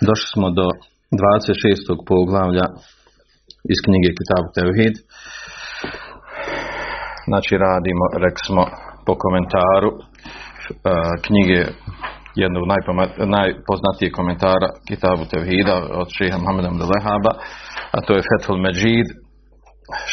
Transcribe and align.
Došli 0.00 0.28
smo 0.34 0.48
do 0.58 0.66
26. 1.12 2.06
poglavlja 2.10 2.66
iz 3.72 3.78
knjige 3.84 4.10
Kitab 4.18 4.44
Tevhid. 4.56 4.94
Znači 7.28 7.52
radimo, 7.66 8.04
rekli 8.24 8.42
smo, 8.48 8.62
po 9.06 9.12
komentaru 9.24 9.90
e, 9.94 9.98
knjige 11.26 11.60
jednog 12.42 12.64
najpoznatijeg 13.36 14.12
komentara 14.18 14.68
Kitabu 14.88 15.24
Tevhida 15.32 15.76
od 16.00 16.08
šeha 16.16 16.36
Muhammeda 16.38 16.68
Abdelehaba, 16.72 17.32
a 17.96 17.98
to 18.06 18.10
je 18.14 18.26
Fethul 18.28 18.58
Međid 18.66 19.08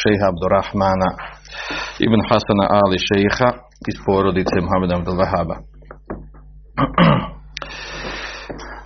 šeha 0.00 0.26
Abdurrahmana 0.32 1.10
ibn 2.06 2.20
Hasana 2.28 2.66
Ali 2.80 2.98
šeha 3.08 3.50
iz 3.90 3.96
porodice 4.06 4.56
Muhammeda 4.64 4.94
Abdelehaba. 4.98 5.56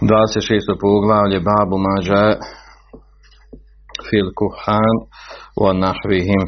26. 0.00 0.76
poglavlje 0.80 1.38
Babu 1.48 1.76
Mađa 1.86 2.24
fil 4.06 4.28
kuhan 4.38 4.96
o 5.64 5.66
nahvihim 5.72 6.44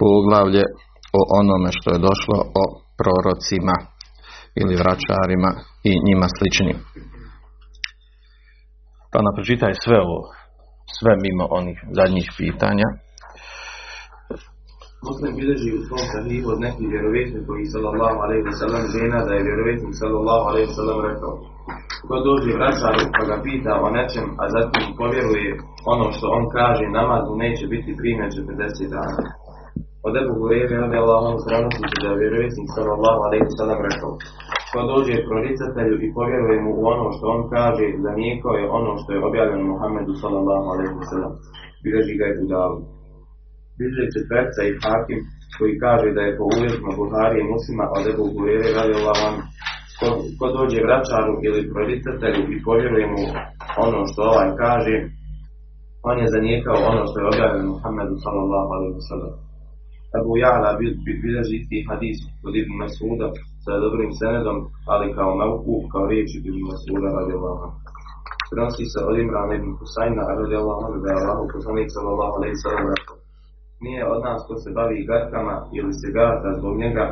poglavlje 0.00 0.64
o 1.18 1.20
onome 1.40 1.70
što 1.76 1.88
je 1.90 2.04
došlo 2.08 2.38
o 2.62 2.64
prorocima 2.98 3.76
ili 4.60 4.80
vraćarima 4.82 5.50
i 5.90 5.92
njima 6.06 6.26
sličnim. 6.36 6.78
Pa 9.12 9.18
napročitaj 9.26 9.72
sve 9.84 9.96
ovo, 10.06 10.20
sve 10.96 11.12
mimo 11.24 11.44
onih 11.58 11.78
zadnjih 11.98 12.28
pitanja. 12.38 12.88
Muslim 15.08 15.32
bilježi 15.38 15.70
u 15.78 15.84
svom 15.86 16.04
sahihu 16.12 16.48
od 16.54 16.60
nekih 16.66 16.86
vjerovjesnika 16.94 17.46
koji 17.48 17.72
sallallahu 17.74 18.18
alaihi 18.24 18.44
wa 18.48 18.56
sallam 18.60 18.84
žena 18.96 19.18
da 19.26 19.32
je 19.34 19.46
vjerovjesnik 19.48 19.94
sallallahu 20.02 20.44
alaihi 20.50 20.68
wa 20.70 20.76
sallam 20.78 20.98
rekao 21.10 21.34
Ko 22.08 22.16
dođe 22.26 22.50
vraćaru 22.58 23.04
pa 23.14 23.22
ga 23.30 23.36
pita 23.46 23.72
o 23.86 23.88
nečem, 23.98 24.26
a 24.42 24.44
zatim 24.54 24.84
povjeruje 25.00 25.50
ono 25.94 26.06
što 26.14 26.26
on 26.38 26.44
kaže, 26.56 26.84
namaz 27.00 27.22
mu 27.28 27.34
neće 27.44 27.64
biti 27.74 27.98
primjer 28.00 28.28
40 28.30 28.94
dana. 28.94 29.20
Od 30.06 30.14
Ebu 30.20 30.32
Hureyre 30.38 30.76
radi 30.82 30.96
Allahom 31.02 31.36
prenosi 31.46 31.84
se 31.90 31.98
da 32.02 32.08
je 32.10 32.20
vjerovjesnik 32.22 32.68
sallallahu 32.76 33.20
alaihi 33.26 33.46
wa 33.48 33.56
sallam 33.60 33.80
rekao 33.88 34.12
Ko 34.72 34.78
dođe 34.92 35.26
proricatelju 35.28 35.96
i 36.00 36.12
povjeruje 36.16 36.58
mu 36.64 36.70
u 36.80 36.82
ono 36.94 37.06
što 37.14 37.24
on 37.34 37.42
kaže, 37.54 37.86
zanijekao 38.06 38.54
je 38.60 38.70
ono 38.78 38.92
što 39.00 39.08
je 39.12 39.24
objavljeno 39.28 39.64
Muhammedu 39.72 40.12
sallallahu 40.22 40.66
alaihi 40.72 40.94
wa 41.00 41.06
sallam. 41.10 41.32
Bilježi 41.84 42.14
ga 42.18 42.24
je 42.26 42.38
Budavu. 42.40 42.76
Bilježi 43.78 44.14
četvrca 44.14 44.60
i 44.64 44.76
Hakim 44.82 45.20
koji 45.56 45.80
kaže 45.84 46.08
da 46.16 46.22
je 46.24 46.36
po 46.38 46.44
uvjetima 46.56 46.92
Buhari 47.00 47.36
i 47.40 47.50
muslima 47.52 47.84
od 47.96 48.04
Ebu 48.12 48.24
Hureyre 48.32 48.68
radi 48.78 48.94
Allahom 49.00 49.34
ko, 49.98 50.06
ko 50.38 50.46
dođe 50.56 50.78
vraćaru 50.86 51.34
ili 51.46 51.68
proricatelju 51.72 52.42
i 52.54 52.62
povjeruje 52.66 53.06
mu 53.12 53.22
ono 53.86 54.00
što 54.10 54.20
ovaj 54.32 54.50
kaže, 54.62 54.94
on 56.10 56.16
je 56.22 56.32
zanijekao 56.36 56.78
ono 56.92 57.02
što 57.08 57.16
je 57.18 57.30
objavljeno 57.32 57.72
Muhammedu 57.74 58.14
sallallahu 58.24 58.70
alaihi 58.76 58.96
wa 59.00 59.06
sallam. 59.10 59.34
Abu 60.20 60.32
Ja'la 60.44 60.70
bilježi 61.22 61.54
isti 61.58 61.78
hadis 61.88 62.18
kod 62.42 62.52
Ibn 62.60 62.72
Masuda 62.82 63.28
sa 63.64 63.72
dobrim 63.84 64.12
senedom, 64.20 64.58
ali 64.92 65.14
kao 65.18 65.30
mevkuf, 65.40 65.82
kao 65.92 66.04
riječi 66.12 66.36
Ibn 66.48 66.60
Masuda 66.70 67.08
radi 67.16 67.32
Allah. 67.38 67.60
Prenosi 68.50 68.84
se 68.92 68.98
od 69.08 69.16
Imrana 69.24 69.52
ibn 69.58 69.70
Husayna 69.78 70.22
radi 70.40 70.54
Allah, 70.62 70.80
da 71.02 71.08
je 71.10 71.18
Allah 71.20 71.38
poslanik 71.54 71.88
sallallahu 71.96 72.34
alaihi 72.38 72.60
sallam. 72.64 72.86
Nije 73.84 74.02
od 74.14 74.20
nas 74.26 74.40
ko 74.48 74.54
se 74.62 74.68
bavi 74.78 75.06
garkama 75.10 75.56
ili 75.78 75.92
se 76.00 76.08
gata 76.18 76.48
zbog 76.58 76.74
njega, 76.82 77.06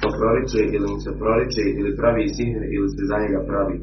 ko 0.00 0.08
proriče 0.18 0.60
ili 0.74 0.86
mu 0.92 0.98
se 1.04 1.10
proriče 1.20 1.64
ili 1.78 1.96
pravi 1.98 2.24
sihr 2.36 2.62
ili 2.76 2.88
se 2.94 3.02
za 3.10 3.16
njega 3.22 3.40
pravi. 3.50 3.76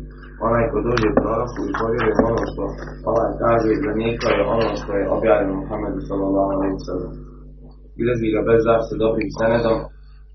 Onaj 0.48 0.66
ko 0.72 0.78
dođe 0.88 1.10
proroku 1.20 1.60
i 1.70 1.76
povjeruje 1.80 2.16
ono 2.30 2.42
što 2.50 2.64
ovaj 3.12 3.32
kaže 3.44 3.72
za 3.86 3.92
njega 4.02 4.30
je 4.38 4.44
ono 4.56 4.70
što 4.82 4.92
je 5.00 5.12
objavljeno 5.18 5.54
Muhammedu 5.62 6.00
sallallahu 6.10 6.52
alaihi 6.56 6.86
sallam. 6.90 7.14
Bilježi 7.98 8.28
ga 8.36 8.42
bez 8.50 8.60
zaštite 8.70 9.02
dobrim 9.06 9.30
senedom, 9.40 9.78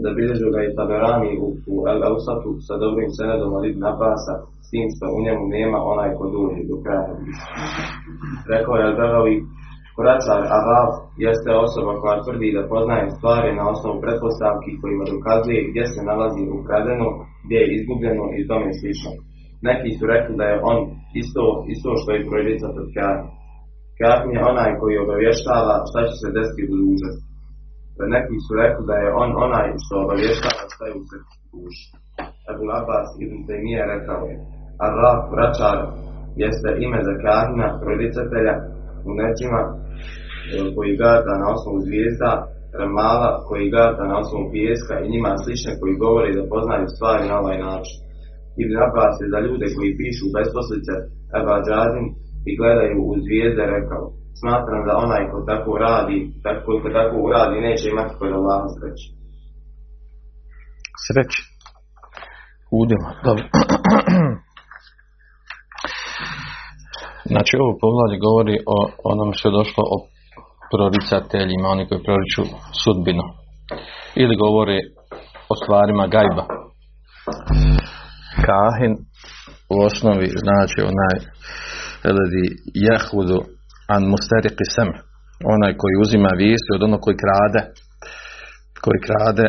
da 0.02 0.08
bilježu 0.18 0.48
ga 0.54 0.60
i 0.62 0.74
Taberani 0.78 1.32
u, 1.44 1.46
u 1.72 1.76
El 1.90 2.00
Eusatu 2.10 2.50
sa 2.66 2.74
dobrim 2.84 3.10
senedom 3.18 3.50
od 3.58 3.64
Ibn 3.70 3.82
Abasa, 3.92 4.34
s 4.64 4.66
tim 4.72 4.86
što 4.94 5.04
u 5.16 5.22
njemu 5.24 5.42
nema 5.56 5.78
onaj 5.92 6.10
ko 6.18 6.24
dođe 6.34 6.62
do 6.70 6.76
kraja. 6.84 7.12
Rekao 8.52 8.74
je 8.76 8.86
Al-Begavi, 8.88 9.36
Vraćar 10.00 10.40
Arab 10.58 10.90
jeste 11.26 11.50
osoba 11.66 11.92
koja 12.00 12.22
tvrdi 12.24 12.56
da 12.56 12.70
poznaje 12.72 13.14
stvari 13.16 13.50
na 13.60 13.64
osnovu 13.72 13.96
pretpostavki 14.02 14.78
kojima 14.80 15.04
dokazuje 15.14 15.60
gdje 15.68 15.84
se 15.92 16.00
nalazi 16.10 16.42
ukradeno, 16.58 17.08
gdje 17.44 17.58
je 17.60 17.72
izgubljeno 17.76 18.24
i 18.38 18.46
tome 18.50 18.68
slično. 18.80 19.12
Neki 19.68 19.90
su 19.96 20.02
rekli 20.14 20.34
da 20.40 20.46
je 20.50 20.60
on 20.70 20.78
isto, 21.22 21.44
isto 21.74 21.90
što 22.00 22.08
je 22.12 22.26
proricat 22.28 22.74
od 22.82 22.88
Kjahn. 22.94 23.24
Kjahn 23.98 24.28
je 24.36 24.40
onaj 24.52 24.70
koji 24.80 25.02
obavještava 25.04 25.74
šta 25.90 26.00
će 26.08 26.14
se 26.22 26.28
desiti 26.36 26.62
u 26.72 26.74
dužnosti. 26.82 27.26
Neki 28.16 28.36
su 28.44 28.52
rekli 28.62 28.82
da 28.90 28.96
je 29.02 29.08
on 29.22 29.30
onaj 29.46 29.66
što 29.84 29.94
obavještava 30.04 30.62
šta 30.72 30.82
je 30.86 30.94
u 31.00 31.02
srcu 31.10 31.36
duši. 31.52 31.86
Ebu 32.50 32.64
Abbas 32.78 33.08
ibn 33.24 33.38
Taymiye 33.46 33.82
rekao 33.94 34.22
je 34.30 34.36
vraćar, 35.32 35.76
jeste 36.42 36.68
ime 36.84 37.00
za 37.08 37.14
Kjahna, 37.22 37.66
proricatelja, 37.82 38.54
u 39.08 39.10
nečima 39.20 39.60
koji 40.76 40.92
gata 41.04 41.32
na 41.42 41.46
osnovu 41.54 41.78
zvijezda, 41.86 42.32
remala 42.80 43.30
koji 43.48 43.74
gata 43.78 44.02
na 44.10 44.16
osnovu 44.22 44.44
pijeska 44.52 44.94
i 45.00 45.10
njima 45.12 45.32
slične 45.42 45.72
koji 45.80 46.00
govore 46.04 46.28
da 46.38 46.50
poznaju 46.52 46.86
stvari 46.94 47.24
na 47.30 47.36
ovaj 47.42 47.58
način. 47.68 47.96
Ibn 48.62 48.74
Abbas 48.86 49.14
je 49.22 49.32
za 49.34 49.40
ljude 49.46 49.66
koji 49.76 49.96
pišu 50.00 50.26
besposlice 50.36 50.94
Eba 51.38 51.56
Džazim 51.66 52.06
i 52.48 52.50
gledaju 52.60 52.98
u 53.10 53.14
zvijezde 53.24 53.64
rekao 53.76 54.04
smatram 54.40 54.82
da 54.88 55.02
onaj 55.04 55.22
ko 55.30 55.38
tako 55.50 55.72
radi, 55.86 56.18
tako, 56.44 56.70
ko 56.82 56.88
tako 56.98 57.16
uradi 57.26 57.64
neće 57.66 57.84
imati 57.88 58.16
kod 58.18 58.30
Allaha 58.38 58.68
sreće. 58.76 59.06
Sreće. 61.06 61.40
Udjela. 62.80 63.10
Dobro. 63.26 63.44
Znači 67.32 67.52
ovo 67.62 67.72
poglavlje 67.84 68.18
govori 68.26 68.56
o 68.74 68.78
onom 69.12 69.30
što 69.36 69.48
je 69.48 69.58
došlo 69.60 69.82
o 69.94 69.96
proricateljima, 70.72 71.66
oni 71.74 71.88
koji 71.88 72.06
proriču 72.06 72.42
sudbinu. 72.82 73.24
Ili 74.22 74.34
govori 74.44 74.78
o 75.52 75.54
stvarima 75.60 76.04
gajba. 76.14 76.44
Kahin 78.46 78.92
u 79.72 79.74
osnovi 79.88 80.26
znači 80.44 80.78
onaj 80.90 81.16
eledi 82.10 82.46
jahudu 82.86 83.38
an 83.94 84.02
mustariki 84.12 84.66
sem. 84.74 84.88
Onaj 85.54 85.72
koji 85.80 85.94
uzima 86.04 86.30
vijesti 86.42 86.70
od 86.76 86.82
onog 86.88 87.00
koji 87.04 87.16
krade 87.24 87.60
koji 88.84 89.00
krade 89.08 89.46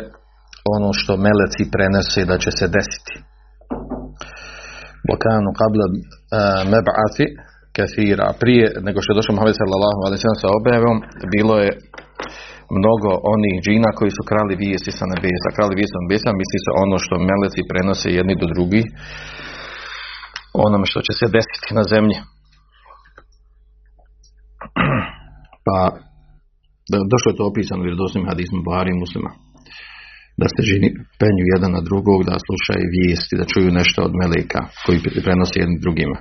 ono 0.75 0.89
što 1.00 1.21
meleci 1.25 1.63
prenese 1.73 2.21
da 2.31 2.35
će 2.44 2.51
se 2.57 2.65
desiti. 2.77 3.13
Bokanu 5.07 5.51
qabla 5.59 5.85
meb'ati 6.73 7.25
kathira. 7.77 8.27
Prije 8.44 8.65
nego 8.88 8.97
što 9.01 9.09
je 9.09 9.19
došao 9.19 9.35
Muhammed 9.35 9.57
sallallahu 9.62 10.01
alaihi 10.06 10.21
sa 10.44 10.50
objavom, 10.59 10.97
bilo 11.35 11.56
je 11.65 11.71
mnogo 12.77 13.12
onih 13.33 13.56
džina 13.65 13.89
koji 13.97 14.12
su 14.18 14.21
krali 14.29 14.53
vijesti 14.63 14.91
sa 15.00 15.06
nebesa. 15.13 15.56
Krali 15.56 15.73
vijesti 15.77 15.95
sa 15.97 16.03
nebesa, 16.06 16.39
misli 16.41 16.59
se 16.65 16.71
ono 16.83 16.95
što 17.03 17.25
meleci 17.29 17.69
prenose 17.71 18.07
jedni 18.19 18.35
do 18.41 18.47
drugih, 18.53 18.85
onome 20.65 20.85
što 20.91 21.00
će 21.07 21.13
se 21.19 21.25
desiti 21.38 21.69
na 21.79 21.83
zemlji. 21.94 22.18
Pa 25.65 25.77
došlo 27.12 27.29
je 27.29 27.38
to 27.39 27.51
opisano 27.51 27.85
vjerodostojnim 27.85 28.29
hadisma 28.31 28.65
Buhari 28.68 28.89
i 28.91 29.01
muslima. 29.03 29.31
Da 30.41 30.47
se 30.53 30.62
žini 30.69 30.89
penju 31.19 31.44
jedan 31.53 31.71
na 31.77 31.81
drugog, 31.89 32.19
da 32.29 32.45
slušaju 32.47 32.94
vijesti, 32.95 33.39
da 33.39 33.51
čuju 33.51 33.77
nešto 33.79 34.00
od 34.07 34.13
meleka 34.21 34.62
koji 34.85 34.97
prenose 35.25 35.56
jedni 35.59 35.77
drugima. 35.85 36.18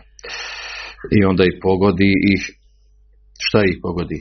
I 1.16 1.18
onda 1.30 1.42
ih 1.44 1.56
pogodi 1.62 2.12
ih, 2.34 2.42
šta 3.46 3.60
ih 3.70 3.76
pogodi? 3.84 4.20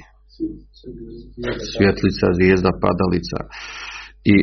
Svjetlica, 1.73 2.25
zvijezda, 2.37 2.71
padalica 2.85 3.39
i 4.33 4.35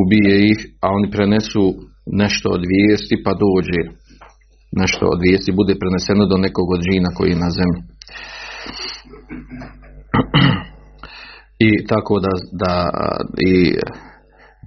ubije 0.00 0.34
ih, 0.52 0.60
a 0.84 0.86
oni 0.96 1.08
prenesu 1.10 1.64
nešto 2.22 2.46
od 2.56 2.62
vijesti 2.72 3.16
pa 3.24 3.32
dođe 3.44 3.80
nešto 4.80 5.04
od 5.14 5.20
vijesti 5.24 5.58
bude 5.60 5.74
preneseno 5.82 6.24
do 6.26 6.36
nekog 6.46 6.66
od 6.74 6.80
džina 6.86 7.10
koji 7.16 7.30
je 7.30 7.44
na 7.46 7.50
zemlji. 7.58 7.82
I 11.68 11.70
tako 11.90 12.14
da, 12.24 12.32
da 12.62 12.74
i 13.52 13.54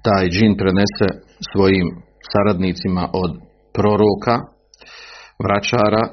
taj 0.06 0.24
džin 0.34 0.52
prenese 0.60 1.08
svojim 1.50 1.86
saradnicima 2.32 3.04
od 3.24 3.32
proroka, 3.76 4.36
vraćara, 5.44 6.04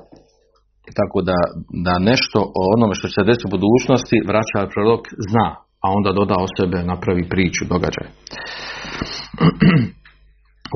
tako 1.00 1.20
da, 1.30 1.38
da 1.88 1.94
nešto 2.12 2.40
o 2.60 2.62
onome 2.76 2.94
što 2.98 3.06
će 3.08 3.16
se 3.16 3.28
desiti 3.30 3.48
u 3.48 3.54
budućnosti 3.56 4.26
vraćar 4.30 4.64
prorok 4.74 5.04
zna, 5.30 5.48
a 5.84 5.86
onda 5.98 6.10
doda 6.20 6.36
o 6.46 6.48
sebe, 6.58 6.78
napravi 6.92 7.24
priču, 7.34 7.62
događaj. 7.74 8.08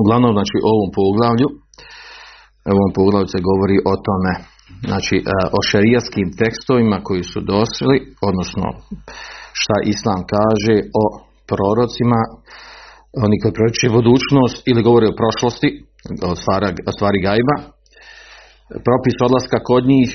Uglavnom, 0.02 0.32
znači, 0.38 0.56
u 0.60 0.66
ovom 0.74 0.90
poglavlju, 0.98 1.48
u 2.70 2.72
ovom 2.78 2.92
poglavlju 2.98 3.28
se 3.34 3.46
govori 3.50 3.76
o 3.92 3.94
tome, 4.06 4.32
znači, 4.90 5.16
e, 5.18 5.20
o 5.56 5.58
šerijaskim 5.70 6.28
tekstovima 6.40 6.98
koji 7.08 7.22
su 7.32 7.38
došli, 7.52 7.96
odnosno 8.28 8.66
šta 9.60 9.76
Islam 9.94 10.20
kaže 10.34 10.74
o 11.02 11.04
prorocima, 11.50 12.20
oni 13.24 13.36
koji 13.40 13.56
proroče 13.56 13.96
budućnost 13.98 14.56
ili 14.70 14.86
govore 14.88 15.06
o 15.08 15.18
prošlosti, 15.20 15.68
o 16.28 16.30
o 16.90 16.92
stvari 16.96 17.18
gajba, 17.26 17.56
propis 18.86 19.16
odlaska 19.26 19.58
kod 19.70 19.82
njih 19.92 20.10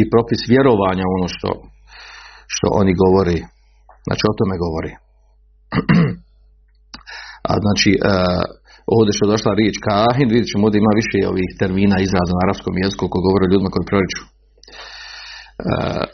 i 0.00 0.02
propis 0.12 0.40
vjerovanja 0.52 1.04
ono 1.16 1.28
što, 1.34 1.50
što 2.54 2.66
oni 2.80 2.92
govori. 3.02 3.38
Znači 4.06 4.22
o 4.30 4.36
tome 4.38 4.54
govori. 4.64 4.92
A 7.50 7.52
znači 7.64 7.90
e, 7.94 7.98
ovdje 8.96 9.12
što 9.14 9.22
je 9.24 9.32
došla 9.34 9.52
riječ 9.60 9.76
kahin, 9.88 10.28
vidjet 10.32 10.50
ćemo 10.52 10.64
ovdje 10.66 10.78
ima 10.80 10.92
više 11.00 11.18
ovih 11.32 11.48
termina 11.60 11.96
izraza 12.06 12.32
na 12.34 12.42
arapskom 12.44 12.74
jeziku 12.82 13.04
koji 13.10 13.26
govore 13.26 13.44
o 13.44 13.50
ljudima 13.50 13.74
koji 13.74 13.90
proriču. 13.90 14.22
E, 14.24 14.30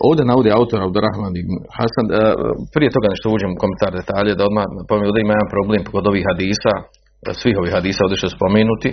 ovdje 0.08 0.22
navodi 0.30 0.50
autor 0.58 0.80
Abdurrahman 0.82 1.34
ibn 1.42 1.54
Hasan, 1.76 2.06
e, 2.08 2.14
prije 2.74 2.90
toga 2.94 3.08
nešto 3.12 3.26
uđem 3.36 3.50
u 3.52 3.60
komentar 3.62 3.92
detalje, 4.00 4.38
da 4.38 4.42
odmah 4.50 4.66
pomijem 4.88 5.10
ovdje 5.10 5.22
ima 5.22 5.34
jedan 5.34 5.52
problem 5.54 5.82
kod 5.92 6.04
ovih 6.10 6.24
hadisa, 6.30 6.72
svih 7.40 7.56
ovih 7.60 7.72
hadisa 7.76 8.00
ovdje 8.02 8.16
što 8.18 8.26
je 8.28 8.36
spomenuti, 8.38 8.90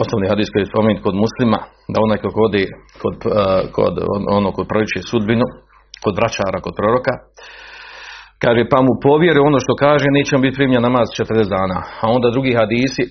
osnovni 0.00 0.26
hadis 0.32 0.48
koji 0.50 0.60
je 0.62 0.72
spomenut 0.72 1.02
kod 1.06 1.16
muslima, 1.24 1.58
da 1.92 1.96
onaj 2.06 2.18
ko 2.22 2.28
odi 2.48 2.64
kod, 3.02 3.16
e, 3.26 3.44
kod 3.76 3.94
ono 4.38 4.48
kod 4.56 4.66
proriče 4.70 5.00
sudbinu, 5.10 5.46
kod 6.04 6.14
vraćara, 6.20 6.58
kod 6.66 6.74
proroka, 6.78 7.14
kaže 8.42 8.62
pa 8.72 8.78
mu 8.86 8.92
povjere 9.08 9.38
ono 9.40 9.58
što 9.64 9.72
kaže, 9.84 10.16
neće 10.18 10.34
biti 10.44 10.58
primljen 10.58 10.82
namaz 10.88 11.06
40 11.18 11.56
dana. 11.56 11.78
A 12.02 12.04
onda 12.16 12.34
drugi 12.36 12.52
hadisi, 12.60 13.04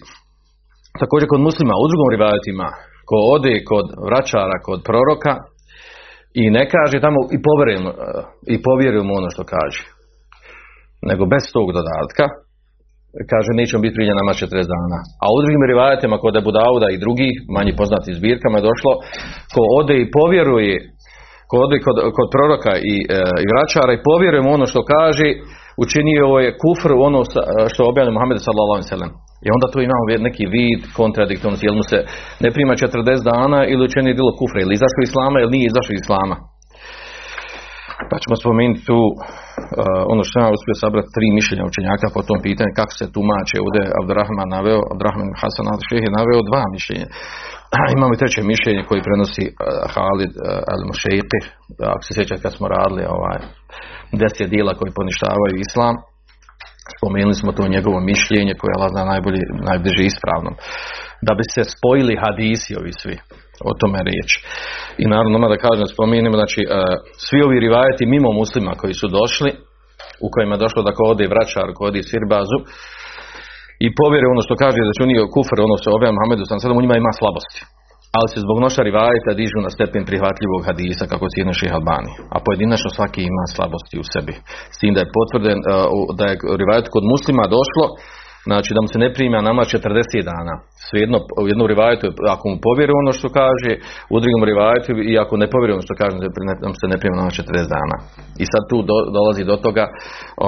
također 1.02 1.28
kod 1.34 1.42
muslima, 1.48 1.74
u 1.84 1.90
drugom 1.92 2.10
rivajetima, 2.16 2.68
ko 3.10 3.16
ode 3.36 3.56
kod 3.70 3.88
vraćara, 4.08 4.58
kod 4.68 4.80
proroka 4.88 5.34
i 6.42 6.44
ne 6.58 6.64
kaže 6.74 7.06
tamo 7.06 7.20
i 7.36 7.38
povjerujem, 7.48 7.84
e, 7.88 7.94
i 8.54 8.56
povjerujem 8.68 9.10
ono 9.20 9.30
što 9.36 9.44
kaže. 9.56 9.84
Nego 11.10 11.24
bez 11.34 11.44
tog 11.56 11.68
dodatka, 11.78 12.26
kaže 13.32 13.52
neće 13.60 13.74
mu 13.76 13.82
biti 13.84 13.98
primljen 13.98 14.18
namaz 14.22 14.36
40 14.38 14.74
dana. 14.76 15.00
A 15.24 15.26
u 15.36 15.38
drugim 15.44 15.64
rivajetima 15.72 16.16
kod 16.24 16.34
Abu 16.42 16.52
Dauda 16.60 16.88
i 16.92 17.02
drugih, 17.04 17.34
manje 17.56 17.74
poznati 17.82 18.18
zbirkama 18.20 18.58
je 18.58 18.68
došlo, 18.70 18.92
ko 19.54 19.62
ode 19.80 19.96
i 20.00 20.10
povjeruje 20.18 20.76
ko 21.50 21.56
ode 21.66 21.78
kod, 21.86 21.98
kod 22.18 22.28
proroka 22.36 22.74
i, 22.94 22.96
e, 23.18 23.20
i 23.44 23.46
vraćara 23.52 23.92
i 23.94 24.04
povjerujemo 24.10 24.50
ono 24.58 24.66
što 24.72 24.82
kaže, 24.94 25.28
učinio 25.84 26.26
je 26.46 26.56
kufr 26.64 26.92
ono 27.08 27.20
sa- 27.32 27.48
što 27.72 27.82
objavlja 27.92 28.12
Muhammed 28.16 28.38
sallallahu 28.46 28.76
alejhi 28.78 28.90
ve. 29.04 29.10
I 29.46 29.50
onda 29.56 29.66
tu 29.74 29.78
imamo 29.82 30.04
neki 30.28 30.44
vid 30.56 30.82
kontradiktornosti, 31.00 31.68
jel 31.68 31.78
mu 31.80 31.86
se 31.92 31.98
ne 32.44 32.50
prima 32.56 32.74
40 32.76 33.24
dana 33.32 33.60
ili 33.72 33.82
učini 33.88 34.16
djelo 34.18 34.34
kufra, 34.40 34.60
ili 34.62 34.74
izašao 34.80 35.02
iz 35.04 35.10
islama 35.10 35.38
ili 35.40 35.52
nije 35.56 35.66
izašao 35.72 35.94
iz 35.96 36.02
islama. 36.06 36.36
Pa 38.10 38.16
ćemo 38.24 38.36
spomenuti 38.42 38.82
tu 38.90 39.00
ono 40.14 40.22
što 40.24 40.34
sam 40.36 40.56
uspio 40.58 40.82
sabrati 40.84 41.14
tri 41.16 41.28
mišljenja 41.40 41.64
učenjaka 41.72 42.08
po 42.16 42.22
tom 42.28 42.40
pitanju 42.46 42.72
kako 42.80 42.94
se 43.00 43.06
tumače 43.16 43.58
ovdje 43.66 43.82
Abdurrahman 44.00 44.50
naveo, 44.56 44.82
Abdurrahman 44.94 45.32
Hasan 45.42 45.68
al-Šeh 45.74 46.04
je 46.06 46.18
naveo 46.20 46.48
dva 46.50 46.64
mišljenja. 46.76 47.08
Imamo 47.98 48.12
i 48.14 48.20
treće 48.22 48.42
mišljenje 48.54 48.82
koji 48.90 49.08
prenosi 49.08 49.46
uh, 49.50 49.54
Halid 49.94 50.34
uh, 50.38 50.44
al-Mušejti, 50.74 51.40
ako 51.94 52.04
se 52.06 52.12
sjećate 52.18 52.44
kad 52.44 52.54
smo 52.58 52.66
radili 52.76 53.04
ovaj, 53.16 53.40
deset 54.22 54.48
dijela 54.54 54.74
koji 54.80 54.98
poništavaju 55.00 55.56
islam, 55.68 55.96
spomenuli 56.98 57.36
smo 57.42 57.52
to 57.58 57.74
njegovo 57.76 58.00
mišljenje 58.12 58.54
koje 58.60 58.72
je 58.74 59.10
najbolje, 59.14 59.42
najbliže 59.70 60.04
ispravnom. 60.06 60.54
Da 61.28 61.32
bi 61.38 61.44
se 61.54 61.62
spojili 61.74 62.22
hadisi 62.24 62.72
ovi 62.82 62.94
svi, 63.02 63.16
o 63.70 63.72
tome 63.80 63.98
je 64.00 64.08
riječ. 64.12 64.30
I 65.04 65.06
naravno, 65.14 65.50
da 65.54 65.64
kažem, 65.66 65.88
spomenimo, 65.96 66.36
znači, 66.42 66.62
uh, 66.66 66.72
svi 67.28 67.40
ovi 67.48 67.58
rivajeti 67.66 68.12
mimo 68.16 68.30
muslima 68.42 68.72
koji 68.82 68.94
su 69.02 69.08
došli, 69.20 69.52
u 70.26 70.28
kojima 70.34 70.54
je 70.56 70.64
došlo 70.66 70.82
da 70.88 70.96
ko 70.98 71.04
ode 71.14 71.26
vraćar, 71.34 71.68
ko 71.78 71.82
ode 71.90 72.02
sirbazu, 72.10 72.58
i 73.86 73.88
povjere 74.00 74.26
ono 74.34 74.42
što 74.46 74.54
kaže 74.64 74.80
da 74.88 74.96
će 74.96 75.02
oni 75.04 75.16
kufr, 75.36 75.58
ono 75.68 75.76
što 75.80 75.96
objavlja 75.98 76.16
Muhammedu 76.18 76.44
sam 76.46 76.60
sada 76.60 76.74
u 76.74 76.84
njima 76.84 76.96
ima 76.98 77.14
slabosti. 77.20 77.62
Ali 78.18 78.28
se 78.32 78.44
zbog 78.46 78.58
noša 78.66 78.82
rivajeta 78.90 79.32
dižu 79.40 79.60
na 79.66 79.72
stepen 79.76 80.04
prihvatljivog 80.10 80.62
hadisa 80.68 81.04
kako 81.12 81.32
cijeno 81.34 81.54
ših 81.60 81.72
Albani. 81.78 82.12
A 82.36 82.38
pojedinačno 82.46 82.90
svaki 82.98 83.22
ima 83.24 83.46
slabosti 83.56 83.96
u 84.04 84.06
sebi. 84.12 84.36
S 84.76 84.78
tim 84.82 84.94
da 84.96 85.02
je 85.02 85.14
potvrden 85.18 85.60
uh, 85.62 85.68
da 86.20 86.24
je 86.30 86.36
rivajet 86.62 86.88
kod 86.96 87.04
muslima 87.14 87.54
došlo 87.58 87.86
Znači 88.50 88.70
da 88.76 88.82
mu 88.82 88.90
se 88.94 89.00
ne 89.06 89.10
prima 89.18 89.48
nama 89.50 89.62
40 89.62 90.30
dana. 90.32 90.54
Svejedno 90.88 91.18
u 91.44 91.48
jednom 91.52 91.68
rivajetu 91.74 92.06
ako 92.36 92.46
mu 92.50 92.56
povjeri 92.68 92.92
ono 93.02 93.12
što 93.20 93.28
kaže, 93.42 93.72
u 94.14 94.18
drugom 94.24 94.44
rivajetu 94.50 94.92
i 95.12 95.14
ako 95.24 95.34
ne 95.44 95.48
povjeri 95.54 95.72
ono 95.74 95.86
što 95.88 95.96
kaže, 96.02 96.16
nam 96.66 96.74
se 96.80 96.86
ne 96.94 96.98
prima 97.02 97.16
nama 97.22 97.32
40 97.38 97.76
dana. 97.78 97.96
I 98.44 98.46
sad 98.52 98.64
tu 98.72 98.78
do, 98.90 98.98
dolazi 99.18 99.44
do 99.52 99.56
toga, 99.66 99.86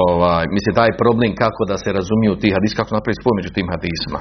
ovaj, 0.05 0.45
mislim, 0.55 0.71
taj 0.81 0.91
problem 1.01 1.31
kako 1.43 1.61
da 1.71 1.75
se 1.83 1.89
razumiju 1.99 2.33
ti 2.41 2.55
hadis, 2.55 2.73
kako 2.79 2.95
napravi 2.97 3.19
spoj 3.21 3.33
među 3.39 3.49
tim 3.53 3.67
hadisima. 3.73 4.19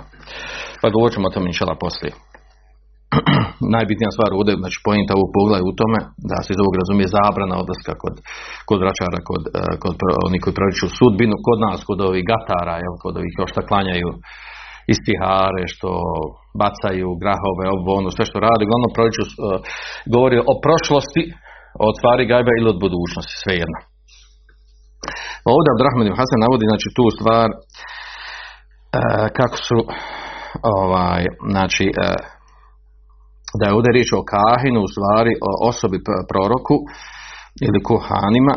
Pa 0.80 0.86
govorit 0.94 1.14
ćemo 1.14 1.28
o 1.28 1.34
tom 1.34 1.46
inšala 1.52 1.74
poslije. 1.84 2.12
Najbitnija 3.74 4.10
stvar 4.16 4.30
ovdje, 4.38 4.52
znači 4.62 4.78
pojenta 4.86 5.12
ovog 5.14 5.30
poglavlja 5.36 5.64
u 5.70 5.78
tome 5.80 5.98
da 6.30 6.36
se 6.44 6.50
iz 6.52 6.60
ovog 6.62 6.74
razumije 6.80 7.14
zabrana 7.18 7.54
odlaska 7.62 7.92
kod, 8.02 8.14
kod 8.68 8.78
vraćara, 8.84 9.18
kod, 9.30 9.42
eh, 9.58 9.74
kod 9.82 9.96
oni 10.26 10.38
koji 10.42 10.54
proriču 10.58 10.86
sudbinu, 10.98 11.34
kod 11.46 11.58
nas, 11.66 11.78
kod 11.88 11.98
ovih 12.08 12.24
gatara, 12.32 12.76
jel, 12.84 12.94
kod 13.02 13.14
ovih 13.20 13.32
što 13.50 13.60
klanjaju 13.70 14.10
istihare, 14.94 15.62
što 15.74 15.90
bacaju 16.62 17.08
grahove, 17.22 17.64
ovo, 17.74 17.90
ono, 18.00 18.08
sve 18.16 18.24
što 18.28 18.38
radi, 18.46 18.62
uglavnom 18.66 18.92
proriču, 18.96 19.22
eh, 19.26 19.30
govori 20.14 20.36
o 20.52 20.54
prošlosti, 20.64 21.24
od 21.88 21.94
stvari 21.98 22.30
gajba 22.32 22.52
ili 22.54 22.68
od 22.74 22.78
budućnosti, 22.84 23.34
svejedno. 23.42 23.78
Ovdje 25.54 25.68
Abdurrahman 25.70 26.06
ibn 26.06 26.20
Hasan 26.20 26.40
navodi 26.44 26.64
znači 26.70 26.88
tu 26.96 27.04
stvar 27.16 27.48
eh, 27.52 27.56
kako 29.38 29.56
su 29.68 29.78
ovaj, 30.78 31.22
znači 31.54 31.86
da 33.58 33.64
je 33.66 33.74
ovdje 33.76 33.90
riječ 33.96 34.10
o 34.12 34.26
kahinu, 34.34 34.80
u 34.82 34.92
stvari 34.94 35.32
o 35.48 35.50
osobi 35.70 35.98
proroku 36.30 36.76
ili 37.66 37.78
kuhanima 37.88 38.54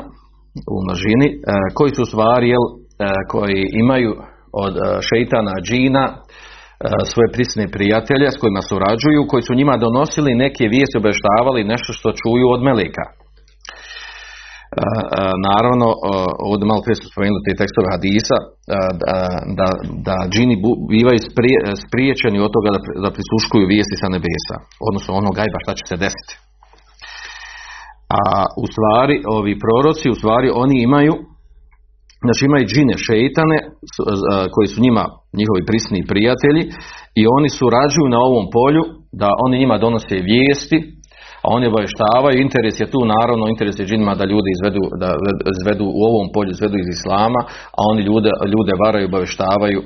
u 0.73 0.77
množini, 0.83 1.27
e, 1.31 1.37
koji 1.77 1.91
su 1.97 2.03
stvari 2.11 2.47
jel, 2.53 2.65
e, 2.71 2.75
koji 3.33 3.61
imaju 3.83 4.11
od 4.65 4.73
e, 4.77 4.81
šeitana 5.07 5.55
džina 5.67 6.05
svoje 7.11 7.29
prisne 7.35 7.65
prijatelje 7.75 8.27
s 8.31 8.39
kojima 8.41 8.61
surađuju, 8.69 9.27
koji 9.29 9.43
su 9.47 9.53
njima 9.59 9.75
donosili 9.85 10.41
neke 10.45 10.63
vijesti, 10.73 10.97
obještavali 11.01 11.69
nešto 11.73 11.91
što 11.97 12.17
čuju 12.21 12.47
od 12.55 12.61
meleka. 12.67 13.05
Naravno, 15.49 15.87
ovdje 16.49 16.65
malo 16.71 16.81
prije 16.85 16.97
smo 16.99 17.07
spomenuli 17.13 17.45
te 17.45 17.53
tekstove 17.61 17.87
hadisa, 17.95 18.37
da, 19.01 19.17
da, 19.59 19.67
da 20.07 20.15
džini 20.33 20.55
bivaju 20.93 21.19
sprije- 21.29 21.63
spriječeni 21.85 22.37
od 22.45 22.51
toga 22.55 22.69
da, 22.75 22.79
da 23.03 23.15
prisluškuju 23.15 23.71
vijesti 23.73 23.95
sa 24.01 24.07
nebesa, 24.15 24.55
odnosno 24.87 25.11
ono 25.21 25.29
gajba 25.37 25.57
šta 25.63 25.73
će 25.79 25.83
se 25.89 25.97
desiti. 26.05 26.33
A 28.19 28.21
u 28.63 28.65
stvari, 28.71 29.15
ovi 29.37 29.53
proroci, 29.63 30.05
u 30.13 30.19
stvari 30.21 30.47
oni 30.63 30.75
imaju, 30.87 31.13
znači 32.25 32.41
imaju 32.45 32.69
džine 32.71 32.95
šeitane 33.07 33.57
koji 34.53 34.67
su 34.71 34.77
njima 34.85 35.03
njihovi 35.39 35.61
prisni 35.69 35.99
prijatelji 36.11 36.63
i 37.21 37.23
oni 37.37 37.49
surađuju 37.59 38.07
na 38.15 38.19
ovom 38.29 38.45
polju 38.55 38.83
da 39.21 39.29
oni 39.45 39.55
njima 39.61 39.77
donose 39.85 40.15
vijesti, 40.31 40.77
a 41.45 41.47
oni 41.57 41.65
obavještavaju, 41.67 42.43
interes 42.45 42.75
je 42.79 42.91
tu 42.93 42.99
naravno, 43.15 43.43
interes 43.53 43.75
je 43.79 43.87
džinima 43.89 44.13
da 44.19 44.31
ljudi 44.31 44.49
izvedu, 44.53 44.83
da 45.01 45.09
izvedu 45.57 45.85
u 45.99 46.01
ovom 46.09 46.27
polju, 46.33 46.51
izvedu 46.53 46.77
iz 46.79 46.89
islama, 46.97 47.41
a 47.77 47.81
oni 47.91 48.01
ljude, 48.07 48.31
ljude 48.53 48.73
varaju, 48.83 49.09
obavještavaju 49.11 49.79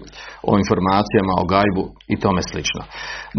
o 0.51 0.53
informacijama, 0.61 1.33
o 1.41 1.47
gajbu 1.53 1.83
i 2.13 2.15
tome 2.23 2.41
slično. 2.51 2.81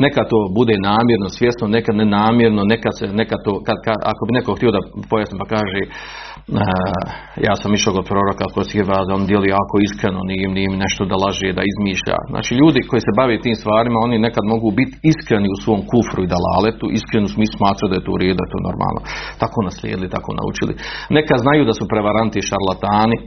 Neka 0.05 0.23
to 0.31 0.39
bude 0.59 0.75
namjerno, 0.91 1.29
svjesno, 1.39 1.65
nekad 1.77 1.95
nenamjerno, 2.03 2.62
neka 2.75 2.91
se, 2.99 3.05
neka 3.21 3.37
to, 3.45 3.53
kad, 3.67 3.77
kad, 3.87 3.97
ako 4.11 4.21
bi 4.27 4.33
neko 4.39 4.50
htio 4.59 4.71
da 4.77 4.81
pojasni 5.11 5.37
pa 5.41 5.47
kaže 5.55 5.81
ja 7.49 7.55
sam 7.61 7.71
išao 7.75 7.97
kod 7.97 8.07
proroka 8.11 8.45
koji 8.55 8.65
se 8.65 8.85
da 9.09 9.15
on 9.19 9.25
dijeli 9.31 9.49
jako 9.59 9.75
iskreno, 9.87 10.21
nije 10.29 10.43
im, 10.47 10.53
nije 10.57 10.67
im 10.71 10.83
nešto 10.85 11.03
da 11.11 11.17
laže, 11.25 11.57
da 11.59 11.63
izmišlja. 11.73 12.17
Znači 12.33 12.53
ljudi 12.61 12.81
koji 12.89 13.01
se 13.07 13.17
bave 13.21 13.35
tim 13.45 13.57
stvarima, 13.63 13.99
oni 14.07 14.17
nekad 14.27 14.45
mogu 14.53 14.69
biti 14.79 14.95
iskreni 15.13 15.49
u 15.55 15.61
svom 15.63 15.81
kufru 15.91 16.21
i 16.23 16.33
dalaletu, 16.35 16.87
iskreni 16.99 17.29
u 17.29 17.35
smislu 17.37 17.57
smatraju 17.59 17.89
da 17.91 17.97
je 17.99 18.07
to 18.07 18.13
u 18.15 18.19
da 18.41 18.51
to 18.53 18.59
normalno. 18.69 19.01
Tako 19.43 19.59
naslijedili, 19.69 20.15
tako 20.17 20.31
naučili. 20.41 20.73
Neka 21.19 21.35
znaju 21.45 21.63
da 21.69 21.75
su 21.79 21.85
prevaranti 21.93 22.37
i 22.39 22.49
šarlatani, 22.49 23.19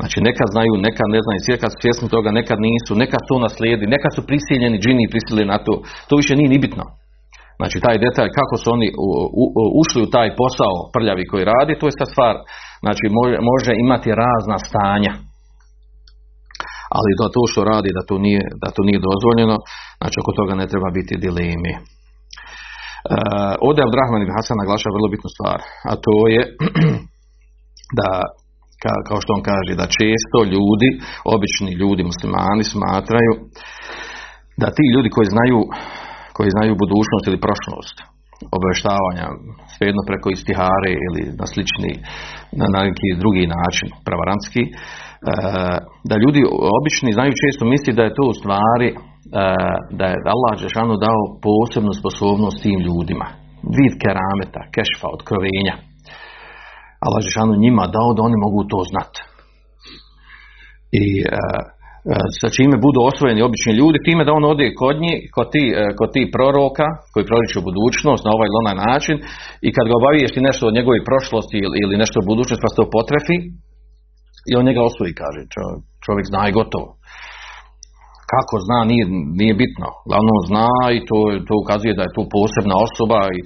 Znači 0.00 0.18
nekad 0.28 0.48
znaju, 0.54 0.72
nekad 0.88 1.08
ne 1.14 1.20
znaju, 1.24 1.60
kad 1.62 1.70
su 1.72 1.78
svjesni 1.82 2.08
toga, 2.14 2.30
nekad 2.40 2.58
nisu, 2.68 2.92
nekad 3.02 3.20
to 3.28 3.36
naslijedi, 3.46 3.92
nekad 3.94 4.10
su 4.16 4.22
prisiljeni, 4.28 4.82
džini 4.82 5.12
prisilili 5.12 5.50
na 5.52 5.58
to. 5.66 5.74
To 6.08 6.12
više 6.20 6.32
nije 6.36 6.48
ni 6.54 6.58
bitno. 6.64 6.84
Znači 7.60 7.76
taj 7.84 7.96
detalj 8.04 8.30
kako 8.38 8.54
su 8.60 8.66
oni 8.76 8.88
ušli 9.80 10.00
u 10.02 10.12
taj 10.14 10.28
posao 10.40 10.74
prljavi 10.94 11.24
koji 11.30 11.48
radi, 11.52 11.78
to 11.78 11.84
je 11.86 11.98
sad 11.98 12.08
stvar. 12.14 12.34
Znači 12.84 13.04
može, 13.18 13.36
može 13.52 13.72
imati 13.84 14.10
razna 14.24 14.58
stanja. 14.68 15.12
Ali 16.96 17.18
da 17.20 17.26
to 17.34 17.42
što 17.50 17.60
radi, 17.72 17.90
da 17.98 18.02
to 18.08 18.16
nije, 18.26 18.42
da 18.62 18.68
to 18.76 18.82
nije 18.88 19.06
dozvoljeno, 19.08 19.56
znači 20.00 20.16
oko 20.22 20.32
toga 20.38 20.52
ne 20.60 20.66
treba 20.72 20.88
biti 20.98 21.22
dilemi. 21.24 21.72
E, 21.76 21.80
ovdje 23.66 23.80
Abdrahman 23.84 24.22
ibn 24.22 24.36
Hasan 24.36 24.60
naglašava 24.62 24.96
vrlo 24.96 25.08
bitnu 25.14 25.30
stvar, 25.36 25.58
a 25.90 25.92
to 26.04 26.14
je 26.34 26.42
da 28.00 28.10
kao 29.08 29.18
što 29.22 29.30
on 29.36 29.42
kaže, 29.52 29.72
da 29.80 29.94
često 29.98 30.38
ljudi, 30.54 30.88
obični 31.34 31.70
ljudi 31.80 32.02
muslimani 32.10 32.64
smatraju 32.72 33.32
da 34.62 34.68
ti 34.76 34.84
ljudi 34.94 35.08
koji 35.16 35.26
znaju 35.34 35.58
koji 36.36 36.54
znaju 36.56 36.80
budućnost 36.82 37.24
ili 37.26 37.44
prošlost 37.46 37.96
obavještavanja, 38.56 39.26
svejedno 39.74 40.02
preko 40.10 40.28
istihare 40.30 40.90
ili 41.06 41.22
na 41.40 41.46
slični, 41.52 41.92
na 42.74 42.80
neki 42.88 43.08
drugi 43.22 43.44
način, 43.56 43.88
pravarantski, 44.06 44.62
e, 44.66 44.70
da 46.08 46.14
ljudi 46.22 46.40
obični 46.78 47.16
znaju 47.16 47.40
često 47.42 47.62
misli 47.72 47.96
da 47.98 48.02
je 48.04 48.16
to 48.18 48.24
u 48.32 48.38
stvari 48.40 48.88
e, 48.92 48.96
da 49.98 50.04
je 50.10 50.24
Allah 50.34 50.52
Žešanu 50.64 50.94
dao 51.06 51.20
posebnu 51.48 51.92
sposobnost 52.00 52.58
tim 52.64 52.78
ljudima. 52.88 53.26
Vid 53.76 53.94
kerameta, 54.02 54.62
kešfa, 54.74 55.06
otkrovenja. 55.16 55.74
Allah 57.06 57.20
Žešanu 57.28 57.62
njima 57.64 57.84
dao 57.96 58.10
da 58.16 58.20
oni 58.28 58.36
mogu 58.44 58.60
to 58.72 58.80
znati. 58.90 59.20
I 61.02 61.04
E, 61.20 61.79
sa 62.40 62.48
čime 62.56 62.76
budu 62.86 62.98
osvojeni 63.10 63.46
obični 63.48 63.72
ljudi, 63.80 63.98
time 64.08 64.22
da 64.24 64.32
on 64.38 64.44
ode 64.52 64.66
kod 64.82 64.96
njih, 65.04 65.18
kod 65.36 65.46
ti, 65.54 65.64
e, 65.80 65.82
kod 65.98 66.08
ti 66.14 66.22
proroka 66.34 66.88
koji 67.12 67.28
proriču 67.30 67.58
budućnost 67.68 68.22
na 68.24 68.30
ovaj 68.34 68.46
ili 68.48 68.60
onaj 68.62 68.76
način 68.88 69.16
i 69.66 69.68
kad 69.76 69.84
ga 69.88 69.94
obavijesti 70.00 70.46
nešto 70.48 70.62
od 70.66 70.76
njegove 70.78 71.08
prošlosti 71.10 71.58
ili, 71.84 72.00
nešto 72.02 72.16
od 72.20 72.26
budućnosti 72.30 72.64
pa 72.64 72.70
se 72.70 72.78
to 72.80 72.86
potrefi 72.96 73.36
i 74.50 74.52
on 74.58 74.64
njega 74.68 74.82
osvoji, 74.90 75.18
kaže. 75.22 75.40
Čovjek 76.04 76.26
zna 76.32 76.42
i 76.48 76.56
gotovo. 76.58 76.88
Kako 78.34 78.54
zna, 78.66 78.80
nije, 78.90 79.04
nije 79.40 79.54
bitno. 79.62 79.88
Glavno 80.10 80.34
zna 80.48 80.68
i 80.96 80.98
to, 81.08 81.18
to 81.48 81.54
ukazuje 81.62 81.94
da 81.98 82.02
je 82.04 82.14
tu 82.16 82.22
posebna 82.36 82.76
osoba 82.86 83.20
i, 83.36 83.40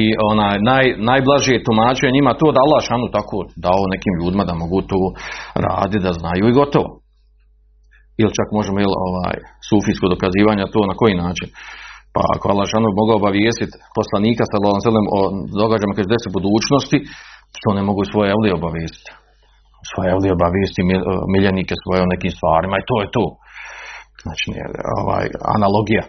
i 0.00 0.02
onaj, 0.30 0.56
naj, 0.70 0.86
najblažije 1.10 1.64
tumačenje 1.66 2.16
njima 2.16 2.32
to 2.40 2.46
da 2.54 2.64
Allah 2.64 2.80
šanu 2.88 3.06
tako 3.16 3.36
dao 3.66 3.92
nekim 3.94 4.14
ljudima 4.20 4.44
da 4.48 4.60
mogu 4.62 4.78
to 4.90 5.00
raditi, 5.66 6.04
da 6.06 6.12
znaju 6.20 6.44
i 6.48 6.56
gotovo 6.60 6.88
ili 8.20 8.36
čak 8.38 8.48
možemo 8.58 8.78
jel, 8.80 8.94
ovaj, 9.08 9.36
sufijsko 9.68 10.06
dokazivanje, 10.14 10.72
to 10.74 10.80
na 10.90 10.94
koji 11.00 11.14
način. 11.24 11.48
Pa 12.14 12.20
ako 12.34 12.44
Allah 12.52 12.66
žanu 12.72 12.88
mogao 13.00 13.16
obavijestiti 13.22 13.74
poslanika 13.98 14.42
sallallahu 14.46 14.78
o 15.18 15.20
događajima 15.62 15.96
koji 15.96 16.22
se 16.24 16.36
budućnosti, 16.38 16.98
što 17.58 17.68
ne 17.78 17.82
mogu 17.88 18.02
svoje 18.12 18.28
evlije 18.34 18.52
obavijestiti. 18.60 19.10
Svoje 19.90 20.08
evlije 20.14 20.32
obavijesti 20.38 20.80
miljenike 21.34 21.74
svoje 21.82 22.00
o 22.02 22.12
nekim 22.14 22.32
stvarima 22.36 22.76
i 22.78 22.86
to 22.90 22.96
je 23.02 23.08
to. 23.16 23.26
Znači, 24.24 24.48
ovaj, 25.00 25.24
analogija 25.56 26.04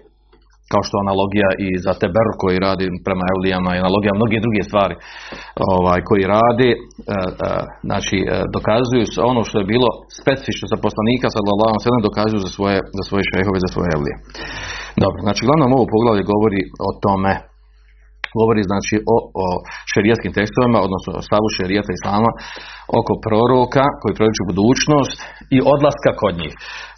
kao 0.72 0.82
što 0.88 0.96
analogija 1.06 1.50
i 1.66 1.70
za 1.86 1.94
teber 2.02 2.28
koji 2.42 2.58
radi 2.68 2.86
prema 3.08 3.26
Eulijama 3.34 3.70
i 3.72 3.82
analogija 3.84 4.14
mnoge 4.20 4.38
druge 4.46 4.62
stvari 4.70 4.96
ovaj, 5.78 6.00
koji 6.10 6.24
radi, 6.38 6.70
e, 6.74 6.78
e, 6.78 7.50
znači 7.88 8.18
e, 8.22 8.26
dokazuju 8.56 9.04
ono 9.32 9.42
što 9.48 9.56
je 9.60 9.72
bilo 9.74 9.90
specifično 10.22 10.66
za 10.74 10.78
poslanika 10.86 11.28
sallallahu 11.36 11.78
alejhi 11.78 12.08
dokazuju 12.10 12.40
za 12.46 12.52
svoje 12.58 12.78
za 12.98 13.04
svoje 13.10 13.24
šehove, 13.32 13.58
za 13.66 13.70
svoje 13.74 13.90
Eulije. 13.96 14.16
Dobro, 15.04 15.20
znači 15.26 15.42
uglavnom 15.42 15.76
ovo 15.78 15.86
poglavlje 15.96 16.32
govori 16.34 16.62
o 16.88 16.90
tome 17.06 17.32
govori 18.40 18.62
znači 18.72 18.96
o, 19.14 19.16
o 19.44 19.46
šerijatskim 19.92 20.32
tekstovima, 20.38 20.80
odnosno 20.88 21.10
o 21.20 21.26
stavu 21.30 21.48
šerijata 21.58 21.92
islama 21.94 22.32
oko 23.00 23.14
proroka 23.26 23.86
koji 24.02 24.18
proriču 24.20 24.44
budućnost 24.50 25.18
i 25.56 25.58
odlaska 25.74 26.12
kod 26.22 26.34
njih. 26.42 26.54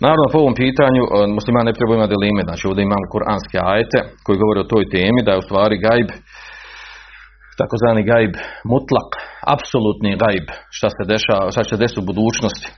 Naravno 0.05 0.25
po 0.31 0.37
ovom 0.43 0.55
pitanju 0.63 1.03
musliman 1.37 1.65
ne 1.69 1.77
treba 1.77 1.91
imati 1.93 2.13
dileme, 2.15 2.41
znači 2.47 2.63
ovdje 2.69 2.81
imamo 2.83 3.11
kuranske 3.13 3.57
ajete 3.71 3.99
koji 4.25 4.41
govore 4.43 4.59
o 4.61 4.71
toj 4.73 4.85
temi 4.95 5.19
da 5.25 5.31
je 5.31 5.41
u 5.41 5.47
stvari 5.47 5.75
gajb 5.87 6.09
takozvani 7.61 8.03
gajb 8.11 8.33
mutlak, 8.73 9.09
apsolutni 9.55 10.11
gajb 10.23 10.45
šta 10.77 10.87
se 10.95 11.03
dešava, 11.13 11.53
šta 11.55 11.63
će 11.69 11.81
desiti 11.81 12.01
u 12.01 12.09
budućnosti 12.11 12.67
e, 12.69 12.75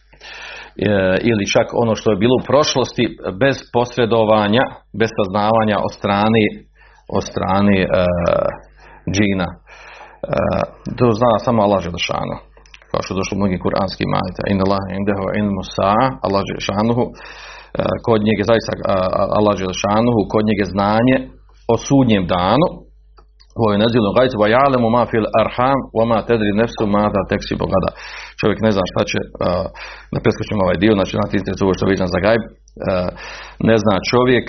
ili 1.29 1.51
čak 1.55 1.67
ono 1.83 1.93
što 1.99 2.07
je 2.11 2.21
bilo 2.23 2.35
u 2.37 2.45
prošlosti 2.49 3.05
bez 3.43 3.55
posredovanja, 3.75 4.63
bez 4.99 5.09
saznavanja 5.17 5.77
od 5.87 5.91
strane 5.99 6.41
od 7.17 7.23
strane 7.31 7.77
uh, 7.85 8.49
džina. 9.13 9.49
Uh, 9.53 10.63
to 10.97 11.05
zna 11.19 11.31
samo 11.45 11.59
Allah 11.65 11.79
Želešanu. 11.87 12.35
Kao 12.89 13.01
što 13.03 13.11
je 13.11 13.19
došlo 13.19 13.33
u 13.35 13.41
mnogim 13.41 13.59
kuranskim 13.65 14.09
majta. 14.15 14.41
In 14.51 14.57
Allah 14.65 14.83
indehu 14.97 15.25
in 15.39 15.45
musa, 15.57 15.95
Allah 16.25 16.41
Želešanuhu. 16.49 17.03
Uh, 17.09 17.13
kod 18.07 18.19
njega 18.27 18.43
zaista 18.51 18.71
uh, 18.75 18.83
Allah 19.39 19.53
Želešanuhu, 19.61 20.19
kod 20.33 20.43
njega 20.49 20.65
znanje 20.75 21.17
o 21.73 21.75
sudnjem 21.85 22.23
danu. 22.35 22.67
Ovo 23.59 23.69
je 23.71 23.83
nazilu 23.85 24.15
gajcu, 24.17 24.35
va 24.43 24.47
ja'lemu 24.57 24.87
ma 24.95 25.03
fil 25.11 25.27
arham, 25.41 25.79
wa 25.97 26.03
ma 26.11 26.17
tedri 26.27 26.51
nefsu 26.61 26.83
ma 26.95 27.03
da 27.15 27.21
teksi 27.31 27.53
bogada. 27.63 27.89
Čovjek 28.39 28.59
ne 28.65 28.71
zna 28.75 28.83
šta 28.91 29.01
će, 29.11 29.19
uh, 29.25 29.65
da 30.13 30.17
preskočimo 30.23 30.61
ovaj 30.65 30.77
dio, 30.83 30.93
znači 30.97 31.13
na 31.21 31.25
ti 31.29 31.63
ovo 31.65 31.73
što 31.77 31.85
vidim 31.91 32.09
za 32.15 32.19
gajb, 32.25 32.41
uh, 32.47 32.62
ne 33.69 33.75
zna 33.83 33.95
čovjek 34.11 34.45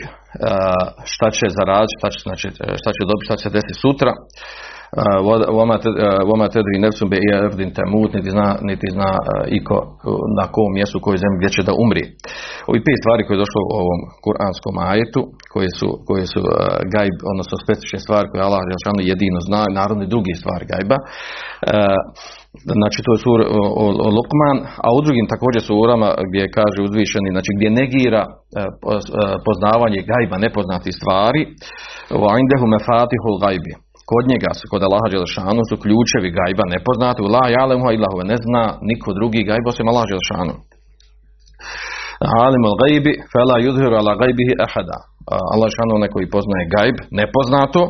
šta 1.05 1.27
će 1.37 1.47
zaraditi, 1.59 1.99
šta 1.99 2.09
će, 2.11 2.19
znači, 2.27 2.47
šta 2.81 2.91
će 2.97 3.03
dobiti, 3.09 3.29
šta 3.29 3.37
će 3.37 3.55
desiti 3.57 3.81
sutra. 3.85 4.13
Voma 6.31 6.47
tedri 6.55 6.77
nefsum 6.85 7.09
be 7.13 7.19
erdin 7.35 7.71
temut, 7.79 8.11
niti 8.17 8.31
zna, 8.37 8.49
niti 8.71 8.87
zna 8.97 9.11
iko 9.59 9.77
na 10.39 10.45
kom 10.55 10.71
mjestu, 10.79 10.97
kojoj 11.05 11.23
zemlji 11.23 11.39
gdje 11.41 11.55
će 11.57 11.63
da 11.69 11.73
umri. 11.85 12.05
Ovi 12.71 12.81
pet 12.87 12.99
stvari 13.03 13.23
koje 13.25 13.35
je 13.37 13.45
došlo 13.45 13.61
u 13.65 13.75
ovom 13.83 14.01
kuranskom 14.25 14.75
ajetu, 14.93 15.23
koje 15.53 15.71
su, 15.79 15.89
koje 16.09 16.25
su 16.33 16.41
gajb, 16.95 17.17
odnosno 17.33 17.55
specifične 17.65 18.01
stvari 18.05 18.27
koje 18.31 18.41
Allah 18.47 18.63
jedino 19.13 19.41
zna, 19.49 19.61
naravno 19.79 20.03
i 20.05 20.13
drugi 20.15 20.35
stvari 20.41 20.65
gajba, 20.73 20.97
Znači 22.81 22.99
to 23.05 23.11
je 23.15 23.23
sur 23.25 23.41
o, 23.61 23.63
o, 23.83 23.85
Lukman, 24.17 24.59
a 24.85 24.89
u 24.97 25.01
drugim 25.07 25.27
također 25.35 25.61
surama 25.71 26.09
gdje 26.29 26.55
kaže 26.59 26.79
uzvišeni, 26.87 27.35
znači 27.35 27.51
gdje 27.57 27.79
negira 27.81 28.23
poznavanje 29.47 30.01
gajba 30.11 30.37
nepoznatih 30.47 30.95
stvari, 31.01 31.43
indehu 32.43 32.67
mefatihul 32.75 33.37
gajbi. 33.45 33.73
Kod 34.11 34.25
njega 34.33 34.51
su, 34.59 34.65
kod 34.73 34.83
Allaha 34.87 35.09
Đelšanu 35.15 35.63
su 35.71 35.77
ključevi 35.85 36.29
gajba 36.39 36.65
nepoznati, 36.75 37.21
u 37.23 37.29
la 37.35 37.45
jalemuha 37.57 37.91
illahu 37.97 38.19
ne 38.31 38.37
zna 38.45 38.65
niko 38.89 39.09
drugi 39.19 39.41
gajba 39.49 39.69
osim 39.73 39.87
Allah 39.91 40.05
Đelšanu. 40.13 40.55
Alim 42.47 42.63
al 42.71 42.77
gajbi, 42.83 43.13
fela 43.33 43.57
yudhiru 43.67 43.95
ala 44.01 44.13
gajbihi 44.23 44.55
ahada. 44.67 44.99
Allah 45.53 45.67
Đelšanu 45.69 45.93
onaj 45.99 46.11
koji 46.15 46.33
poznaje 46.35 46.65
gajb 46.77 46.97
nepoznato 47.21 47.83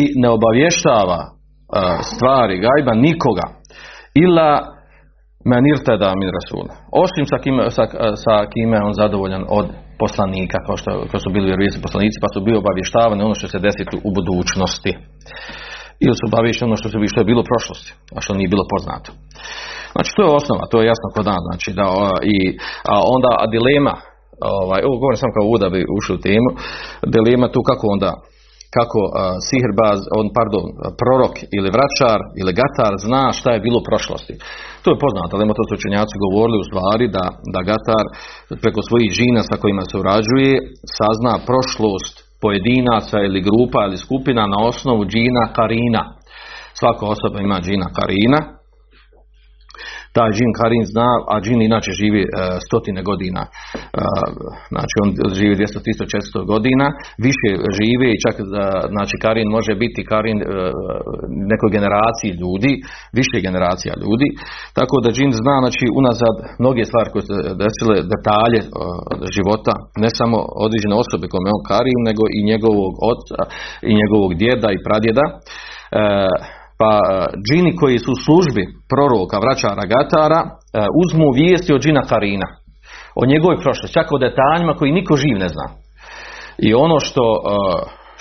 i 0.00 0.02
ne 0.22 0.28
obavještava 0.36 1.20
stvari 2.10 2.54
gajba 2.66 2.92
nikoga 3.06 3.46
ila 4.14 4.48
da 5.98 6.14
min 6.20 6.30
rasul 6.38 6.66
osim 7.04 7.24
sa 7.26 7.38
kime, 7.42 7.70
sa, 7.70 7.84
sa 8.24 8.34
kime 8.52 8.78
on 8.86 8.92
zadovoljan 8.92 9.44
od 9.48 9.66
poslanika 10.02 10.56
kao 10.66 10.76
što, 10.80 10.90
kao 11.10 11.20
su 11.24 11.28
bili 11.34 11.50
vjerovjesni 11.50 11.84
poslanici 11.86 12.22
pa 12.22 12.28
su 12.34 12.38
bili 12.46 12.62
obavještavani 12.62 13.22
ono 13.22 13.36
što 13.38 13.46
se 13.52 13.64
desiti 13.66 13.94
u 14.08 14.10
budućnosti. 14.16 14.92
Ili 16.04 16.14
su 16.18 16.24
obavješteni 16.30 16.68
ono 16.70 16.80
što, 16.80 16.88
se, 16.88 16.96
što 17.12 17.20
je 17.20 17.30
bilo 17.30 17.40
u 17.42 17.50
prošlosti 17.50 17.90
a 18.16 18.18
što 18.24 18.32
nije 18.38 18.52
bilo 18.54 18.64
poznato. 18.74 19.10
Znači 19.94 20.10
to 20.16 20.20
je 20.24 20.36
osnova 20.40 20.64
to 20.70 20.76
je 20.78 20.90
jasno 20.92 21.06
kod 21.14 21.24
dan 21.30 21.42
znači 21.48 21.68
da 21.78 21.86
i 22.34 22.36
a 22.92 22.94
onda 23.14 23.30
a 23.42 23.44
dilema 23.54 23.94
ovaj, 24.62 24.80
ovo 24.86 24.96
govorim 25.02 25.20
sam 25.22 25.30
kao 25.36 25.62
da 25.64 25.68
bi 25.74 25.90
ušli 25.98 26.12
u 26.16 26.22
temu 26.28 26.48
dilema 27.14 27.46
tu 27.54 27.60
kako 27.70 27.84
onda 27.94 28.10
kako 28.76 29.00
uh, 29.06 29.12
sihirbaz, 29.48 29.98
on, 30.18 30.26
pardon, 30.38 30.64
prorok 31.00 31.34
ili 31.56 31.74
vračar 31.76 32.18
ili 32.40 32.52
gatar 32.60 32.92
zna 33.06 33.24
šta 33.38 33.48
je 33.52 33.64
bilo 33.66 33.78
u 33.80 33.86
prošlosti. 33.88 34.34
To 34.82 34.88
je 34.90 35.02
poznato, 35.04 35.32
ali 35.34 35.58
to 35.58 35.64
su 35.66 35.72
učenjaci 35.74 36.22
govorili 36.26 36.58
u 36.60 36.68
stvari 36.68 37.06
da, 37.16 37.24
da 37.54 37.60
gatar 37.70 38.04
preko 38.62 38.80
svojih 38.88 39.10
žina 39.18 39.40
sa 39.50 39.56
kojima 39.62 39.84
se 39.88 39.94
urađuje 40.02 40.52
sazna 40.98 41.34
prošlost 41.48 42.14
pojedinaca 42.44 43.16
ili 43.26 43.46
grupa 43.48 43.80
ili 43.84 44.02
skupina 44.06 44.42
na 44.52 44.58
osnovu 44.70 45.02
džina 45.12 45.44
karina. 45.58 46.02
Svaka 46.80 47.04
osoba 47.14 47.38
ima 47.40 47.58
džina 47.66 47.88
karina, 47.98 48.40
taj 50.16 50.30
džin 50.36 50.52
Karin 50.60 50.84
zna, 50.92 51.10
a 51.32 51.34
džin 51.44 51.60
inače 51.62 51.90
živi 52.00 52.22
e, 52.24 52.28
stotine 52.66 53.02
godina. 53.10 53.42
E, 53.46 53.48
znači 54.74 54.94
on 55.02 55.08
živi 55.40 55.54
200, 55.56 55.78
300, 55.86 56.44
400 56.44 56.52
godina, 56.52 56.86
više 57.26 57.48
žive 57.78 58.06
i 58.12 58.20
čak 58.24 58.36
e, 58.40 58.44
znači 58.94 59.14
Karin 59.24 59.48
može 59.56 59.72
biti 59.84 60.08
Karin 60.12 60.38
e, 60.40 60.44
nekoj 61.52 61.70
generaciji 61.76 62.30
ljudi, 62.42 62.72
više 63.18 63.36
generacija 63.46 63.92
ljudi. 64.04 64.28
Tako 64.78 64.96
da 65.04 65.14
džin 65.16 65.32
zna 65.42 65.54
znači 65.64 65.84
unazad 66.00 66.36
mnoge 66.62 66.82
stvari 66.90 67.08
koje 67.12 67.24
se 67.28 67.36
desile, 67.62 67.96
detalje 68.12 68.60
života, 69.36 69.74
ne 70.04 70.10
samo 70.18 70.38
određene 70.66 70.94
osobe 71.02 71.26
kome 71.32 71.48
on 71.56 71.62
Karin, 71.70 72.00
nego 72.08 72.22
i 72.36 72.38
njegovog 72.50 72.92
oca 73.12 73.40
i 73.90 73.92
njegovog 74.00 74.30
djeda 74.42 74.68
i 74.72 74.82
pradjeda. 74.86 75.24
Pa 76.82 76.92
e, 77.00 77.02
džini 77.46 77.72
koji 77.80 77.98
su 78.04 78.10
u 78.12 78.22
službi 78.24 78.62
proroka, 78.92 79.36
vraćara, 79.44 79.84
gatara, 79.94 80.40
e, 80.44 80.50
uzmu 81.02 81.26
vijesti 81.38 81.74
od 81.74 81.80
džina 81.84 82.02
Karina. 82.10 82.48
O 83.20 83.22
njegovoj 83.30 83.56
prošlosti, 83.62 83.96
čak 83.98 84.06
o 84.12 84.22
detaljima 84.26 84.74
koji 84.78 84.96
niko 84.98 85.12
živ 85.22 85.36
ne 85.44 85.48
zna. 85.54 85.66
I 86.66 86.68
ono 86.84 86.96
što, 87.06 87.24
e, 87.34 87.40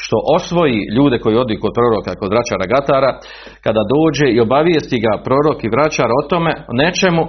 što 0.03 0.18
osvoji 0.38 0.77
ljude 0.96 1.18
koji 1.24 1.36
odi 1.44 1.56
kod 1.63 1.72
proroka, 1.77 2.20
kod 2.22 2.30
vraćara, 2.34 2.65
gatara, 2.74 3.12
kada 3.65 3.82
dođe 3.94 4.27
i 4.32 4.44
obavijesti 4.46 5.03
ga 5.06 5.13
prorok 5.25 5.60
i 5.63 5.74
vraćar 5.75 6.10
o 6.12 6.27
tome, 6.32 6.51
o 6.72 6.74
nečemu 6.84 7.24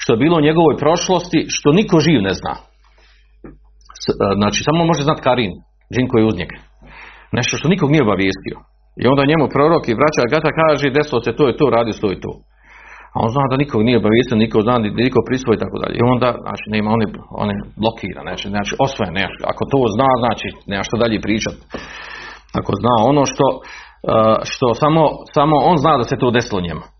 što 0.00 0.10
je 0.12 0.22
bilo 0.24 0.36
u 0.38 0.46
njegovoj 0.48 0.74
prošlosti, 0.82 1.40
što 1.56 1.68
niko 1.78 1.96
živ 2.06 2.20
ne 2.28 2.34
zna. 2.40 2.54
Znači, 4.40 4.58
samo 4.66 4.84
može 4.90 5.02
znati 5.02 5.24
Karin, 5.26 5.52
džin 5.92 6.08
koji 6.08 6.22
je 6.22 6.30
uz 6.30 6.36
njega. 6.40 6.56
Nešto 7.38 7.52
što 7.56 7.68
nikog 7.68 7.90
nije 7.90 8.02
obavijestio. 8.02 8.56
I 9.02 9.04
onda 9.10 9.30
njemu 9.30 9.46
prorok 9.54 9.84
i 9.88 9.98
vraća 10.00 10.32
gata 10.34 10.50
kaže 10.60 10.96
desilo 10.98 11.20
se 11.26 11.32
to 11.38 11.44
i 11.48 11.56
to, 11.58 11.66
radi 11.76 11.92
to 12.02 12.08
i 12.12 12.20
to. 12.24 12.32
A 13.14 13.16
on 13.24 13.30
zna 13.34 13.44
da 13.50 13.62
nikog 13.62 13.80
nije 13.86 14.00
obavijestio, 14.02 14.42
niko 14.44 14.58
zna, 14.66 14.74
niko 15.04 15.18
prisvoji 15.28 15.56
i 15.56 15.62
tako 15.64 15.76
dalje. 15.82 15.94
I 15.98 16.02
onda, 16.12 16.28
znači, 16.46 16.64
nema, 16.74 16.88
on 16.96 17.00
je, 17.04 17.08
on 17.42 17.48
je 17.52 17.58
blokira, 17.82 18.20
znači, 18.28 18.46
znači 18.54 18.72
osvoje 18.86 19.10
nešto. 19.20 19.42
Ako 19.52 19.62
to 19.72 19.80
zna, 19.96 20.10
znači, 20.22 20.46
nema 20.70 20.82
što 20.88 21.02
dalje 21.02 21.26
pričati. 21.26 21.60
Ako 22.58 22.72
zna 22.82 22.94
ono 23.10 23.22
što, 23.32 23.46
uh, 23.56 23.60
što 24.52 24.66
samo, 24.82 25.02
samo 25.36 25.54
on 25.70 25.76
zna 25.82 25.92
da 26.00 26.04
se 26.10 26.16
to 26.22 26.28
desilo 26.38 26.60
njemu. 26.68 26.84
Uh, 26.86 26.90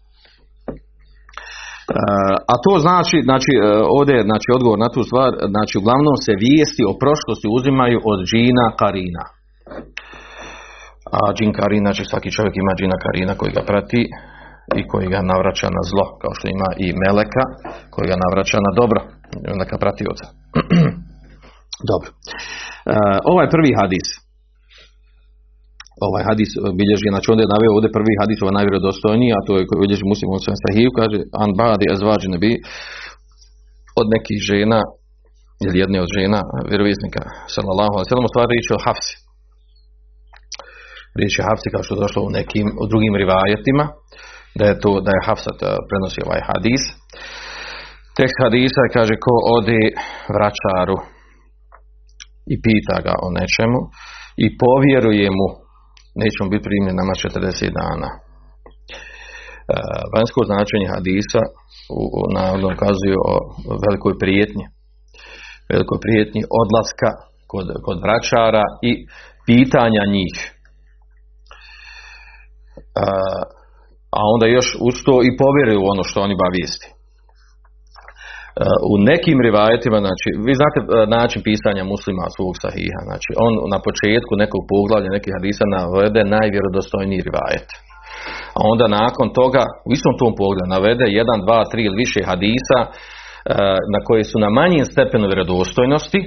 a 2.53 2.55
to 2.65 2.73
znači, 2.87 3.17
znači 3.29 3.53
uh, 3.57 3.63
ovdje 3.97 4.15
je 4.17 4.29
znači, 4.31 4.49
odgovor 4.57 4.79
na 4.85 4.89
tu 4.95 5.01
stvar, 5.09 5.31
znači 5.55 5.75
uglavnom 5.81 6.17
se 6.25 6.33
vijesti 6.45 6.83
o 6.91 6.93
prošlosti 7.03 7.47
uzimaju 7.57 7.99
od 8.13 8.19
džina 8.31 8.67
Karina 8.81 9.25
a 11.13 11.19
džin 11.37 11.53
karina, 11.59 11.89
znači 11.89 12.05
svaki 12.11 12.31
čovjek 12.37 12.55
ima 12.57 12.73
džina 12.79 12.97
karina 13.05 13.33
koji 13.41 13.51
ga 13.57 13.63
prati 13.71 14.03
i 14.79 14.81
koji 14.91 15.07
ga 15.15 15.21
navraća 15.33 15.69
na 15.77 15.83
zlo, 15.91 16.07
kao 16.23 16.33
što 16.37 16.47
ima 16.49 16.69
i 16.85 16.87
meleka 17.03 17.45
koji 17.93 18.07
ga 18.11 18.17
navraća 18.25 18.59
na 18.67 18.73
dobro, 18.81 19.01
neka 19.63 19.77
pratioca. 19.83 20.27
dobro. 21.91 22.09
E, 22.13 22.97
ovaj 23.33 23.47
prvi 23.55 23.71
hadis, 23.81 24.07
ovaj 26.09 26.23
hadis 26.29 26.51
bilježi, 26.79 27.09
znači 27.13 27.29
onda 27.33 27.43
je 27.43 27.55
naveo 27.55 27.73
ovdje 27.77 27.97
prvi 27.99 28.15
hadis, 28.21 28.39
ovaj 28.41 28.57
najvjerodostojniji, 28.59 29.31
a 29.37 29.45
to 29.47 29.53
je 29.57 29.67
koji 29.69 29.83
bilježi 29.85 30.05
muslim 30.13 30.29
u 30.31 30.45
svem 30.45 30.59
sahiju, 30.65 30.91
kaže, 30.99 31.19
an 31.43 31.51
badi 31.61 31.87
azvađi 31.95 32.29
nebi, 32.35 32.53
od 34.01 34.07
nekih 34.15 34.39
žena, 34.51 34.81
ili 35.67 35.77
jedne 35.83 35.99
od 36.05 36.11
žena, 36.17 36.41
vjerovisnika, 36.71 37.21
sallallahu 37.55 37.95
alaihi 37.95 38.11
sallam, 38.11 38.29
u 38.29 38.33
stvari 38.33 38.51
riječ 38.53 38.69
o 38.71 38.83
hafsi, 38.87 39.15
riječ 41.19 41.33
je 41.39 41.47
Hafsi 41.49 41.69
kao 41.73 41.83
što 41.85 41.93
je 41.95 42.05
došlo 42.05 42.21
u 42.29 42.35
nekim 42.39 42.67
u 42.83 42.85
drugim 42.91 43.15
rivajetima 43.23 43.85
da 44.59 44.65
je 44.69 44.81
to 44.83 44.91
da 45.07 45.11
je 45.15 45.27
Hafsat 45.27 45.59
eh, 45.63 45.69
prenosi 45.89 46.21
ovaj 46.27 46.43
hadis. 46.51 46.83
Tekst 48.19 48.37
hadisa 48.45 48.83
kaže 48.97 49.15
ko 49.25 49.35
ode 49.57 49.83
vraćaru 50.37 50.99
i 52.53 52.55
pita 52.65 52.97
ga 53.07 53.15
o 53.27 53.29
nečemu 53.39 53.81
i 54.45 54.47
povjeruje 54.63 55.29
mu 55.39 55.49
neće 56.21 56.39
mu 56.41 56.49
biti 56.53 56.67
primljen 56.69 56.97
nama 57.01 57.15
40 57.15 57.79
dana. 57.81 58.11
E, 58.15 58.19
vanjsko 60.15 60.41
značenje 60.51 60.87
hadisa 60.95 61.43
u, 62.01 62.03
u 62.19 62.21
navodno 62.37 62.69
ukazuje 62.77 63.17
o 63.31 63.35
velikoj 63.85 64.15
prijetnji. 64.23 64.65
Velikoj 65.73 65.99
prijetnji 66.05 66.43
odlaska 66.63 67.11
kod, 67.51 67.67
kod 67.87 67.97
vraćara 68.05 68.65
i 68.89 68.93
pitanja 69.49 70.03
njih 70.17 70.35
a 74.19 74.21
onda 74.35 74.47
još 74.47 74.69
uz 74.89 74.97
to 75.07 75.17
i 75.29 75.37
povjeruju 75.43 75.81
u 75.83 75.91
ono 75.95 76.03
što 76.09 76.19
oni 76.27 76.37
bavijesti. 76.45 76.89
U 78.93 78.95
nekim 79.11 79.39
rivajetima, 79.47 79.99
znači, 80.07 80.29
vi 80.47 80.53
znate 80.61 80.79
način 81.19 81.41
pisanja 81.49 81.83
muslima 81.93 82.35
svog 82.37 82.55
sahiha, 82.63 83.01
znači, 83.09 83.31
on 83.47 83.53
na 83.75 83.79
početku 83.87 84.33
nekog 84.45 84.63
poglavlja, 84.73 85.17
nekih 85.17 85.33
hadisa 85.39 85.65
navede 85.77 86.23
najvjerodostojniji 86.37 87.27
rivajet. 87.29 87.69
A 88.59 88.61
onda 88.73 88.87
nakon 89.01 89.29
toga, 89.41 89.63
u 89.89 89.91
istom 89.97 90.13
tom 90.21 90.33
pogledu, 90.41 90.75
navede 90.77 91.07
jedan, 91.21 91.39
dva, 91.45 91.61
tri 91.71 91.81
ili 91.85 92.03
više 92.05 92.21
hadisa 92.31 92.79
na 93.95 94.01
koji 94.07 94.25
su 94.31 94.37
na 94.45 94.51
manjim 94.59 94.85
stepenu 94.93 95.27
vjerodostojnosti, 95.27 96.21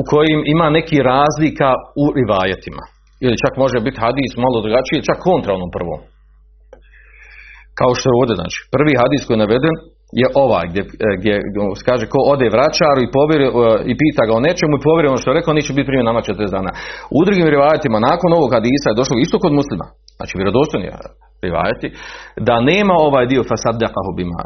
u 0.00 0.02
kojim 0.12 0.40
ima 0.54 0.66
neki 0.78 0.96
razlika 1.12 1.70
u 2.02 2.04
rivajetima 2.18 2.84
ili 3.24 3.42
čak 3.42 3.52
može 3.62 3.78
biti 3.86 4.02
hadis 4.04 4.32
malo 4.44 4.58
drugačiji, 4.64 5.06
čak 5.08 5.18
kontra 5.28 5.50
onom 5.58 5.70
prvom. 5.76 6.00
Kao 7.78 7.92
što 7.96 8.06
je 8.08 8.18
ovdje, 8.20 8.34
znači, 8.40 8.58
prvi 8.74 8.92
hadis 9.00 9.20
koji 9.24 9.34
je 9.36 9.44
naveden 9.44 9.76
je 10.22 10.26
ovaj, 10.44 10.64
gdje, 10.70 10.82
gdje 11.20 11.32
kaže 11.88 12.04
ko 12.12 12.18
ode 12.32 12.48
vraćaru 12.56 13.00
i, 13.02 13.12
povjeri, 13.16 13.46
i 13.90 13.92
pita 14.00 14.22
ga 14.28 14.32
o 14.36 14.44
nečemu 14.46 14.74
i 14.76 14.84
povjeri 14.86 15.06
ono 15.08 15.20
što 15.20 15.30
je 15.30 15.38
rekao, 15.38 15.58
neće 15.58 15.70
biti 15.76 15.88
primjen 15.88 16.08
nama 16.10 16.20
40 16.20 16.56
dana. 16.56 16.70
U 17.18 17.20
drugim 17.26 17.46
rivajetima, 17.54 18.06
nakon 18.10 18.30
ovog 18.38 18.50
hadisa 18.56 18.86
je 18.88 19.00
došlo 19.00 19.16
isto 19.18 19.36
kod 19.44 19.52
muslima, 19.58 19.86
znači 20.18 20.32
vjerodostojni 20.38 20.88
rivajeti, 21.46 21.88
da 22.48 22.54
nema 22.72 22.94
ovaj 23.08 23.24
dio 23.32 23.48
fasadjakahu 23.50 24.10
bima, 24.18 24.40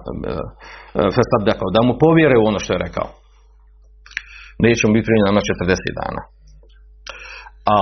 fasadjakahu, 1.17 1.69
da 1.77 1.81
mu 1.87 1.93
povjere 2.05 2.37
u 2.39 2.49
ono 2.51 2.59
što 2.63 2.71
je 2.73 2.85
rekao. 2.87 3.09
Neće 4.67 4.83
mu 4.85 4.93
biti 4.95 5.07
primjen 5.09 5.27
nama 5.31 5.41
40 5.41 5.99
dana. 6.01 6.23
A 7.75 7.77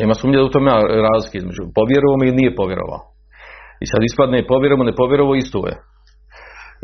nema 0.00 0.14
sumnje 0.14 0.36
da 0.38 0.48
u 0.48 0.54
tome 0.54 0.70
razlike 1.08 1.36
između 1.38 1.62
povjerovao 1.78 2.18
mi 2.18 2.24
ili 2.26 2.38
nije 2.40 2.58
povjerovao. 2.60 3.00
I 3.82 3.86
sad 3.90 4.00
ispadne 4.02 4.48
povjerovao, 4.52 4.88
ne 4.90 5.00
povjerovao, 5.00 5.34
isto 5.44 5.58
je. 5.68 5.74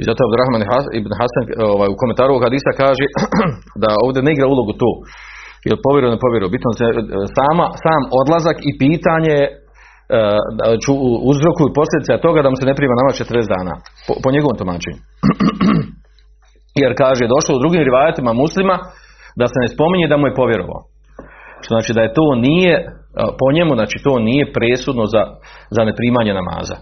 I 0.00 0.02
zato 0.08 0.20
Abdurrahman 0.22 0.62
ibn 1.00 1.10
Hasan 1.20 1.44
ovaj, 1.74 1.88
u 1.94 2.00
komentaru 2.02 2.30
ovog 2.32 2.44
hadisa 2.46 2.80
kaže 2.82 3.06
da 3.82 3.90
ovdje 4.04 4.20
ne 4.26 4.32
igra 4.32 4.46
ulogu 4.54 4.72
tu. 4.82 4.90
Jel 5.68 5.78
povjerovao, 5.86 6.16
ne 6.16 6.24
povjerovao. 6.24 6.54
Bitno 6.56 6.70
se 6.78 6.86
sama, 7.38 7.66
sam 7.84 8.02
odlazak 8.20 8.56
i 8.68 8.70
pitanje 8.84 9.38
uh, 9.48 11.20
uzroku 11.32 11.62
i 11.66 11.76
posljedice 11.78 12.24
toga 12.26 12.40
da 12.42 12.50
mu 12.50 12.56
se 12.58 12.68
ne 12.70 12.78
prima 12.78 12.94
nama 13.00 13.10
40 13.12 13.54
dana. 13.54 13.74
Po, 14.06 14.12
po 14.22 14.28
njegovom 14.34 14.56
tumačenju. 14.60 15.00
Jer 16.82 16.92
kaže, 17.02 17.32
došlo 17.34 17.52
u 17.54 17.62
drugim 17.62 17.82
rivajatima 17.88 18.32
muslima 18.42 18.76
da 19.40 19.46
se 19.52 19.58
ne 19.62 19.68
spominje 19.74 20.06
da 20.12 20.16
mu 20.16 20.26
je 20.26 20.38
povjerovao. 20.40 20.80
Što 21.62 21.70
znači 21.74 21.92
da 21.96 22.00
je 22.02 22.14
to 22.18 22.26
nije, 22.46 22.74
po 23.40 23.46
njemu, 23.56 23.72
znači 23.80 23.96
to 24.06 24.14
nije 24.28 24.52
presudno 24.56 25.04
za, 25.14 25.22
za 25.76 25.82
neprimanje 25.88 26.32
namaza. 26.40 26.76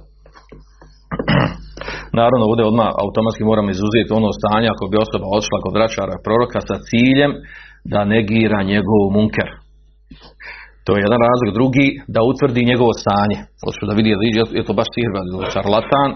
Naravno, 2.18 2.44
ovdje 2.50 2.64
odmah 2.70 2.88
automatski 3.04 3.44
moramo 3.50 3.70
izuzeti 3.70 4.16
ono 4.20 4.30
stanje 4.38 4.68
ako 4.70 4.84
bi 4.90 5.02
osoba 5.04 5.26
odšla 5.36 5.58
kod 5.64 5.72
vraćara 5.76 6.14
proroka 6.26 6.60
sa 6.68 6.76
ciljem 6.88 7.32
da 7.92 8.00
negira 8.14 8.60
njegov 8.72 9.02
munker. 9.16 9.50
To 10.84 10.90
je 10.94 11.04
jedan 11.06 11.20
razlog. 11.28 11.50
Drugi, 11.58 11.86
da 12.14 12.20
utvrdi 12.30 12.70
njegovo 12.70 12.92
stanje. 13.02 13.38
Hoću 13.62 13.82
da 13.88 13.98
vidi 13.98 14.10
je 14.58 14.66
to 14.68 14.72
baš 14.80 14.88
sihrvan 14.94 15.26
ili 15.32 15.52
šarlatan 15.54 16.10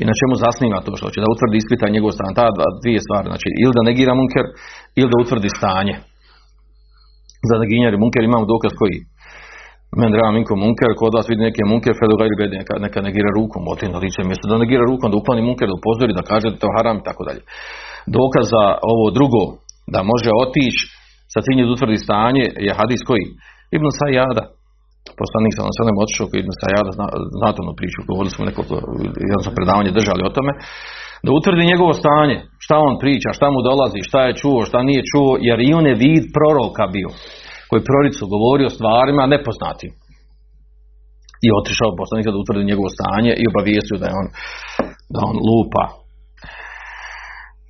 i 0.00 0.02
na 0.08 0.14
čemu 0.18 0.34
zasniva 0.44 0.84
to 0.84 0.90
što 1.00 1.08
će 1.12 1.18
da 1.22 1.32
utvrdi 1.34 1.56
ispita 1.60 1.94
njegov 1.94 2.10
stanje. 2.16 2.34
Ta 2.40 2.46
dvije 2.82 3.00
stvari. 3.06 3.26
Znači, 3.32 3.48
ili 3.62 3.72
da 3.76 3.88
negira 3.90 4.12
munker, 4.20 4.46
ili 5.00 5.10
da 5.12 5.22
utvrdi 5.24 5.50
stanje 5.58 5.94
za 7.48 7.54
naginjari 7.62 7.96
munker 8.02 8.22
imamo 8.24 8.44
dokaz 8.52 8.72
koji 8.80 8.96
men 10.00 10.12
draga 10.14 10.30
minko 10.36 10.54
munker, 10.64 10.90
kod 11.00 11.12
vas 11.16 11.26
vidi 11.30 11.42
neke 11.48 11.62
munker, 11.70 11.94
fedu 12.00 12.14
gajri 12.20 12.36
bedi, 12.40 12.54
neka, 12.60 12.74
neka 12.86 12.98
negira 13.08 13.30
rukom, 13.38 13.62
oti 13.72 13.86
na 13.94 13.98
lice 14.04 14.20
mjesto 14.28 14.46
da 14.50 14.62
negira 14.64 14.84
rukom, 14.90 15.10
da 15.10 15.16
ukloni 15.20 15.42
munker, 15.48 15.66
da 15.70 15.76
upozori, 15.80 16.18
da 16.18 16.28
kaže 16.30 16.46
da 16.52 16.60
to 16.62 16.68
haram 16.76 16.96
i 17.00 17.06
tako 17.08 17.22
dalje. 17.28 17.42
Dokaz 18.18 18.44
za 18.54 18.64
ovo 18.92 19.06
drugo, 19.18 19.42
da 19.94 20.00
može 20.12 20.30
otići 20.44 20.82
sa 21.32 21.38
ciljem 21.44 21.66
da 21.66 21.72
utvrdi 21.74 22.04
stanje, 22.06 22.44
je 22.66 22.72
hadis 22.80 23.00
koji? 23.08 23.24
Ibn 23.76 23.86
Sajada. 23.98 24.44
Poslanik 25.20 25.52
sam 25.54 25.76
selem 25.78 25.96
otišao 26.04 26.26
kod 26.30 26.38
Ibn 26.40 26.52
Sajada, 26.60 26.90
zna, 27.38 27.48
priču, 27.78 27.98
govorili 28.10 28.34
smo 28.34 28.42
nekoliko, 28.48 28.74
jedno 29.30 29.56
predavanje 29.58 29.90
držali 29.98 30.22
o 30.24 30.34
tome, 30.36 30.52
da 31.24 31.30
utvrdi 31.38 31.70
njegovo 31.72 31.92
stanje, 32.02 32.36
šta 32.64 32.76
on 32.88 32.94
priča, 33.02 33.30
šta 33.38 33.46
mu 33.54 33.58
dolazi, 33.68 34.06
šta 34.08 34.20
je 34.26 34.38
čuo, 34.40 34.68
šta 34.68 34.78
nije 34.88 35.02
čuo, 35.10 35.32
jer 35.48 35.58
i 35.60 35.74
on 35.78 35.84
je 35.86 36.00
vid 36.04 36.24
proroka 36.36 36.84
bio, 36.94 37.10
koji 37.68 37.88
proricu 37.90 38.22
govorio 38.34 38.68
o 38.68 38.76
stvarima 38.76 39.32
nepoznatim. 39.34 39.92
I 41.46 41.48
otišao 41.58 41.98
poslanik 42.00 42.26
da 42.26 42.42
utvrdi 42.42 42.70
njegovo 42.70 42.90
stanje 42.96 43.32
i 43.42 43.44
obavijestio 43.52 43.96
da 44.00 44.06
je 44.08 44.14
on, 44.22 44.28
da 45.14 45.18
on 45.30 45.36
lupa. 45.48 45.84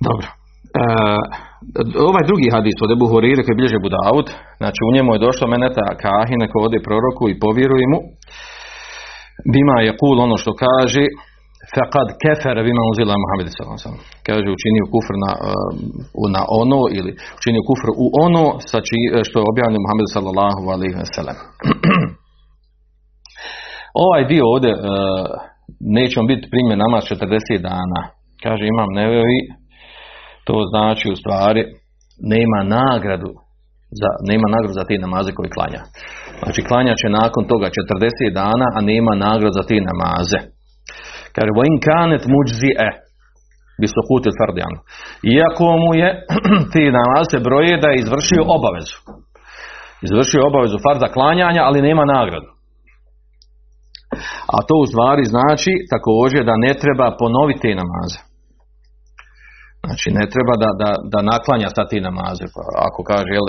Dobro. 0.07 0.27
E, 0.79 0.83
ovaj 2.09 2.23
drugi 2.29 2.47
hadis 2.55 2.77
od 2.85 2.91
Ebu 2.95 3.05
Horire 3.11 3.41
koji 3.43 3.59
bilježe 3.59 3.83
Budaud, 3.85 4.27
znači 4.61 4.79
u 4.83 4.93
njemu 4.95 5.09
je 5.11 5.23
došlo 5.27 5.45
meneta 5.53 5.85
kahine 6.05 6.45
ko 6.51 6.57
ode 6.67 6.79
proroku 6.87 7.23
i 7.29 7.39
povjeruje 7.43 7.85
mu, 7.93 7.99
bima 9.53 9.77
je 9.85 9.97
kul 10.01 10.17
ono 10.27 10.37
što 10.41 10.51
kaže, 10.65 11.03
faqad 11.71 12.07
kefere 12.23 12.61
bima 12.67 12.83
uzila 12.91 13.13
Muhammed 13.23 13.47
sallallahu 13.49 14.03
Kaže 14.27 14.47
učinio 14.57 14.85
kufr 14.93 15.15
na, 15.25 15.31
uh, 15.37 15.43
na 16.35 16.41
ono 16.61 16.81
ili 16.97 17.11
učinio 17.39 17.67
kufr 17.69 17.87
u 18.03 18.05
ono 18.25 18.43
sa 18.69 18.77
či, 18.87 18.97
što 19.27 19.35
je 19.39 19.49
objavljeno 19.51 19.83
Muhammed 19.85 20.09
sallallahu 20.15 20.63
alejhi 20.73 20.95
ve 21.01 21.07
ovaj 24.07 24.23
dio 24.31 24.43
ovdje 24.53 24.71
uh, 24.75 24.81
neće 25.97 26.15
on 26.21 26.27
biti 26.31 26.51
primjer 26.53 26.77
namaz 26.85 27.03
40 27.03 27.69
dana. 27.71 27.99
Kaže 28.43 28.63
imam 28.67 28.89
nevevi, 29.01 29.39
to 30.47 30.55
znači 30.71 31.05
u 31.13 31.19
stvari 31.21 31.61
nema 32.33 32.59
nagradu 32.77 33.31
za, 34.01 34.09
nema 34.31 34.47
nagradu 34.53 34.73
za 34.79 34.85
te 34.89 34.95
namaze 35.05 35.31
koji 35.37 35.49
klanja. 35.55 35.81
Znači 36.41 36.61
klanja 36.69 36.93
će 37.01 37.07
nakon 37.21 37.43
toga 37.51 37.67
40 37.67 38.33
dana, 38.41 38.67
a 38.75 38.79
nema 38.91 39.13
nagradu 39.25 39.53
za 39.59 39.63
te 39.69 39.77
namaze. 39.91 40.39
Kaže, 41.34 41.50
وَإِنْ 41.58 41.74
كَانَتْ 41.88 42.22
مُجْزِئَ 42.36 42.78
بِسُقُوتِ 43.80 44.24
الْفَرْدِيَانُ 44.32 44.74
Iako 45.34 45.68
mu 45.82 45.90
je 46.02 46.08
ti 46.72 46.84
namaz 46.98 47.24
se 47.32 47.38
broje 47.46 47.74
da 47.82 47.88
je 47.90 48.00
izvršio 48.02 48.42
obavezu. 48.56 48.96
Izvršio 50.06 50.42
obavezu 50.50 50.76
farza 50.86 51.08
klanjanja, 51.16 51.62
ali 51.68 51.86
nema 51.88 52.04
nagradu. 52.16 52.50
A 54.54 54.56
to 54.68 54.74
u 54.82 54.86
stvari 54.90 55.24
znači 55.34 55.72
također 55.94 56.42
da 56.50 56.54
ne 56.64 56.72
treba 56.82 57.16
ponoviti 57.22 57.62
te 57.64 57.72
namaze. 57.82 58.20
Znači 59.86 60.08
ne 60.18 60.24
treba 60.34 60.54
da, 60.62 60.70
da, 60.82 60.90
da 61.12 61.28
naklanja 61.32 61.68
sa 61.76 61.82
ti 61.90 61.98
namaze. 62.08 62.44
Pa 62.54 62.62
ako 62.86 63.00
kaže, 63.10 63.30
jel, 63.36 63.46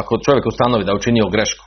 ako 0.00 0.12
čovjek 0.24 0.44
ustanovi 0.46 0.84
da 0.84 0.90
je 0.92 1.00
učinio 1.00 1.32
grešku 1.34 1.64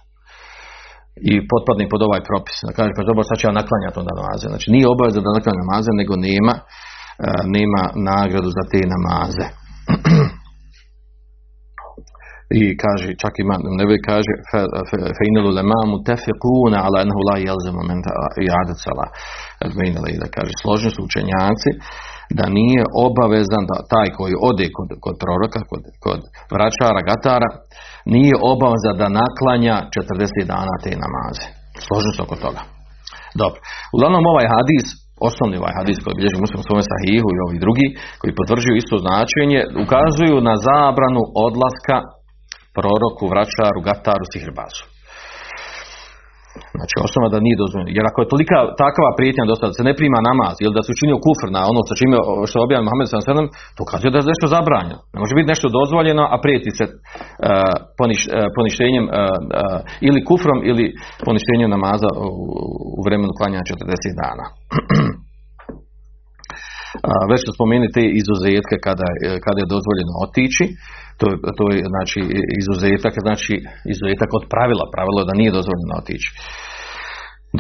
i 1.33 1.33
potpadne 1.50 1.85
pod 1.92 2.03
ovaj 2.09 2.22
propis, 2.29 2.57
da 2.66 2.72
kaže 2.79 2.90
pa 2.96 3.03
dobro 3.09 3.22
sad 3.24 3.37
će 3.38 3.46
ja 3.46 3.59
naklanjati 3.61 4.00
onda 4.03 4.12
namaze. 4.20 4.46
Znači 4.53 4.66
nije 4.74 4.87
obaveza 4.94 5.20
da 5.24 5.37
naklanja 5.37 5.62
namaze, 5.64 5.90
nego 6.00 6.14
nema, 6.29 6.55
nema 7.57 7.83
nagradu 8.11 8.50
za 8.59 8.64
te 8.70 8.81
namaze. 8.94 9.46
I 12.61 12.62
kaže, 12.83 13.09
čak 13.22 13.35
ima, 13.44 13.57
ne 13.81 13.85
bi 13.88 13.96
kaže, 14.11 14.33
fejnelu 15.18 15.50
lemamu 15.59 15.96
tefiquna 16.09 16.79
ala 16.87 16.98
enhu 17.05 17.20
la 17.29 17.37
jelzemu 17.46 17.81
men 17.88 18.00
iadet 18.48 18.79
sala. 18.85 19.07
Da 20.22 20.29
kaže, 20.37 20.53
složni 20.62 20.90
su 20.94 21.00
učenjaci 21.09 21.70
da 22.38 22.44
nije 22.58 22.82
obavezan 23.06 23.64
da 23.70 23.76
taj 23.92 24.08
koji 24.18 24.34
ode 24.50 24.66
kod, 24.76 24.88
kod 25.04 25.14
proroka, 25.22 25.60
kod, 25.70 25.82
kod 26.04 26.20
vračara, 26.54 27.00
gatara, 27.10 27.50
nije 28.14 28.34
obaveza 28.52 28.92
da 29.00 29.16
naklanja 29.22 29.76
40 29.94 30.52
dana 30.52 30.74
te 30.84 30.90
namaze. 31.04 31.46
Složno 31.87 32.10
se 32.12 32.20
oko 32.26 32.37
toga. 32.44 32.62
Dobro. 33.40 33.58
Uglavnom 33.94 34.24
ovaj 34.32 34.46
hadis, 34.54 34.87
osnovni 35.28 35.56
ovaj 35.62 35.74
hadis 35.78 35.98
koji 36.02 36.18
bilježi 36.18 36.44
muslim 36.44 36.62
svome 36.62 36.84
sahihu 36.92 37.28
i 37.32 37.42
ovi 37.46 37.56
drugi, 37.64 37.87
koji 38.20 38.38
potvrđuju 38.38 38.76
isto 38.82 38.96
značenje, 39.04 39.60
ukazuju 39.84 40.37
na 40.48 40.54
zabranu 40.68 41.22
odlaska 41.46 41.98
proroku, 42.76 43.24
vračaru, 43.32 43.78
gataru, 43.88 44.24
sihrbazu. 44.32 44.84
Znači 46.78 46.94
osnova 47.06 47.28
da 47.34 47.44
nije 47.46 47.62
dozvoljeno. 47.62 47.90
Jer 47.98 48.04
ako 48.06 48.18
je 48.20 48.30
tolika 48.32 48.58
takva 48.84 49.08
prijetnja 49.18 49.44
dosta 49.52 49.64
da 49.68 49.74
se 49.78 49.88
ne 49.88 49.94
prima 50.00 50.20
namaz 50.30 50.54
ili 50.64 50.76
da 50.76 50.82
se 50.82 50.94
učinio 50.96 51.22
kufr 51.26 51.48
na 51.56 51.60
ono 51.70 51.80
sa 51.88 51.94
čime 52.00 52.16
što 52.50 52.56
objavio 52.66 52.87
Muhammed 52.87 53.08
sallallahu 53.08 53.52
to 53.76 53.82
kaže 53.90 54.06
da 54.12 54.18
je 54.18 54.32
nešto 54.32 54.46
zabranjeno. 54.56 55.00
Ne 55.14 55.18
može 55.22 55.32
biti 55.38 55.52
nešto 55.54 55.66
dozvoljeno, 55.78 56.22
a 56.34 56.37
prijeti 56.44 56.70
se 56.78 56.84
uh, 56.90 56.94
poniš, 57.98 58.20
uh, 58.26 58.32
poništenjem 58.56 59.04
uh, 59.08 59.12
ili 60.08 60.20
kufrom 60.28 60.58
ili 60.70 60.84
poništenjem 61.26 61.70
namaza 61.76 62.10
u, 62.26 62.28
u 62.98 63.00
vremenu 63.06 63.32
klanjanja 63.38 63.64
40 63.70 64.20
dana. 64.22 64.44
već 67.30 67.40
smo 67.44 67.52
spomenuli 67.58 67.94
te 67.96 68.04
izuzetke 68.20 68.76
kada, 68.87 69.08
kada 69.44 69.58
je 69.60 69.72
dozvoljeno 69.74 70.12
otići, 70.24 70.64
to, 71.18 71.27
to 71.59 71.64
je 71.74 71.81
znači 71.92 72.20
izuzetak, 72.61 73.14
znači 73.27 73.55
izuzetak 73.92 74.31
od 74.38 74.44
pravila, 74.53 74.85
pravilo 74.94 75.18
je 75.20 75.29
da 75.31 75.40
nije 75.40 75.57
dozvoljeno 75.59 75.94
otići. 76.03 76.31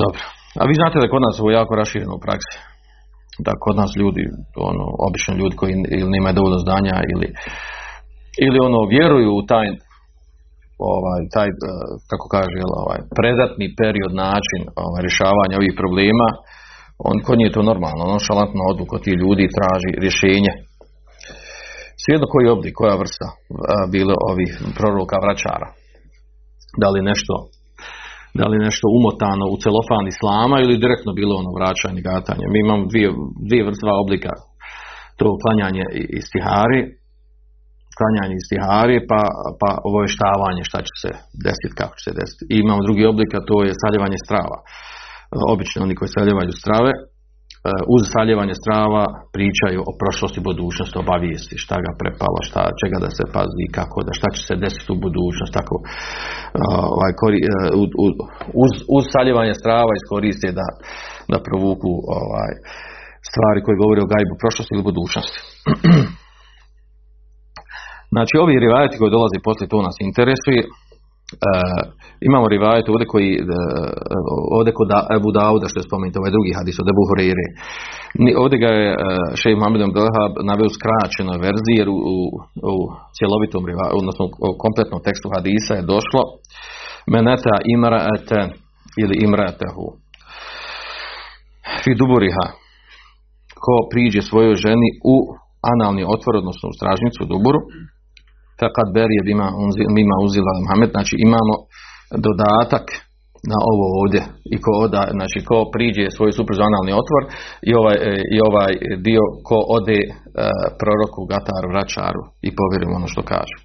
Dobro. 0.02 0.22
A 0.60 0.62
vi 0.68 0.74
znate 0.80 0.96
da 1.02 1.12
kod 1.12 1.22
nas 1.26 1.36
ovo 1.40 1.50
jako 1.60 1.72
rašireno 1.82 2.14
u 2.16 2.24
praksi. 2.26 2.56
Da 3.46 3.52
kod 3.64 3.74
nas 3.82 3.90
ljudi, 4.00 4.22
ono, 4.70 4.84
obično 5.06 5.32
ljudi 5.40 5.54
koji 5.60 5.72
ili 5.96 6.10
nemaju 6.16 6.34
dovoljno 6.38 6.58
znanja 6.66 6.96
ili, 7.12 7.28
ili 8.46 8.58
ono, 8.68 8.78
vjeruju 8.94 9.30
u 9.40 9.46
taj 9.50 9.66
ovaj, 10.92 11.20
taj, 11.34 11.48
e, 11.48 11.54
kako 12.10 12.26
kaže, 12.36 12.58
ovaj, 12.82 13.00
predatni 13.18 13.66
period, 13.80 14.12
način 14.26 14.60
ovaj, 14.84 15.00
rješavanja 15.06 15.54
ovih 15.58 15.74
problema, 15.80 16.28
on 17.10 17.16
kod 17.26 17.36
nije 17.38 17.54
to 17.56 17.62
normalno, 17.70 18.02
on 18.14 18.20
šalantno 18.28 18.62
odluku 18.72 18.94
ti 19.04 19.12
ljudi 19.22 19.54
traži 19.58 19.90
rješenje. 20.04 20.52
Svijedno 22.04 22.26
koji 22.32 22.54
oblik, 22.56 22.74
koja 22.80 23.02
vrsta 23.02 23.28
bilo 23.94 24.14
ovih 24.30 24.50
proroka 24.76 25.16
vraćara. 25.24 25.68
Da 26.82 26.88
li 26.94 27.00
nešto 27.10 27.34
da 28.40 28.44
li 28.50 28.64
nešto 28.66 28.86
umotano 28.98 29.44
u 29.54 29.56
celofan 29.62 30.06
islama 30.14 30.56
ili 30.60 30.82
direktno 30.84 31.10
bilo 31.20 31.34
ono 31.42 31.50
vraćanje, 31.58 32.00
gatanje. 32.10 32.44
Mi 32.52 32.58
imamo 32.66 32.82
dvije, 32.92 33.08
dvije 33.48 33.62
vrsta 33.68 33.92
oblika. 34.02 34.32
To 35.18 35.26
klanjanje 35.42 35.84
istihari, 36.20 36.80
klanjanje 37.98 38.34
istihari, 38.42 38.96
pa, 39.10 39.20
pa 39.60 39.70
oboještavanje 39.88 40.62
šta 40.70 40.78
će 40.86 40.94
se 41.02 41.10
desiti, 41.46 41.78
kako 41.80 41.94
će 41.98 42.02
se 42.06 42.12
desiti. 42.20 42.42
I 42.52 42.54
imamo 42.64 42.80
drugi 42.86 43.04
oblik, 43.12 43.30
a 43.34 43.46
to 43.48 43.56
je 43.66 43.80
saljevanje 43.82 44.18
strava. 44.26 44.58
Obično 45.54 45.78
oni 45.86 45.94
koji 45.98 46.10
saljevaju 46.16 46.52
strave, 46.62 46.90
uz 47.94 48.02
saljevanje 48.14 48.54
strava 48.62 49.04
pričaju 49.36 49.80
o 49.90 49.92
prošlosti 50.00 50.40
budućnosti, 50.48 51.00
obavijesti, 51.04 51.62
šta 51.64 51.76
ga 51.84 51.92
prepalo, 52.00 52.38
šta, 52.48 52.62
čega 52.80 52.98
da 53.04 53.10
se 53.16 53.24
pazi, 53.34 53.66
kako 53.78 53.98
da, 54.06 54.12
šta 54.18 54.28
će 54.34 54.40
se 54.48 54.54
desiti 54.64 54.90
u 54.94 55.02
budućnosti, 55.06 55.56
tako 55.60 55.76
ovaj, 56.94 57.12
kori, 57.20 57.38
uz, 58.64 58.72
uz 58.96 59.04
saljevanje 59.14 59.54
strava 59.62 59.92
iskoriste 59.94 60.48
da, 60.60 60.68
da 61.32 61.44
provuku 61.46 61.92
ovaj, 62.20 62.52
stvari 63.30 63.60
koje 63.64 63.82
govore 63.82 64.00
o 64.02 64.10
gajbu 64.12 64.34
prošlosti 64.42 64.72
ili 64.74 64.88
budućnosti. 64.90 65.38
znači 68.14 68.34
ovi 68.44 68.54
rivajati 68.64 68.98
koji 68.98 69.16
dolaze 69.16 69.38
poslije 69.46 69.72
to 69.72 69.78
nas 69.88 69.96
interesuje, 70.08 70.60
imamo 72.28 72.46
rivajet 72.54 72.86
ovdje 72.88 73.06
koji 73.14 73.30
uh, 73.38 73.46
ovdje 74.56 74.72
kod 74.78 74.90
Ebu 75.16 75.30
Dauda 75.38 75.66
što 75.68 75.78
je 75.80 75.88
spomenuto 75.88 76.18
ovaj 76.20 76.34
drugi 76.36 76.52
hadis 76.58 76.76
od 76.82 76.88
Ebu 76.92 77.02
Hureyre. 77.08 77.46
Ovdje 78.42 78.58
ga 78.64 78.70
je 78.80 78.88
uh, 78.92 78.98
šejh 79.40 79.56
Muhammed 79.58 79.82
Abdelhab 79.82 80.32
naveo 80.50 80.70
skraćenoj 80.76 81.38
verziji 81.46 81.76
jer 81.80 81.88
u, 81.94 81.98
u, 82.14 82.16
u 82.72 82.76
cjelovitom 83.16 83.62
odnosno 84.00 84.24
u 84.48 84.58
kompletnom 84.64 85.00
tekstu 85.06 85.26
hadisa 85.34 85.72
je 85.76 85.88
došlo 85.94 86.22
meneta 87.14 87.54
imraete 87.74 88.40
ili 89.02 89.14
imraetehu 89.26 89.86
fi 91.82 91.90
duburiha. 92.00 92.46
Ko 93.64 93.74
priđe 93.90 94.20
svojoj 94.22 94.54
ženi 94.66 94.88
u 95.14 95.16
analni 95.72 96.02
otvor 96.14 96.34
odnosno 96.42 96.66
u 96.68 96.76
stražnicu 96.78 97.18
u 97.22 97.30
duburu 97.32 97.60
kad 98.76 98.88
berije 98.98 99.22
bima, 99.28 99.48
bima 99.96 100.16
uzila 100.26 100.52
Muhammed, 100.60 100.90
znači 100.96 101.14
imamo 101.28 101.54
dodatak 102.26 102.86
na 103.52 103.58
ovo 103.72 103.86
ovdje 104.00 104.22
i 104.54 104.56
ko 104.64 104.72
oda, 104.86 105.02
znači 105.16 105.38
ko 105.48 105.56
priđe 105.74 106.04
svoj 106.16 106.32
suprazonalni 106.38 106.92
otvor 107.02 107.22
i 107.70 107.72
ovaj, 107.80 107.96
e, 108.08 108.12
i 108.34 108.38
ovaj 108.48 108.72
dio 109.06 109.24
ko 109.48 109.58
ode 109.76 110.00
e, 110.04 110.10
proroku, 110.80 111.20
gataru, 111.32 111.66
vračaru 111.72 112.22
i 112.46 112.48
povjerujem 112.58 112.96
ono 112.98 113.08
što 113.12 113.22
kaže. 113.32 113.56
E, 113.60 113.64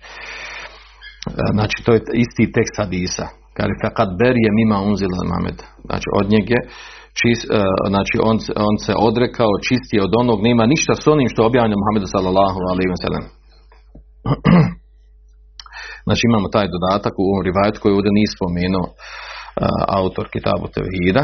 znači 1.55 1.77
to 1.85 1.89
je 1.95 1.99
isti 2.23 2.43
tekst 2.55 2.75
hadisa. 2.81 3.25
Kaže 3.57 3.73
kad 3.99 4.09
berije 4.21 4.49
mima 4.59 4.77
unzila 4.89 5.17
Muhammed. 5.27 5.57
Znači 5.87 6.07
od 6.19 6.25
njega 6.33 6.59
čist, 7.19 7.43
znači 7.93 8.15
on, 8.29 8.37
on 8.69 8.75
se 8.85 8.93
odrekao, 9.09 9.61
čistije 9.67 9.99
od 10.07 10.13
onog, 10.21 10.39
nema 10.47 10.63
ništa 10.73 10.93
s 11.03 11.05
onim 11.13 11.27
što 11.33 11.47
objavljeno 11.49 11.79
Muhammedu 11.79 12.07
sallallahu 12.13 12.59
alaihi 12.71 12.91
wa 12.93 12.99
sallam. 13.03 13.25
Znači 16.09 16.23
imamo 16.29 16.47
taj 16.55 16.67
dodatak 16.75 17.13
u 17.17 17.25
ovom 17.29 17.41
rivajetu 17.47 17.77
koji 17.81 17.97
ovdje 17.97 18.11
nije 18.17 18.35
spomenuo 18.35 18.87
uh, 18.89 18.95
autor 19.99 20.25
Kitabu 20.33 20.67
Tevhida. 20.75 21.23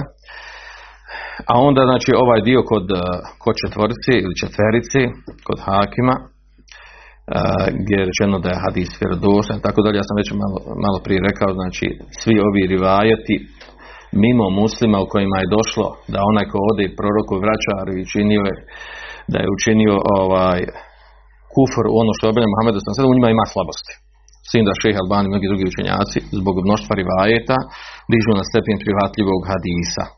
A 1.52 1.54
onda 1.68 1.82
znači 1.92 2.12
ovaj 2.24 2.40
dio 2.50 2.62
kod, 2.72 2.88
uh, 2.92 3.04
kod 3.44 3.56
četvrci 3.62 4.14
ili 4.24 4.40
četverici, 4.42 5.02
kod 5.48 5.58
Hakima, 5.68 6.16
uh, 6.22 7.66
gdje 7.80 7.96
je 8.00 8.08
rečeno 8.10 8.36
da 8.44 8.50
je 8.52 8.64
hadis 8.66 8.92
vjerodostan, 9.02 9.58
tako 9.66 9.80
dalje, 9.84 9.98
ja 10.02 10.08
sam 10.10 10.20
već 10.22 10.30
malo, 10.44 10.60
malo 10.86 10.98
prije 11.06 11.20
rekao, 11.30 11.50
znači 11.60 11.88
svi 12.20 12.36
ovi 12.48 12.62
rivajeti 12.74 13.36
mimo 14.24 14.46
muslima 14.62 14.98
u 15.02 15.10
kojima 15.14 15.38
je 15.40 15.54
došlo 15.58 15.88
da 16.14 16.20
onaj 16.32 16.46
ko 16.52 16.58
ode 16.72 16.86
proroku 17.00 17.36
vraćar 17.44 17.86
i 17.90 18.10
činio 18.14 18.44
je, 18.50 18.56
da 19.32 19.38
je 19.42 19.54
učinio 19.56 19.96
ovaj 20.22 20.60
kufr 21.54 21.86
u 21.92 21.96
ono 22.02 22.12
što 22.16 22.24
je 22.24 22.32
objavljeno 22.32 22.54
Muhammedu 22.54 22.80
u 23.12 23.16
njima 23.16 23.30
ima 23.30 23.46
slabosti. 23.54 23.94
Sin 24.50 24.64
da 24.68 24.74
šeha 24.82 25.00
Albani 25.04 25.26
i 25.28 25.32
mnogi 25.34 25.50
drugi 25.52 25.66
učenjaci 25.72 26.20
zbog 26.40 26.56
mnoštva 26.68 26.94
rivajeta 27.02 27.58
dižu 28.12 28.32
na 28.40 28.44
stepen 28.50 28.78
prihvatljivog 28.84 29.42
hadisa. 29.52 30.04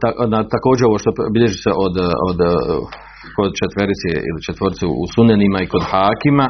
Ta, 0.00 0.08
na, 0.32 0.38
također 0.54 0.84
ovo 0.86 0.98
što 1.02 1.10
bilježi 1.34 1.58
se 1.64 1.70
od, 1.86 1.94
od 2.28 2.38
kod 3.36 3.50
četverice 3.60 4.08
ili 4.28 4.44
četvorce 4.46 4.82
u 5.02 5.04
sunenima 5.14 5.58
i 5.60 5.70
kod 5.72 5.82
hakima, 5.92 6.46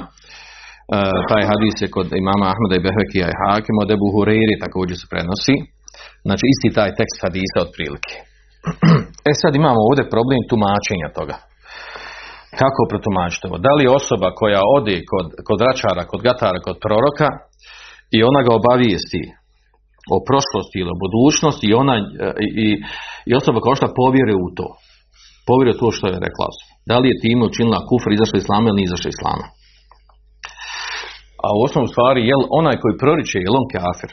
Uh, 0.85 1.19
taj 1.31 1.43
hadis 1.51 1.77
je 1.83 1.95
kod 1.97 2.09
imama 2.23 2.47
Ahmeda 2.53 2.75
i 2.77 2.85
Behekija 2.87 3.27
i 3.31 3.39
Hakima 3.43 3.81
od 3.83 3.91
Ebu 3.97 4.09
Hureyri 4.15 4.57
također 4.65 4.97
se 5.01 5.07
prenosi. 5.13 5.57
Znači 6.27 6.45
isti 6.53 6.69
taj 6.79 6.91
tekst 6.99 7.19
hadisa 7.25 7.59
otprilike. 7.67 8.15
e 9.31 9.33
sad 9.43 9.53
imamo 9.55 9.81
ovdje 9.89 10.13
problem 10.15 10.41
tumačenja 10.51 11.09
toga. 11.19 11.37
Kako 12.61 12.81
protumačiti 12.91 13.47
ovo? 13.49 13.59
Da 13.67 13.73
li 13.79 13.95
osoba 14.01 14.29
koja 14.41 14.61
ode 14.77 14.97
kod, 15.11 15.27
kod 15.49 15.59
račara, 15.69 16.03
kod 16.11 16.21
gatara, 16.29 16.59
kod 16.67 16.77
proroka 16.85 17.29
i 18.17 18.19
ona 18.31 18.41
ga 18.47 18.53
obavijesti 18.61 19.23
o 20.15 20.17
prošlosti 20.29 20.77
ili 20.81 20.91
o 20.95 21.01
budućnosti 21.05 21.65
i, 21.69 21.77
ona, 21.83 21.95
i, 22.65 22.69
i 23.29 23.33
osoba 23.41 23.59
kao 23.65 23.75
što 23.79 23.97
povjeruje 24.01 24.37
u 24.47 24.49
to. 24.59 24.69
Povjeruje 25.49 25.75
u 25.77 25.81
to 25.83 25.89
što 25.97 26.07
je 26.07 26.23
rekla. 26.27 26.47
Da 26.91 26.97
li 26.99 27.07
je 27.11 27.21
time 27.25 27.43
učinila 27.51 27.87
kufr, 27.89 28.11
izašla 28.13 28.37
islama 28.39 28.67
ili 28.67 28.77
nije 28.79 28.89
izašla 28.91 29.11
islama? 29.17 29.47
A 31.45 31.49
u 31.59 31.61
osnovu 31.67 31.87
stvari, 31.93 32.21
jel 32.31 32.43
onaj 32.61 32.77
koji 32.83 33.01
proriče, 33.03 33.39
jel 33.45 33.55
on 33.61 33.67
kafir? 33.77 34.11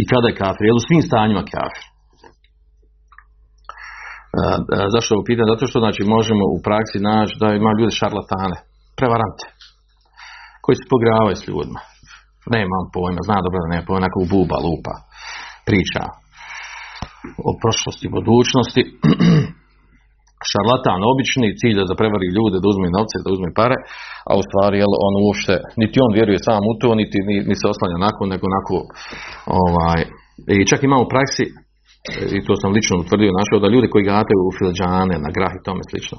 I 0.00 0.02
kada 0.10 0.26
je 0.28 0.38
kafir? 0.42 0.64
Jel 0.66 0.80
u 0.80 0.86
svim 0.86 1.02
stanjima 1.08 1.42
kafir? 1.54 1.84
Zašto 4.94 5.10
ovo 5.14 5.24
pitam? 5.28 5.46
Zato 5.52 5.64
što 5.68 5.78
znači, 5.84 6.02
možemo 6.16 6.44
u 6.56 6.58
praksi 6.66 6.98
naći 7.10 7.34
da 7.42 7.46
ima 7.48 7.70
ljudi 7.78 7.98
šarlatane, 8.00 8.58
prevarante, 8.98 9.46
koji 10.62 10.76
se 10.80 10.92
pogravaju 10.92 11.36
s 11.36 11.44
ljudima. 11.48 11.80
Nema 12.56 12.74
on 12.80 12.86
pojma, 12.94 13.20
zna 13.28 13.36
dobro 13.44 13.58
da 13.62 13.72
nema 13.72 13.86
pojma, 13.88 14.06
nekog 14.06 14.24
buba, 14.32 14.56
lupa, 14.66 14.94
priča 15.68 16.02
o 17.48 17.50
prošlosti, 17.62 18.06
budućnosti. 18.16 18.82
šarlatan 20.50 21.00
obični, 21.12 21.56
cilj 21.60 21.78
da 21.90 22.00
prevari 22.00 22.28
ljude, 22.36 22.56
da 22.62 22.66
uzme 22.72 22.88
novce, 22.98 23.16
da 23.24 23.28
uzme 23.36 23.50
pare, 23.60 23.76
a 24.30 24.32
u 24.40 24.42
stvari 24.46 24.76
jel, 24.82 24.92
on 25.06 25.14
uopšte, 25.24 25.54
niti 25.80 25.96
on 26.04 26.12
vjeruje 26.18 26.38
sam 26.46 26.62
u 26.72 26.74
to, 26.80 26.88
niti, 27.00 27.18
ni, 27.48 27.54
se 27.60 27.66
oslanja 27.72 27.98
nakon, 28.06 28.26
nego 28.32 28.44
onako, 28.50 28.76
ovaj, 29.62 30.00
i 30.62 30.66
čak 30.70 30.80
imamo 30.82 31.02
u 31.04 31.12
praksi, 31.14 31.44
i 32.36 32.38
to 32.46 32.52
sam 32.60 32.70
lično 32.76 32.94
utvrdio 32.98 33.38
našao, 33.40 33.62
da 33.62 33.72
ljudi 33.74 33.88
koji 33.92 34.10
gataju 34.14 34.40
u 34.44 34.54
filđane, 34.58 35.14
na 35.24 35.30
grah 35.36 35.52
i 35.54 35.64
tome 35.66 35.82
slično, 35.90 36.16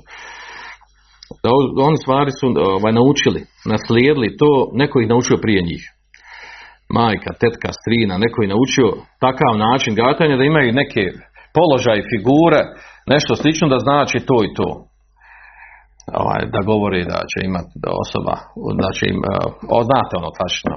da 1.76 1.82
oni 1.89 1.98
stvari 2.04 2.32
su 2.39 2.45
ovaj, 2.76 2.93
naučili, 3.00 3.41
naslijedili 3.74 4.38
to, 4.41 4.52
neko 4.82 4.95
ih 5.00 5.08
naučio 5.13 5.38
prije 5.43 5.62
njih. 5.69 5.84
Majka, 6.98 7.32
tetka, 7.43 7.69
strina, 7.80 8.15
neko 8.26 8.38
ih 8.41 8.50
naučio 8.54 8.88
takav 9.26 9.54
način 9.67 9.91
gatanja 10.02 10.36
da 10.38 10.43
imaju 10.43 10.80
neke 10.82 11.04
položaje, 11.58 12.10
figure, 12.12 12.62
nešto 13.13 13.32
slično 13.41 13.65
da 13.74 13.80
znači 13.88 14.17
to 14.30 14.38
i 14.48 14.54
to. 14.58 14.69
Ovaj, 16.21 16.41
da 16.54 16.60
govori 16.71 17.02
da 17.13 17.19
će 17.32 17.38
imati 17.50 17.74
osoba, 18.06 18.36
da 18.82 18.89
će 18.98 19.04
im, 19.13 19.19
o, 19.76 19.80
znate 19.89 20.13
ono 20.21 20.32
tačno, 20.41 20.76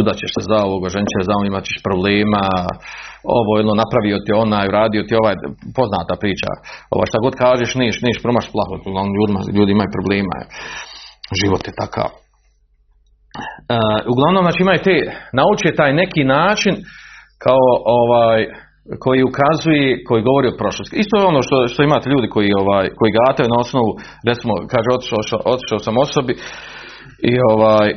udaćeš 0.00 0.30
se 0.34 0.42
za 0.50 0.58
ovoga, 0.68 0.88
ženče 0.96 1.18
za 1.28 1.32
ovo, 1.36 1.44
imat 1.46 1.64
ćeš 1.68 1.78
problema, 1.88 2.44
ovo 3.36 3.52
ili 3.60 3.80
napravio 3.82 4.16
ti 4.24 4.30
onaj, 4.44 4.68
uradio 4.68 5.02
ti 5.08 5.14
ovaj, 5.20 5.36
poznata 5.78 6.14
priča, 6.22 6.50
ovo 6.92 7.02
šta 7.08 7.18
god 7.24 7.34
kažeš, 7.44 7.70
niš, 7.82 7.96
niš, 8.06 8.16
promaš 8.24 8.46
plaho, 8.54 8.74
ljudima, 9.16 9.40
ljudi 9.56 9.70
imaju 9.72 9.96
problema, 9.96 10.36
život 11.40 11.62
je 11.68 11.78
takav. 11.82 12.10
Uh, 13.74 13.98
uglavnom, 14.12 14.42
znači 14.44 14.60
imaju 14.62 14.80
te, 14.86 14.96
nauče 15.38 15.78
taj 15.80 15.92
neki 16.02 16.22
način 16.36 16.74
kao 17.44 17.66
ovaj, 18.02 18.40
koji 19.04 19.20
ukazuje, 19.30 20.04
koji 20.08 20.26
govori 20.28 20.48
o 20.48 20.58
prošlosti. 20.60 20.96
Isto 21.02 21.14
je 21.16 21.30
ono 21.32 21.40
što, 21.42 21.56
što 21.72 21.82
imate 21.82 22.10
ljudi 22.10 22.28
koji, 22.34 22.50
ovaj, 22.62 22.86
koji 22.98 23.16
gataju 23.20 23.48
na 23.50 23.58
osnovu, 23.64 23.90
recimo, 24.30 24.52
kaže, 24.72 24.88
otišao, 24.96 25.40
otišao 25.54 25.78
sam 25.86 25.94
osobi 26.06 26.34
i 27.30 27.32
ovaj, 27.52 27.88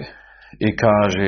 i 0.67 0.69
kaže, 0.83 1.25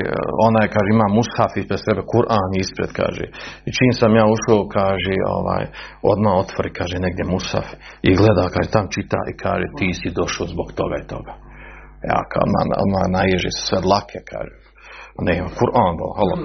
ona 0.47 0.59
je, 0.63 0.73
kaže, 0.75 0.89
ima 0.91 1.07
mushaf 1.17 1.51
ispred 1.55 1.79
sebe, 1.85 2.01
Kur'an 2.13 2.51
ispred, 2.63 2.91
kaže. 3.01 3.25
I 3.67 3.69
čim 3.77 3.91
sam 3.99 4.11
ja 4.21 4.25
ušao, 4.35 4.71
kaže, 4.77 5.13
ovaj, 5.37 5.63
odmah 6.11 6.33
otvori, 6.43 6.71
kaže, 6.79 6.95
negdje 7.05 7.23
mushaf 7.33 7.67
i 8.07 8.09
gleda, 8.19 8.45
kaže, 8.53 8.75
tam 8.75 8.85
čita 8.95 9.19
i 9.31 9.33
kaže, 9.43 9.65
ti 9.77 9.87
si 9.99 10.17
došao 10.19 10.45
zbog 10.53 10.67
toga 10.79 10.95
i 10.99 11.09
toga. 11.13 11.33
Ja, 12.09 12.19
kao, 12.31 12.43
odmah, 12.47 12.63
odmah 12.83 13.03
naježi 13.17 13.51
sve 13.65 13.79
dlake, 13.87 14.19
kaže. 14.31 14.55
Ne, 15.27 15.35
Kur'an, 15.59 15.93
halo. 16.17 16.35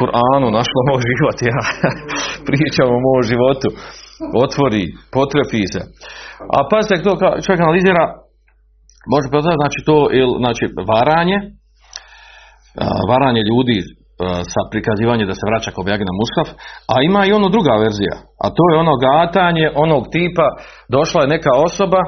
Kur'anu 0.00 0.46
našlo 0.58 0.80
moj 0.88 1.02
život, 1.10 1.36
ja 1.52 1.60
pričam 2.48 2.86
o 2.96 2.98
mom 3.06 3.20
životu. 3.32 3.68
Otvori, 4.44 4.82
potrefi 5.16 5.64
se. 5.72 5.80
A 6.56 6.58
pazite, 6.70 7.04
to 7.06 7.12
čovjek 7.44 7.60
analizira, 7.62 8.04
može 9.14 9.26
poznati, 9.34 9.60
znači 9.62 9.78
to, 9.88 9.96
znači 10.42 10.64
varanje, 10.92 11.38
varanje 13.12 13.42
ljudi 13.50 13.78
sa 14.52 14.60
prikazivanjem 14.72 15.28
da 15.28 15.34
se 15.34 15.48
vraća 15.50 15.70
ko 15.76 15.82
na 16.10 16.14
Mushaf, 16.20 16.48
a 16.92 16.94
ima 17.08 17.20
i 17.24 17.34
ono 17.38 17.48
druga 17.54 17.74
verzija, 17.84 18.14
a 18.44 18.46
to 18.56 18.64
je 18.70 18.80
ono 18.84 18.94
gatanje 19.08 19.66
onog 19.84 20.02
tipa, 20.14 20.46
došla 20.96 21.20
je 21.22 21.32
neka 21.34 21.52
osoba 21.68 22.00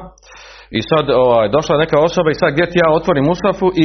i 0.78 0.80
sad 0.90 1.04
ovaj, 1.24 1.46
došla 1.56 1.72
je 1.74 1.84
neka 1.84 1.98
osoba 2.08 2.28
i 2.30 2.40
sad 2.40 2.48
gdje 2.52 2.66
ti 2.70 2.78
ja 2.84 2.88
otvorim 2.98 3.24
Mushafu 3.30 3.68
i 3.82 3.84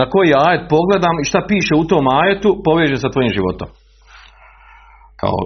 na 0.00 0.04
koji 0.12 0.40
ajet 0.46 0.62
pogledam 0.74 1.16
i 1.18 1.28
šta 1.30 1.40
piše 1.52 1.74
u 1.76 1.84
tom 1.90 2.04
ajetu, 2.22 2.50
poveže 2.68 2.96
sa 3.00 3.08
tvojim 3.14 3.32
životom. 3.36 3.68
Kao, 5.20 5.38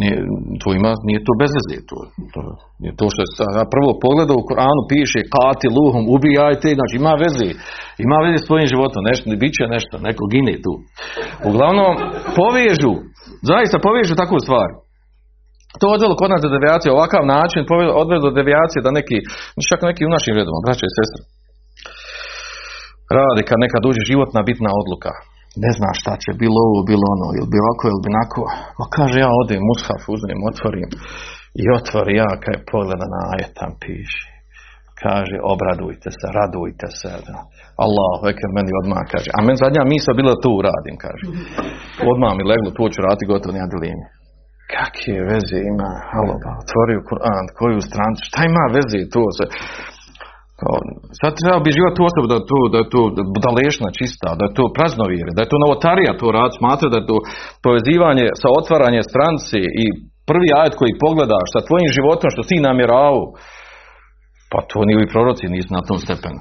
nije, 0.00 0.16
to 0.62 0.68
ima, 0.78 0.92
nije 1.08 1.20
to 1.26 1.32
bez 1.42 1.50
veze, 1.58 1.76
to, 1.90 1.96
to, 2.34 2.40
nije 2.80 2.92
to 2.98 3.06
što 3.12 3.20
je 3.22 3.72
prvo 3.74 3.90
pogleda 4.04 4.32
u 4.36 4.46
Koranu 4.48 4.82
piše 4.92 5.20
kati 5.34 5.66
luhom, 5.78 6.02
ubijajte, 6.16 6.68
znači 6.78 6.94
ima 7.02 7.14
veze, 7.24 7.48
ima 8.06 8.18
veze 8.24 8.38
s 8.40 8.48
tvojim 8.48 8.68
životom, 8.72 9.00
nešto, 9.10 9.24
bit 9.42 9.52
će 9.58 9.64
nešto, 9.76 9.94
neko 10.08 10.22
gine 10.32 10.54
tu. 10.64 10.72
Uglavnom, 11.48 11.92
povežu, 12.38 12.94
zaista 13.50 13.76
povežu 13.86 14.20
takvu 14.22 14.38
stvar. 14.46 14.68
To 15.80 15.86
odvelo 15.96 16.14
kod 16.20 16.30
nas 16.32 16.42
do 16.44 16.50
devijacije, 16.56 16.90
ovakav 16.98 17.22
način 17.36 17.62
odvelo 18.02 18.22
do 18.26 18.36
devijacije 18.40 18.80
da 18.86 18.90
neki, 18.98 19.18
čak 19.70 19.80
neki 19.88 20.02
u 20.06 20.14
našim 20.16 20.32
redovima, 20.38 20.64
braće 20.66 20.84
i 20.86 20.96
sestre, 20.98 21.20
radi 23.18 23.42
kad 23.48 23.58
nekad 23.64 23.82
uđe 23.88 24.02
životna 24.10 24.40
bitna 24.48 24.70
odluka 24.82 25.12
ne 25.64 25.70
zna 25.76 25.90
šta 26.00 26.12
će, 26.22 26.30
bilo 26.42 26.58
ovo, 26.68 26.80
bilo 26.90 27.04
ono, 27.14 27.28
ili 27.38 27.48
bi 27.52 27.56
ovako, 27.64 27.84
ili 27.86 28.00
bi 28.04 28.10
nako. 28.20 28.42
Ma 28.78 28.86
kaže, 28.96 29.16
ja 29.24 29.30
odem, 29.42 29.62
mushaf 29.70 30.02
uzmem, 30.14 30.40
otvorim 30.50 30.90
i 31.62 31.64
otvori 31.78 32.12
ja, 32.22 32.30
kaj 32.44 32.56
pogleda 32.70 33.06
na 33.14 33.20
ajet 33.32 33.52
tam 33.60 33.72
piše. 33.82 34.24
Kaže, 35.04 35.36
obradujte 35.54 36.08
se, 36.18 36.26
radujte 36.38 36.88
se. 36.98 37.10
Allah, 37.84 38.12
veke 38.26 38.46
meni 38.56 38.72
odmah 38.80 39.02
kaže. 39.12 39.28
A 39.36 39.38
meni 39.46 39.62
zadnja 39.64 39.82
misla 39.94 40.12
bila 40.20 40.34
tu 40.42 40.50
uradim, 40.60 40.96
kaže. 41.04 41.24
Odmah 42.12 42.32
mi 42.36 42.42
leglo, 42.50 42.70
tu 42.76 42.84
ću 42.92 42.98
raditi, 43.06 43.30
gotovo 43.32 43.52
nije 43.54 43.72
dilini. 43.74 44.04
Kakve 44.74 45.18
veze 45.30 45.58
ima, 45.72 45.90
halo, 46.10 46.34
otvorio 46.62 47.00
Kur'an, 47.10 47.44
koju 47.58 47.80
strancu, 47.88 48.20
šta 48.28 48.40
ima 48.50 48.64
veze 48.76 49.00
tu 49.14 49.22
se, 49.36 49.44
Sad 51.20 51.32
treba 51.40 51.58
bi 51.64 51.76
živati 51.76 51.96
tu 51.98 52.04
osobu 52.10 52.26
da 52.32 52.36
je 52.38 52.46
to, 52.50 52.60
da 52.72 52.78
je 52.82 52.88
to 52.94 53.00
budalešna 53.36 53.88
čista, 53.98 54.28
da 54.38 54.44
je 54.46 54.56
to 54.58 54.64
praznovjere, 54.76 55.30
da 55.36 55.40
je 55.42 55.50
to 55.52 55.58
novotarija 55.64 56.20
to 56.20 56.26
rad, 56.38 56.50
smatra 56.60 56.86
da 56.92 56.98
je 56.98 57.08
to 57.10 57.16
povezivanje 57.66 58.26
sa 58.40 58.48
otvaranje 58.58 59.02
stranci 59.10 59.60
i 59.82 59.84
prvi 60.30 60.48
ajet 60.58 60.74
koji 60.80 61.00
pogledaš 61.04 61.48
sa 61.54 61.60
tvojim 61.68 61.90
životom 61.96 62.28
što 62.34 62.42
ti 62.48 62.66
namjeravao, 62.68 63.22
pa 64.52 64.58
to 64.70 64.78
ni 64.86 64.92
ovi 64.98 65.06
proroci 65.14 65.54
nisu 65.54 65.70
na 65.78 65.82
tom 65.88 65.98
stepenu. 66.04 66.40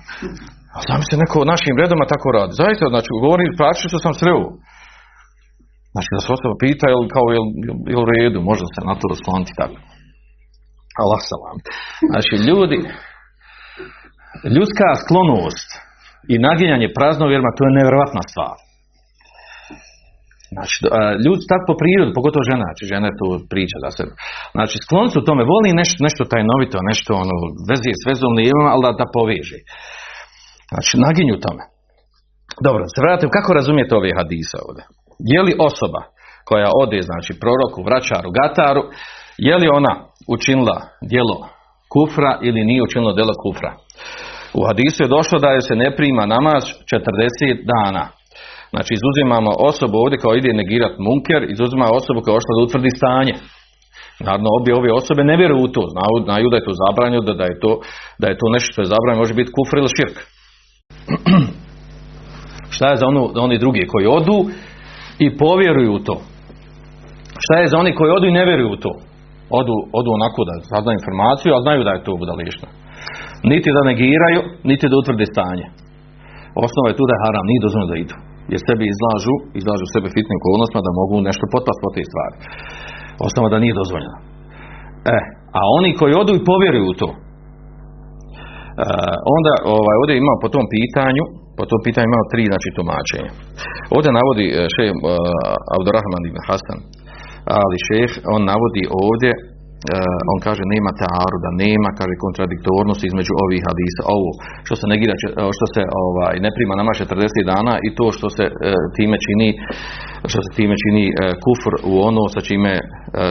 A 0.78 0.80
sam 0.88 1.02
se 1.08 1.16
neko 1.24 1.40
našim 1.54 1.76
redoma 1.82 2.06
tako 2.14 2.30
radi. 2.38 2.54
Zaista, 2.64 2.86
znači, 2.94 3.10
govorim 3.26 3.52
praktično 3.60 3.90
što 3.92 4.00
sam 4.06 4.14
sreo. 4.22 4.44
Znači, 5.94 6.10
da 6.16 6.22
se 6.24 6.30
osoba 6.38 6.56
pita, 6.64 6.86
jel, 6.94 7.02
kao, 7.16 7.26
jel, 7.36 7.46
jel 7.92 8.02
u 8.04 8.08
redu, 8.12 8.40
možda 8.50 8.66
se 8.74 8.80
na 8.90 8.94
to 9.00 9.06
raskloniti 9.14 9.58
tako. 9.62 9.78
Allah 11.04 11.22
salam. 11.32 11.58
Znači, 12.12 12.34
ljudi, 12.48 12.80
ljudska 14.56 14.88
sklonost 15.04 15.70
i 16.34 16.36
naginjanje 16.48 16.90
praznovjerima, 16.98 17.56
to 17.58 17.62
je 17.66 17.78
nevjerojatna 17.78 18.24
stvar. 18.32 18.58
Znači, 20.54 20.76
a, 20.98 21.00
ljudi 21.24 21.40
su 21.42 21.48
tako 21.52 21.66
po 21.70 21.76
prirodi, 21.82 22.18
pogotovo 22.20 22.50
žena, 22.52 22.66
znači 22.68 22.84
žena 22.94 23.10
tu 23.20 23.28
priča 23.52 23.78
da 23.86 23.90
se, 23.96 24.04
znači 24.56 24.76
sklon 24.86 25.08
su 25.14 25.20
tome, 25.28 25.52
voli 25.54 25.80
nešto, 25.82 25.98
nešto 26.08 26.24
tajnovito, 26.32 26.78
nešto 26.92 27.10
ono, 27.24 27.36
vezi 27.70 27.92
s 28.02 28.04
vezom 28.10 28.32
lijevima, 28.40 28.70
ali 28.74 28.84
da, 28.86 28.92
da 29.02 29.08
poveže. 29.18 29.60
Znači, 30.72 30.94
naginju 31.06 31.36
tome. 31.46 31.64
Dobro, 32.68 32.84
se 32.94 33.00
vratim, 33.06 33.30
kako 33.38 33.50
razumijete 33.60 33.94
ove 33.96 34.12
hadise 34.20 34.58
ovdje? 34.68 34.84
Je 35.34 35.40
li 35.46 35.54
osoba 35.70 36.02
koja 36.50 36.70
ode, 36.84 37.00
znači, 37.10 37.32
proroku, 37.44 37.80
vraćaru, 37.88 38.30
gataru, 38.40 38.84
je 39.48 39.56
li 39.62 39.68
ona 39.80 39.94
učinila 40.36 40.78
djelo 41.12 41.38
kufra 41.94 42.32
ili 42.48 42.68
nije 42.70 42.82
učinila 42.88 43.14
djelo 43.14 43.34
kufra? 43.44 43.72
U 44.58 44.62
hadisu 44.68 45.04
je 45.04 45.14
došlo 45.18 45.38
da 45.40 45.50
je 45.50 45.62
se 45.68 45.76
ne 45.84 45.90
prima 45.98 46.24
namaz 46.36 46.64
40 46.92 47.66
dana. 47.74 48.04
Znači 48.74 48.92
izuzimamo 48.94 49.52
osobu 49.72 49.96
ovdje 49.98 50.18
kao 50.24 50.34
ide 50.36 50.52
negirat 50.62 50.94
munker, 51.06 51.42
izuzimamo 51.56 51.98
osobu 52.00 52.20
koja 52.22 52.40
ošla 52.40 52.52
da 52.56 52.66
utvrdi 52.66 52.92
stanje. 53.00 53.34
Naravno, 54.26 54.48
obje 54.60 54.72
ove 54.76 54.92
osobe 55.02 55.22
ne 55.24 55.36
vjeruju 55.42 55.64
u 55.64 55.74
to, 55.76 55.84
znaju, 55.94 56.16
znaju 56.28 56.48
da 56.52 56.58
je 56.58 56.68
to 56.68 56.74
zabranjeno, 56.84 57.24
da, 57.30 57.34
da, 57.42 57.46
je 57.52 57.60
to, 57.64 57.72
da 58.22 58.26
je 58.28 58.40
to 58.42 58.46
nešto 58.56 58.70
što 58.72 58.82
je 58.82 58.92
zabranjeno, 58.94 59.24
može 59.24 59.34
biti 59.40 59.54
kufr 59.56 59.76
ili 59.78 59.96
širk. 59.98 60.18
Šta 62.76 62.86
je 62.90 63.00
za 63.02 63.06
onu, 63.12 63.22
oni 63.48 63.58
drugi 63.64 63.84
koji 63.92 64.06
odu 64.20 64.38
i 65.26 65.38
povjeruju 65.38 65.92
u 65.94 66.00
to? 66.08 66.16
Šta 67.44 67.56
je 67.60 67.68
za 67.72 67.78
oni 67.78 67.92
koji 67.96 68.12
odu 68.12 68.26
i 68.28 68.38
ne 68.40 68.46
vjeruju 68.46 68.70
u 68.72 68.82
to? 68.84 68.92
Odu, 69.60 69.76
odu 70.00 70.10
onako 70.18 70.40
da 70.48 70.54
saznaju 70.72 70.98
informaciju, 71.00 71.54
ali 71.54 71.66
znaju 71.66 71.84
da 71.84 71.92
je 71.92 72.04
to 72.04 72.14
budališno. 72.24 72.68
Niti 73.52 73.70
da 73.76 73.82
negiraju, 73.92 74.42
niti 74.70 74.86
da 74.92 74.96
utvrde 75.02 75.26
stanje. 75.34 75.66
Osnova 76.66 76.88
je 76.90 76.98
tu 76.98 77.04
da 77.08 77.14
je 77.16 77.24
haram, 77.26 77.46
nije 77.50 77.66
dozvoljeno 77.66 77.92
da 77.92 77.98
idu. 78.04 78.16
Jer 78.52 78.60
sebi 78.68 78.84
izlažu, 78.88 79.36
izlažu 79.60 79.86
sebe 79.94 80.08
fitnim 80.16 80.38
okolnostima 80.42 80.82
da 80.88 81.00
mogu 81.02 81.16
nešto 81.30 81.46
potpast 81.54 81.80
po 81.84 81.90
te 81.96 82.04
stvari. 82.10 82.36
Osnova 83.28 83.48
da 83.54 83.64
nije 83.64 83.80
dozvoljeno. 83.82 84.18
E, 85.16 85.18
a 85.60 85.62
oni 85.78 85.90
koji 86.00 86.20
odu 86.22 86.34
i 86.36 86.46
povjeruju 86.52 86.86
u 86.90 86.98
to, 87.02 87.10
e, 87.14 88.88
onda 89.36 89.54
ovaj, 89.78 89.96
ovdje 90.02 90.14
ima 90.16 90.34
po 90.44 90.48
tom 90.56 90.66
pitanju, 90.76 91.24
po 91.60 91.64
tom 91.70 91.80
pitanju 91.86 92.08
imamo 92.10 92.32
tri 92.34 92.44
znači, 92.52 92.70
tumačenja. 92.78 93.32
Ovdje 93.96 94.10
navodi 94.20 94.46
šeh 94.76 94.92
uh, 94.94 95.00
Abdurrahman 95.76 96.24
ibn 96.30 96.40
Hasan, 96.48 96.80
ali 97.60 97.76
šeh, 97.88 98.12
on 98.34 98.42
navodi 98.52 98.84
ovdje 99.06 99.32
on 100.32 100.40
kaže 100.48 100.64
nema 100.76 100.92
da 101.46 101.52
nema, 101.64 101.90
kaže 102.00 102.24
kontradiktornost 102.26 103.02
između 103.04 103.32
ovih 103.44 103.62
hadisa. 103.68 104.02
Ovo 104.18 104.30
što 104.68 104.76
se 104.80 104.86
negira, 104.94 105.14
što 105.58 105.66
se 105.74 105.82
ovaj, 106.06 106.34
ne 106.46 106.52
prima 106.56 106.74
nama 106.82 106.92
40 106.94 107.52
dana 107.54 107.74
i 107.88 107.90
to 107.98 108.06
što 108.18 108.28
se 108.38 108.46
uh, 108.50 108.56
time 108.98 109.18
čini 109.26 109.50
što 110.32 110.40
se 110.46 110.50
time 110.60 110.76
čini 110.84 111.04
kufr 111.44 111.74
u 111.92 111.94
ono 112.10 112.24
sa 112.34 112.42
čime 112.50 112.74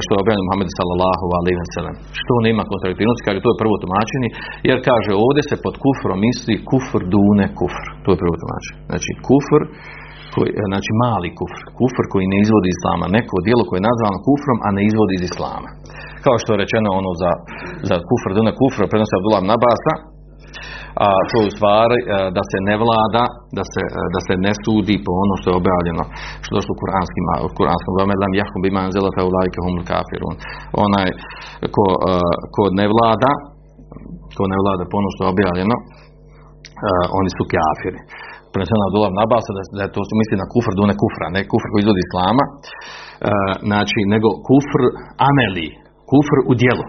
što 0.03 0.11
je 0.13 0.23
objavljeno 0.23 0.47
Muhammed 0.47 0.71
sallallahu 0.79 1.27
alejhi 1.39 1.59
ve 1.63 1.69
sellem. 1.77 1.97
Što 2.21 2.35
nema 2.47 2.63
kontradiktornosti, 2.73 3.27
kaže 3.27 3.45
to 3.45 3.51
je 3.53 3.63
prvo 3.63 3.77
tumačenje, 3.83 4.29
jer 4.69 4.77
kaže 4.89 5.11
ovdje 5.27 5.43
se 5.51 5.57
pod 5.65 5.75
kufrom 5.85 6.19
misli 6.27 6.55
kufr 6.71 7.01
dune 7.15 7.47
kufr. 7.59 7.87
To 8.05 8.09
je 8.13 8.21
prvo 8.23 8.35
tumačenje. 8.43 8.81
Znači 8.91 9.11
kufr 9.29 9.63
koji, 10.35 10.51
znači 10.71 10.91
mali 11.05 11.29
kufr, 11.41 11.63
kufr 11.79 12.05
koji 12.13 12.33
ne 12.33 12.39
izvodi 12.45 12.69
iz 12.71 12.77
islama, 12.79 13.07
neko 13.19 13.37
djelo 13.47 13.63
koje 13.67 13.79
je 13.79 13.89
nazvano 13.91 14.19
kufrom, 14.29 14.59
a 14.67 14.69
ne 14.77 14.83
izvodi 14.91 15.13
iz 15.17 15.25
islama 15.31 15.71
kao 16.25 16.37
što 16.43 16.49
je 16.53 16.63
rečeno 16.65 16.89
ono 17.01 17.13
za, 17.23 17.33
za 17.89 17.97
kufr 18.09 18.31
duna 18.37 18.53
kufra, 18.61 18.91
prenosi 18.91 19.15
Abdullah 19.17 19.43
Nabasa, 19.51 19.95
a 21.05 21.07
to 21.31 21.39
u 21.49 21.51
stvari 21.57 21.99
e, 22.03 22.07
da 22.37 22.43
se 22.51 22.59
ne 22.69 22.75
vlada, 22.83 23.25
da 23.59 23.65
se, 23.73 23.83
e, 24.01 24.03
da 24.15 24.21
se 24.27 24.35
ne 24.47 24.53
sudi 24.65 24.97
po 25.05 25.13
ono 25.25 25.35
što 25.41 25.47
je 25.51 25.61
objavljeno, 25.63 26.03
što 26.45 26.51
došlo 26.57 26.73
u 26.75 26.81
kuranskim, 26.83 27.25
u 27.47 27.49
kuranskom 27.59 27.93
vamelam 28.01 28.33
jahum 28.41 28.61
bima 28.65 28.81
anzela 28.87 29.17
faulajke 29.17 29.59
hum 29.65 29.77
kafirun. 29.91 30.35
Onaj 30.87 31.09
ko, 31.75 31.85
e, 32.11 32.13
ko 32.55 32.63
ne 32.81 32.87
vlada, 32.93 33.31
ko 34.37 34.43
ne 34.53 34.59
vlada 34.63 34.83
po 34.91 34.95
ono 35.01 35.11
što 35.15 35.21
je 35.23 35.33
objavljeno, 35.35 35.77
oni 37.19 37.31
su 37.37 37.43
kafiri. 37.55 38.01
Preneseno 38.53 38.83
Abdullah 38.87 39.13
Nabasa 39.21 39.51
da, 39.57 39.63
da 39.79 39.85
to 39.95 40.01
misli 40.21 40.37
na 40.43 40.47
kufr 40.53 40.73
dune 40.79 40.95
kufra, 41.03 41.27
ne 41.37 41.43
kufr 41.51 41.69
koji 41.71 41.81
izvodi 41.83 42.03
islama, 42.07 42.45
znači 43.69 43.99
nego 44.15 44.29
kufr 44.49 44.83
ameli, 45.31 45.69
kufr 46.11 46.39
u 46.51 46.53
djelu. 46.61 46.87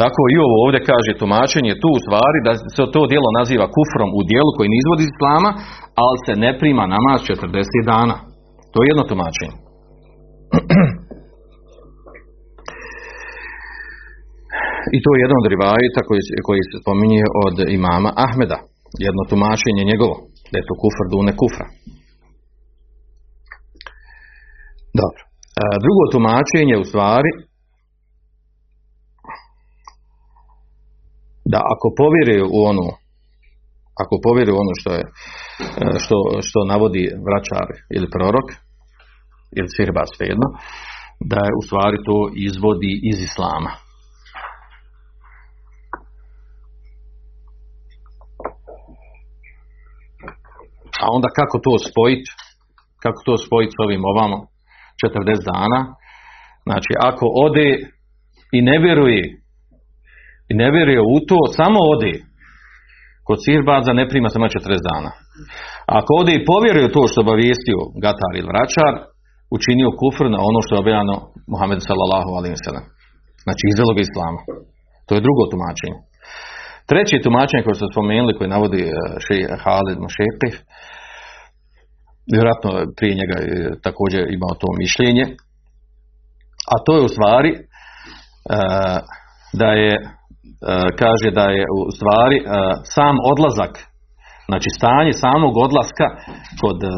Tako 0.00 0.20
i 0.32 0.36
ovo 0.44 0.54
ovdje 0.64 0.80
kaže 0.90 1.20
tumačenje 1.20 1.72
tu 1.82 1.88
u 1.96 2.02
stvari 2.04 2.38
da 2.46 2.52
se 2.76 2.82
to 2.94 3.02
djelo 3.12 3.28
naziva 3.38 3.66
kufrom 3.76 4.10
u 4.18 4.20
djelu 4.30 4.50
koji 4.56 4.72
ne 4.72 4.78
izvodi 4.82 5.02
iz 5.04 5.10
islama, 5.14 5.50
ali 6.04 6.16
se 6.26 6.32
ne 6.44 6.50
prima 6.60 6.84
namaz 6.94 7.18
40 7.20 7.90
dana. 7.92 8.16
To 8.72 8.78
je 8.80 8.90
jedno 8.90 9.04
tumačenje. 9.10 9.56
I 14.96 14.98
to 15.04 15.08
je 15.12 15.22
jedan 15.24 15.38
od 15.42 15.50
rivajita 15.54 16.00
koji, 16.08 16.20
koji 16.46 16.60
se 16.70 16.76
spominje 16.82 17.22
od 17.44 17.54
imama 17.78 18.10
Ahmeda. 18.26 18.58
Jedno 19.06 19.22
tumačenje 19.30 19.82
njegovo. 19.90 20.16
Da 20.50 20.56
je 20.58 20.68
to 20.68 20.74
kufr 20.82 21.06
dune 21.12 21.32
kufra. 21.40 21.66
Dobro. 25.00 25.20
drugo 25.84 26.04
tumačenje 26.14 26.74
u 26.82 26.88
stvari 26.90 27.30
da 31.52 31.58
ako 31.74 31.86
povjeruju 32.00 32.46
u 32.56 32.60
ono 32.72 32.86
ako 34.02 34.14
povjeruju 34.26 34.56
ono 34.64 34.72
što 34.80 34.90
je 34.98 35.02
e, 35.04 35.08
što, 36.04 36.16
što 36.46 36.58
navodi 36.72 37.04
vraćar 37.26 37.66
ili 37.96 38.12
prorok 38.14 38.48
ili 39.58 39.68
sirba 39.76 40.02
svejedno 40.14 40.48
da 41.30 41.38
je 41.46 41.58
u 41.60 41.62
stvari 41.66 41.98
to 42.08 42.18
izvodi 42.48 42.92
iz 43.10 43.18
islama. 43.28 43.72
A 51.02 51.04
onda 51.16 51.28
kako 51.38 51.56
to 51.66 51.72
spojiti 51.88 52.30
kako 53.02 53.20
to 53.24 53.34
spojiti 53.46 53.76
s 53.76 53.80
ovim 53.86 54.02
ovamo 54.12 54.38
40 55.02 55.44
dana? 55.52 55.80
Znači 56.68 56.92
ako 57.10 57.26
ode 57.46 57.68
i 58.56 58.58
ne 58.62 58.76
vjeruje 58.84 59.43
i 60.50 60.52
ne 60.60 60.68
vjeruje 60.74 61.00
u 61.14 61.16
to, 61.28 61.38
samo 61.58 61.78
ode. 61.94 62.14
Kod 63.26 63.38
sirbaza 63.44 63.92
ne 64.00 64.04
prima 64.10 64.28
samo 64.28 64.46
40 64.46 64.88
dana. 64.90 65.10
Ako 65.98 66.10
ode 66.20 66.32
i 66.34 66.44
povjeruje 66.50 66.94
to 66.96 67.02
što 67.10 67.18
obavijestio 67.20 67.78
Gatar 68.04 68.32
ili 68.34 68.50
Vračar, 68.52 68.92
učinio 69.56 69.96
kufr 70.00 70.26
na 70.34 70.40
ono 70.48 70.60
što 70.64 70.72
je 70.72 70.82
objavljeno 70.84 71.16
Muhammed 71.52 71.80
sallallahu 71.88 72.30
alaihi 72.38 72.62
sallam. 72.66 72.86
Znači 73.44 73.62
izvelo 73.66 73.92
ga 73.96 74.02
islama. 74.02 74.40
To 75.06 75.12
je 75.14 75.24
drugo 75.26 75.42
tumačenje. 75.52 75.98
Treće 76.90 77.24
tumačenje 77.24 77.64
koje 77.64 77.76
ste 77.78 77.92
spomenuli, 77.94 78.36
koje 78.36 78.54
navodi 78.56 78.82
e, 78.86 78.92
še 79.24 79.36
Halid 79.62 79.98
Mošekih, 80.04 80.54
vjerojatno 82.34 82.70
prije 82.96 83.14
njega 83.20 83.36
također 83.86 84.22
imao 84.36 84.54
to 84.62 84.68
mišljenje, 84.82 85.24
a 86.72 86.74
to 86.84 86.92
je 86.96 87.02
u 87.04 87.12
stvari 87.14 87.50
e, 87.54 87.60
da 89.60 89.68
je 89.82 89.92
kaže 91.02 91.28
da 91.38 91.46
je 91.56 91.64
u 91.78 91.80
stvari 91.96 92.38
e, 92.40 92.44
sam 92.94 93.14
odlazak, 93.32 93.72
znači 94.48 94.68
stanje 94.78 95.12
samog 95.24 95.54
odlaska 95.66 96.08
kod, 96.60 96.78
e, 96.92 96.94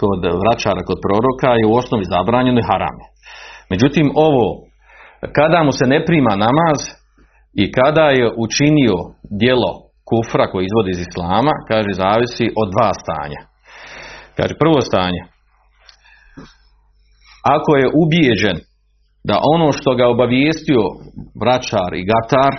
kod 0.00 0.20
vraćara, 0.42 0.80
kod 0.88 0.98
proroka 1.06 1.50
je 1.60 1.64
u 1.66 1.76
osnovi 1.80 2.04
zabranjeno 2.14 2.58
i 2.60 2.68
haram. 2.70 2.96
Međutim, 3.72 4.06
ovo, 4.28 4.46
kada 5.38 5.60
mu 5.66 5.72
se 5.78 5.84
ne 5.92 5.98
prima 6.08 6.34
namaz 6.46 6.80
i 7.62 7.64
kada 7.78 8.06
je 8.18 8.26
učinio 8.44 8.96
djelo 9.40 9.72
kufra 10.08 10.44
koji 10.50 10.64
izvodi 10.66 10.90
iz 10.92 11.00
islama, 11.06 11.54
kaže, 11.70 12.00
zavisi 12.02 12.46
od 12.62 12.68
dva 12.74 12.90
stanja. 13.02 13.40
Kaže, 14.36 14.54
prvo 14.62 14.80
stanje, 14.88 15.22
ako 17.56 17.70
je 17.80 17.92
ubijeđen 18.02 18.58
da 19.28 19.36
ono 19.54 19.72
što 19.72 19.90
ga 19.94 20.06
obavijestio 20.08 20.82
vraćar 21.42 21.90
i 21.94 22.06
gatar, 22.12 22.52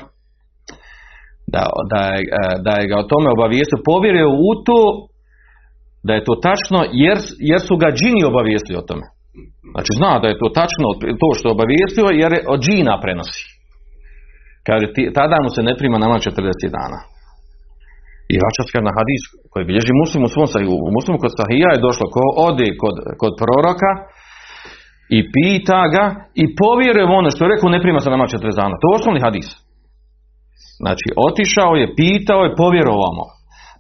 da, 1.54 1.64
da, 1.92 2.02
je, 2.14 2.20
e, 2.42 2.44
da 2.66 2.74
je 2.80 2.86
ga 2.90 2.98
o 3.00 3.10
tome 3.12 3.28
obavijestio, 3.38 3.88
povjerio 3.92 4.30
u 4.50 4.52
to 4.68 4.82
da 6.08 6.12
je 6.14 6.26
to 6.28 6.36
tačno 6.48 6.80
jer, 7.06 7.18
jer 7.52 7.62
su 7.68 7.74
ga 7.82 7.90
džini 8.00 8.22
obavijestili 8.32 8.78
o 8.80 8.88
tome. 8.90 9.06
Znači 9.74 9.92
zna 10.00 10.12
da 10.22 10.28
je 10.30 10.40
to 10.42 10.48
tačno 10.60 10.88
to 11.22 11.28
što 11.38 11.46
je 11.48 11.56
obavijestio 11.58 12.08
jer 12.22 12.32
je 12.36 12.42
od 12.54 12.60
džina 12.66 12.94
prenosi. 13.04 13.44
Kaže, 14.68 14.86
tada 15.20 15.38
mu 15.44 15.50
se 15.56 15.62
ne 15.70 15.74
prima 15.80 15.98
nama 16.04 16.16
40 16.16 16.76
dana. 16.78 17.00
I 18.34 18.36
vraćaš 18.42 18.68
na 18.88 18.94
hadis 19.00 19.22
koji 19.52 19.68
bilježi 19.70 19.94
muslim 20.04 20.22
u 20.24 20.34
svom 20.34 20.48
sahiju. 20.54 20.72
U 20.88 20.90
muslimu 20.98 21.18
kod 21.24 21.32
sahija 21.40 21.70
je 21.72 21.86
došlo 21.88 22.06
ko 22.16 22.24
ode 22.48 22.68
kod, 22.82 22.96
kod 23.22 23.34
proroka 23.42 23.92
i 25.18 25.20
pita 25.34 25.82
ga 25.96 26.06
i 26.44 26.44
povjeruje 26.62 27.06
ono 27.20 27.30
što 27.34 27.42
je 27.44 27.52
rekao 27.54 27.70
ne 27.76 27.84
prima 27.86 28.00
se 28.02 28.14
nama 28.16 28.26
40 28.26 28.62
dana. 28.62 28.76
To 28.82 28.86
je 28.88 28.98
osnovni 29.00 29.22
hadis. 29.28 29.48
Znači, 30.84 31.08
otišao 31.28 31.74
je, 31.82 31.96
pitao 32.02 32.42
je, 32.44 32.56
povjerovao 32.64 33.12
mu. 33.18 33.26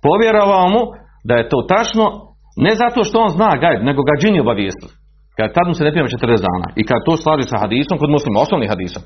Povjerovao 0.07 0.67
mu 0.73 0.81
da 1.27 1.33
je 1.37 1.49
to 1.51 1.59
tačno, 1.73 2.05
ne 2.65 2.73
zato 2.81 2.99
što 3.03 3.15
on 3.25 3.31
zna 3.37 3.51
gajb, 3.63 3.79
nego 3.89 4.01
ga 4.07 4.19
džini 4.21 4.39
obavijestili. 4.45 4.93
Kad 5.37 5.47
tad 5.55 5.65
mu 5.67 5.73
se 5.73 5.83
ne 5.83 5.91
prima 5.93 6.07
40 6.07 6.47
dana. 6.49 6.67
I 6.79 6.83
kad 6.89 6.99
to 7.05 7.13
slaže 7.17 7.45
sa 7.47 7.57
hadisom, 7.63 7.95
kod 7.97 8.09
muslima, 8.15 8.43
osnovni 8.45 8.67
hadisom. 8.73 9.03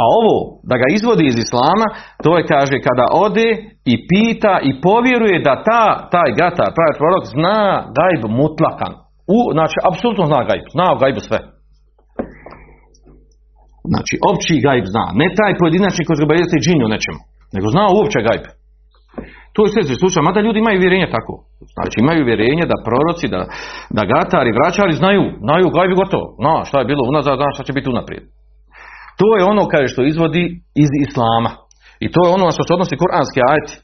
A 0.00 0.04
ovo, 0.18 0.36
da 0.70 0.74
ga 0.82 0.86
izvodi 0.88 1.24
iz 1.26 1.36
islama, 1.44 1.86
to 2.24 2.30
je 2.38 2.48
kaže 2.52 2.76
kada 2.88 3.06
ode 3.24 3.48
i 3.92 3.94
pita 4.10 4.54
i 4.68 4.70
povjeruje 4.86 5.36
da 5.48 5.54
ta, 5.68 5.84
taj 6.14 6.30
gatar, 6.40 6.70
taj 6.78 6.92
prorok 6.98 7.24
zna 7.34 7.58
gajb 7.98 8.22
mutlakan. 8.40 8.92
U, 9.36 9.38
znači, 9.56 9.76
apsolutno 9.88 10.24
zna 10.30 10.40
gajb. 10.48 10.64
Zna 10.74 10.86
o 10.92 10.98
gajbu 11.02 11.20
sve. 11.28 11.38
Znači, 13.92 14.14
opći 14.30 14.54
gajb 14.66 14.84
zna. 14.94 15.04
Ne 15.20 15.28
taj 15.38 15.52
pojedinačni 15.60 16.06
koji 16.06 16.16
ga 16.18 16.60
džini 16.64 16.82
o 16.84 16.92
nečemu. 16.94 17.20
Nego 17.54 17.66
zna 17.74 17.84
uopće 17.96 18.18
gajb. 18.28 18.44
To 19.54 19.60
je 19.64 19.72
sve 19.72 19.82
slučaj, 20.02 20.22
mada 20.28 20.40
ljudi 20.46 20.58
imaju 20.60 20.82
vjerenje 20.84 21.08
tako. 21.16 21.34
Znači 21.76 21.96
imaju 22.04 22.22
vjerenje 22.30 22.64
da 22.72 22.82
proroci, 22.86 23.26
da, 23.34 23.40
da 23.96 24.02
gatari, 24.12 24.56
vraćari 24.58 25.00
znaju, 25.00 25.22
znaju 25.46 25.66
gajbi 25.76 25.94
gotovo. 26.02 26.26
Zna 26.40 26.54
šta 26.68 26.76
je 26.78 26.90
bilo 26.90 27.02
unazad, 27.10 27.36
zna 27.40 27.48
šta 27.54 27.62
će 27.66 27.72
biti 27.76 27.92
unaprijed. 27.94 28.24
To 29.20 29.28
je 29.36 29.48
ono 29.52 29.62
kaže 29.72 29.88
što 29.92 30.02
izvodi 30.12 30.44
iz 30.82 30.90
islama. 31.04 31.50
I 32.04 32.06
to 32.12 32.20
je 32.24 32.34
ono 32.36 32.44
na 32.48 32.54
što 32.54 32.62
se 32.64 32.74
odnosi 32.76 33.00
kuranski 33.02 33.40
ajti. 33.52 33.74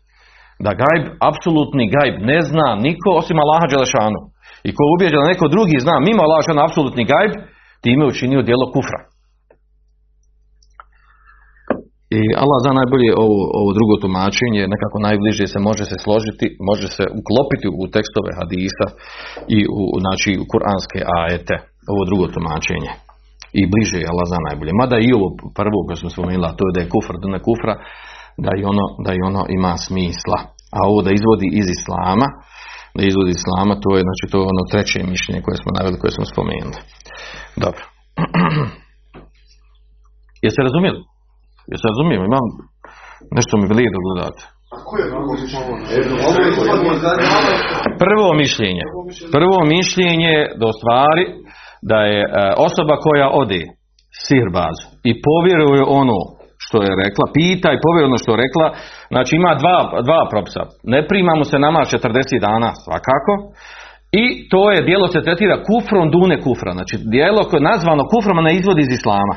Da 0.65 0.71
gajb, 0.83 1.05
apsolutni 1.31 1.85
gajb, 1.95 2.15
ne 2.31 2.39
zna 2.51 2.69
niko 2.87 3.09
osim 3.21 3.37
Allaha 3.45 3.67
Đelešanu. 3.71 4.21
I 4.69 4.71
ko 4.77 4.83
ubjeđa 4.95 5.17
da 5.21 5.33
neko 5.33 5.47
drugi 5.55 5.77
zna 5.85 5.95
mimo 6.07 6.21
Allaha 6.23 6.53
apsolutni 6.67 7.05
gajb, 7.13 7.33
time 7.85 8.03
učinio 8.13 8.47
djelo 8.49 8.67
kufra. 8.75 9.01
I 12.21 12.23
Allah 12.43 12.59
zna 12.65 12.73
najbolje 12.81 13.11
ovo, 13.25 13.41
ovo 13.61 13.71
drugo 13.79 13.95
tumačenje, 14.05 14.63
nekako 14.75 14.97
najbliže 15.09 15.47
se 15.53 15.59
može 15.69 15.85
se 15.91 15.97
složiti, 16.05 16.47
može 16.71 16.89
se 16.97 17.05
uklopiti 17.21 17.67
u 17.81 17.83
tekstove 17.95 18.31
hadisa 18.39 18.87
i 19.57 19.59
u, 19.79 19.81
znači, 20.05 20.31
u 20.43 20.45
kuranske 20.53 20.99
ajete, 21.21 21.55
ovo 21.93 22.03
drugo 22.09 22.27
tumačenje. 22.35 22.93
I 23.61 23.63
bliže 23.73 23.97
je 24.01 24.11
Allah 24.13 24.27
zna 24.31 24.41
najbolje. 24.49 24.73
Mada 24.83 24.97
i 25.01 25.09
ovo 25.19 25.29
prvo 25.61 25.79
koje 25.87 25.97
smo 26.01 26.09
spomenuli, 26.15 26.57
to 26.59 26.63
je 26.67 26.75
da 26.75 26.81
je 26.81 26.93
kufr, 26.95 27.15
da 27.23 27.27
ne 27.37 27.41
kufra, 27.49 27.75
da 28.45 28.51
i, 28.61 28.63
ono, 28.73 28.85
da 29.05 29.11
i 29.15 29.21
ono 29.29 29.43
ima 29.59 29.73
smisla. 29.87 30.39
A 30.77 30.79
ovo 30.91 30.99
da 31.07 31.11
izvodi 31.13 31.49
iz 31.61 31.67
islama, 31.77 32.27
da 32.97 33.03
izvodi 33.11 33.31
iz 33.33 33.41
islama, 33.43 33.75
to 33.85 33.91
je, 33.97 34.03
znači, 34.09 34.25
to 34.31 34.37
je 34.39 34.51
ono 34.53 34.63
treće 34.71 34.99
mišljenje 35.15 35.41
koje 35.47 35.57
smo 35.63 35.71
naveli, 35.79 36.01
koje 36.03 36.13
smo 36.17 36.25
spomenuli. 36.33 36.79
Dobro. 37.65 37.83
Jeste 40.45 40.61
razumjeli? 40.69 41.01
Jeste 41.73 41.87
razumijemo, 41.93 42.25
imam 42.25 42.47
nešto 43.37 43.53
mi 43.57 43.69
da 43.69 43.75
gledate. 44.07 44.43
Prvo 48.05 48.29
mišljenje. 48.43 48.85
Prvo 49.37 49.59
mišljenje 49.75 50.35
da 50.61 50.65
u 50.73 50.77
stvari 50.79 51.25
da 51.91 51.99
je 52.13 52.21
e, 52.25 52.29
osoba 52.69 52.95
koja 53.07 53.29
ode 53.43 53.63
sirbazu 54.25 54.87
i 55.11 55.13
povjeruje 55.29 55.83
ono 56.03 56.19
što 56.65 56.77
je 56.87 56.93
rekla, 57.05 57.25
pita 57.37 57.69
i 57.73 57.83
povjeruje 57.85 58.11
ono 58.13 58.23
što 58.23 58.31
je 58.33 58.43
rekla, 58.45 58.67
znači 59.15 59.33
ima 59.37 59.53
dva, 59.63 59.77
dva 60.09 60.21
propisa. 60.33 60.63
Ne 60.95 61.01
primamo 61.11 61.45
se 61.51 61.65
nama 61.67 61.81
40 61.81 62.47
dana 62.49 62.71
svakako 62.85 63.33
i 64.23 64.25
to 64.53 64.63
je 64.73 64.87
dijelo 64.89 65.07
se 65.15 65.25
tretira 65.27 65.57
kufrom 65.69 66.07
dune 66.15 66.37
kufra. 66.45 66.71
Znači 66.79 66.95
dijelo 67.15 67.41
koje 67.49 67.59
je 67.61 67.71
nazvano 67.73 68.03
kufrom 68.13 68.37
ne 68.49 68.53
izvodi 68.55 68.83
iz 68.85 68.93
islama. 68.99 69.35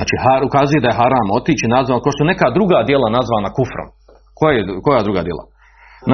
Znači, 0.00 0.14
har, 0.24 0.40
ukazuje 0.48 0.80
da 0.82 0.88
je 0.90 0.98
haram 1.00 1.28
otići 1.38 1.72
nazvan, 1.76 2.02
kao 2.02 2.12
što 2.16 2.30
neka 2.32 2.46
druga 2.58 2.78
djela 2.88 3.08
nazvana 3.18 3.50
kufrom. 3.58 3.88
Koja, 4.38 4.52
je, 4.56 4.62
koja 4.84 5.06
druga 5.08 5.22
djela? 5.26 5.44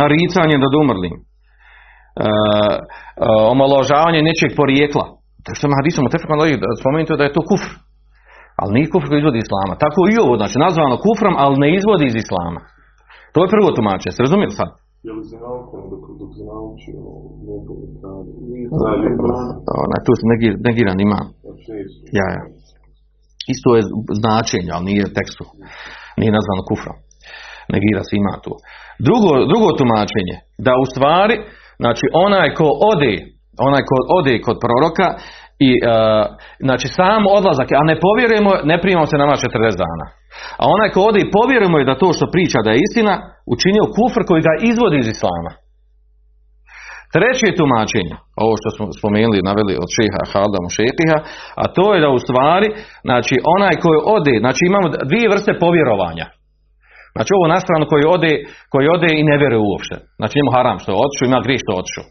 Naricanje 0.01 0.57
nad 0.65 0.73
umrlim. 0.83 1.15
E, 1.19 1.23
e, 1.23 2.29
omaložavanje 3.55 4.21
nečeg 4.29 4.51
porijekla. 4.61 5.05
To 5.45 5.51
što 5.57 5.65
ima 5.67 5.79
hadisom 5.81 6.05
spomenuto 6.83 7.19
da 7.19 7.25
je 7.25 7.37
to 7.37 7.43
kufr. 7.51 7.71
Ali 8.61 8.75
nije 8.77 8.93
kufr 8.93 9.07
koji 9.09 9.19
izvodi 9.21 9.39
iz 9.41 9.47
islama. 9.47 9.75
Tako 9.85 10.01
i 10.13 10.15
ovo, 10.25 10.35
znači 10.41 10.57
nazvano 10.67 10.97
kufrom, 11.07 11.35
ali 11.45 11.63
ne 11.63 11.69
izvodi 11.79 12.05
iz 12.09 12.17
islama. 12.25 12.61
To 13.33 13.39
je 13.43 13.53
prvo 13.55 13.69
tumačenje. 13.77 14.13
Ste 14.15 14.27
razumijeli 14.27 14.59
sad? 14.61 14.71
Se 15.07 15.11
se 15.31 15.37
Onaj, 19.85 20.01
tu 20.07 20.13
se 20.19 20.25
negir, 20.33 20.53
negiran 20.69 20.99
ima. 21.07 21.21
Znači, 21.45 21.73
Ja, 22.19 22.27
ja. 22.37 22.43
Isto 23.55 23.69
je 23.77 23.83
značenje, 24.21 24.71
ali 24.75 24.85
nije 24.91 25.15
tekstu. 25.19 25.45
Nije 26.21 26.37
nazvano 26.39 26.63
kufrom. 26.71 26.97
Negira 27.73 28.03
se 28.09 28.13
ima 28.17 28.35
tu. 28.45 28.53
Drugo, 29.07 29.31
drugo 29.51 29.69
tumačenje, 29.79 30.37
da 30.67 30.73
u 30.83 30.85
stvari, 30.93 31.37
znači 31.83 32.05
onaj 32.27 32.49
ko 32.59 32.67
ode, 32.93 33.15
onaj 33.69 33.83
ko 33.89 33.97
ode 34.19 34.35
kod 34.47 34.57
proroka 34.65 35.09
i 35.69 35.71
e, 35.73 35.79
znači 36.67 36.87
sam 36.99 37.23
odlazak, 37.39 37.69
a 37.81 37.83
ne 37.91 37.97
povjerujemo, 38.05 38.53
ne 38.71 38.77
primamo 38.83 39.07
se 39.11 39.23
nama 39.23 39.35
40 39.37 39.85
dana. 39.85 40.07
A 40.61 40.65
onaj 40.75 40.89
ko 40.95 41.01
ode 41.09 41.19
i 41.23 41.33
povjerujemo 41.37 41.79
je 41.79 41.89
da 41.91 42.01
to 42.03 42.09
što 42.17 42.33
priča 42.35 42.59
da 42.65 42.71
je 42.71 42.83
istina, 42.87 43.15
učinio 43.55 43.93
kufr 43.97 44.23
koji 44.29 44.41
ga 44.49 44.53
izvodi 44.71 44.97
iz 45.01 45.09
islama. 45.15 45.53
Treće 47.17 47.49
tumačenje, 47.59 48.15
ovo 48.45 48.55
što 48.61 48.69
smo 48.77 48.85
spomenuli, 49.01 49.47
naveli 49.49 49.75
od 49.85 49.91
šeha 49.97 50.23
Halda 50.33 50.59
Mušetiha, 50.67 51.19
a 51.63 51.65
to 51.77 51.85
je 51.93 52.03
da 52.05 52.11
u 52.17 52.19
stvari, 52.25 52.69
znači 53.09 53.35
onaj 53.57 53.75
koji 53.85 53.99
ode, 54.17 54.35
znači 54.45 54.63
imamo 54.71 54.87
dvije 55.11 55.27
vrste 55.35 55.53
povjerovanja. 55.65 56.27
Znači 57.15 57.31
ovo 57.37 57.45
na 57.55 57.59
stranu 57.65 57.85
koji 57.93 58.05
ode, 58.17 58.33
koji 58.73 58.87
ode 58.97 59.11
i 59.17 59.27
ne 59.31 59.37
vjeruje 59.41 59.63
uopšte. 59.69 59.97
Znači 60.19 60.35
njemu 60.37 60.55
haram 60.57 60.79
što 60.81 60.89
je 60.91 61.01
otišao, 61.05 61.27
ima 61.29 61.45
grijeh 61.47 61.61
što 61.65 61.73
je. 61.79 62.05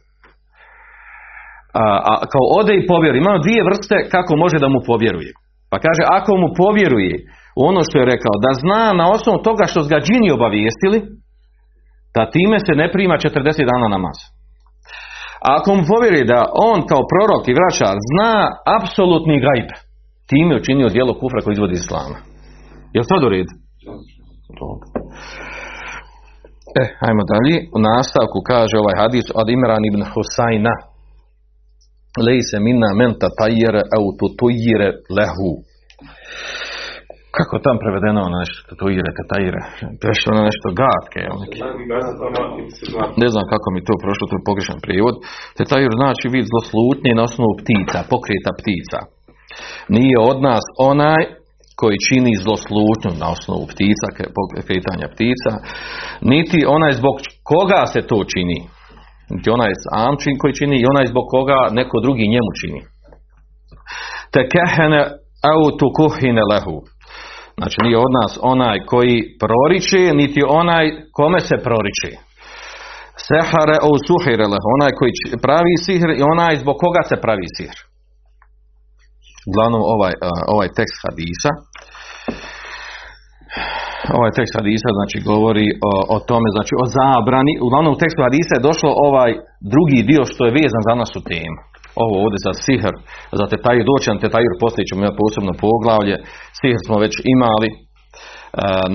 A, 1.81 1.85
a 2.11 2.13
kao 2.33 2.45
ode 2.59 2.73
i 2.77 2.87
povjeruje, 2.91 3.19
imamo 3.21 3.43
dvije 3.45 3.61
vrste 3.69 3.97
kako 4.15 4.31
može 4.43 4.57
da 4.63 4.67
mu 4.73 4.79
povjeruje. 4.89 5.31
Pa 5.71 5.77
kaže, 5.85 6.01
ako 6.19 6.31
mu 6.41 6.47
povjeruje 6.61 7.15
u 7.59 7.61
ono 7.71 7.81
što 7.87 7.95
je 7.97 8.09
rekao, 8.13 8.35
da 8.45 8.51
zna 8.61 8.83
na 8.99 9.05
osnovu 9.15 9.37
toga 9.47 9.63
što 9.71 9.79
su 9.83 9.87
ga 9.93 9.99
džini 10.05 10.29
obavijestili, 10.37 10.97
da 12.15 12.31
time 12.35 12.57
se 12.65 12.73
ne 12.81 12.87
prima 12.95 13.15
40 13.17 13.71
dana 13.71 13.87
namaz. 13.95 14.17
A 15.45 15.47
ako 15.57 15.69
mu 15.75 15.83
povjeri 15.93 16.21
da 16.33 16.39
on 16.69 16.79
kao 16.91 17.01
prorok 17.11 17.43
i 17.47 17.57
vraćar 17.59 17.95
zna 18.11 18.33
apsolutni 18.77 19.37
gajb, 19.45 19.69
time 20.29 20.49
je 20.51 20.59
učinio 20.61 20.93
djelo 20.95 21.13
kufra 21.19 21.39
koji 21.43 21.53
izvodi 21.55 21.73
iz 21.75 21.83
islama. 21.83 22.17
Je 22.93 22.97
li 23.01 23.09
to 23.11 23.17
do 23.23 23.29
red? 23.35 23.49
Dobro. 24.59 24.85
E, 26.81 26.83
ajmo 27.07 27.23
dalje. 27.31 27.55
U 27.75 27.77
nastavku 27.89 28.37
kaže 28.51 28.75
ovaj 28.77 28.95
hadis 29.01 29.25
od 29.39 29.47
Imran 29.55 29.83
ibn 29.89 30.01
Husayna. 30.11 30.73
Lejse 32.25 32.57
minna 32.67 32.89
men 32.99 33.11
tatajere 33.23 33.81
au 33.97 34.05
tutujire 34.19 34.89
lehu. 35.17 35.51
Kako 37.37 37.55
tam 37.65 37.75
prevedeno 37.83 38.19
ono 38.27 38.37
nešto 38.43 38.59
tatuire, 38.69 39.09
je 40.09 40.19
što 40.19 40.27
ono 40.35 40.43
nešto 40.49 40.67
gatke, 40.83 41.19
jel? 41.27 41.37
Ne 43.23 43.27
znam 43.33 43.45
kako 43.53 43.67
mi 43.75 43.85
to 43.87 43.93
prošlo, 44.03 44.23
to 44.29 44.35
je 44.37 44.47
pogrešan 44.49 44.79
prijevod. 44.85 45.15
Tetajir 45.59 45.91
znači 46.01 46.25
vid 46.33 46.45
zloslutnje 46.51 47.11
na 47.15 47.23
osnovu 47.29 47.53
ptica, 47.61 47.99
pokreta 48.13 48.51
ptica. 48.59 48.99
Nije 49.95 50.17
od 50.31 50.37
nas 50.49 50.65
onaj 50.91 51.21
koji 51.79 52.03
čini 52.07 52.41
zloslutnju 52.45 53.11
na 53.21 53.27
osnovu 53.35 53.63
ptica, 53.71 54.07
kretanja 54.67 55.07
ptica, 55.13 55.51
niti 56.31 56.59
onaj 56.75 56.93
zbog 56.99 57.15
koga 57.49 57.81
se 57.93 58.01
to 58.09 58.17
čini. 58.33 58.59
Niti 59.33 59.49
onaj 59.57 59.71
amčin 60.07 60.35
koji 60.41 60.53
čini 60.59 60.75
i 60.79 60.89
onaj 60.93 61.05
zbog 61.11 61.25
koga 61.33 61.59
neko 61.79 61.97
drugi 62.05 62.33
njemu 62.33 62.51
čini. 62.59 62.81
Te 64.33 64.41
kehene 64.53 65.01
autu 65.53 65.87
kuhine 65.97 66.43
lehu. 66.51 66.77
Znači 67.59 67.77
nije 67.85 67.97
od 68.05 68.11
nas 68.19 68.31
onaj 68.53 68.77
koji 68.91 69.15
proriče, 69.43 70.01
niti 70.21 70.41
onaj 70.61 70.85
kome 71.17 71.39
se 71.49 71.55
proriče. 71.67 72.11
Sehare 73.27 73.77
o 73.89 73.91
suhire 74.07 74.45
lehu. 74.53 74.67
Onaj 74.77 74.91
koji 74.99 75.11
pravi 75.45 75.75
sihr 75.85 76.09
i 76.19 76.21
onaj 76.33 76.53
zbog 76.63 76.75
koga 76.83 77.03
se 77.09 77.15
pravi 77.23 77.47
sihr. 77.57 77.77
Uglavnom 79.49 79.81
ovaj, 79.93 80.13
ovaj 80.55 80.69
tekst 80.77 80.97
hadisa 81.05 81.51
ovaj 84.19 84.31
tekst 84.37 84.53
hadisa 84.59 84.89
znači 84.97 85.17
govori 85.31 85.67
o, 85.91 85.93
o 86.15 86.17
tome, 86.29 86.47
znači 86.55 86.73
o 86.83 86.85
zabrani, 86.97 87.53
uglavnom 87.65 87.91
u 87.93 88.01
tekstu 88.01 88.21
hadisa 88.27 88.53
je 88.55 88.67
došlo 88.69 88.89
ovaj 89.07 89.31
drugi 89.73 89.99
dio 90.09 90.23
što 90.31 90.41
je 90.45 90.55
vezan 90.59 90.83
za 90.87 90.93
našu 91.01 91.19
temu. 91.31 91.59
Ovo 92.03 92.15
ovdje 92.23 92.39
za 92.47 92.53
sihr, 92.65 92.93
za 93.39 93.45
tetajir, 93.53 93.83
doći 93.91 94.07
na 94.13 94.19
tetajir, 94.25 94.51
poslije 94.63 94.87
ćemo 94.87 94.99
imati 95.01 95.21
posebno 95.23 95.51
poglavlje, 95.65 96.15
sihr 96.59 96.77
smo 96.85 96.95
već 97.05 97.13
imali, 97.35 97.69
e, 97.73 97.77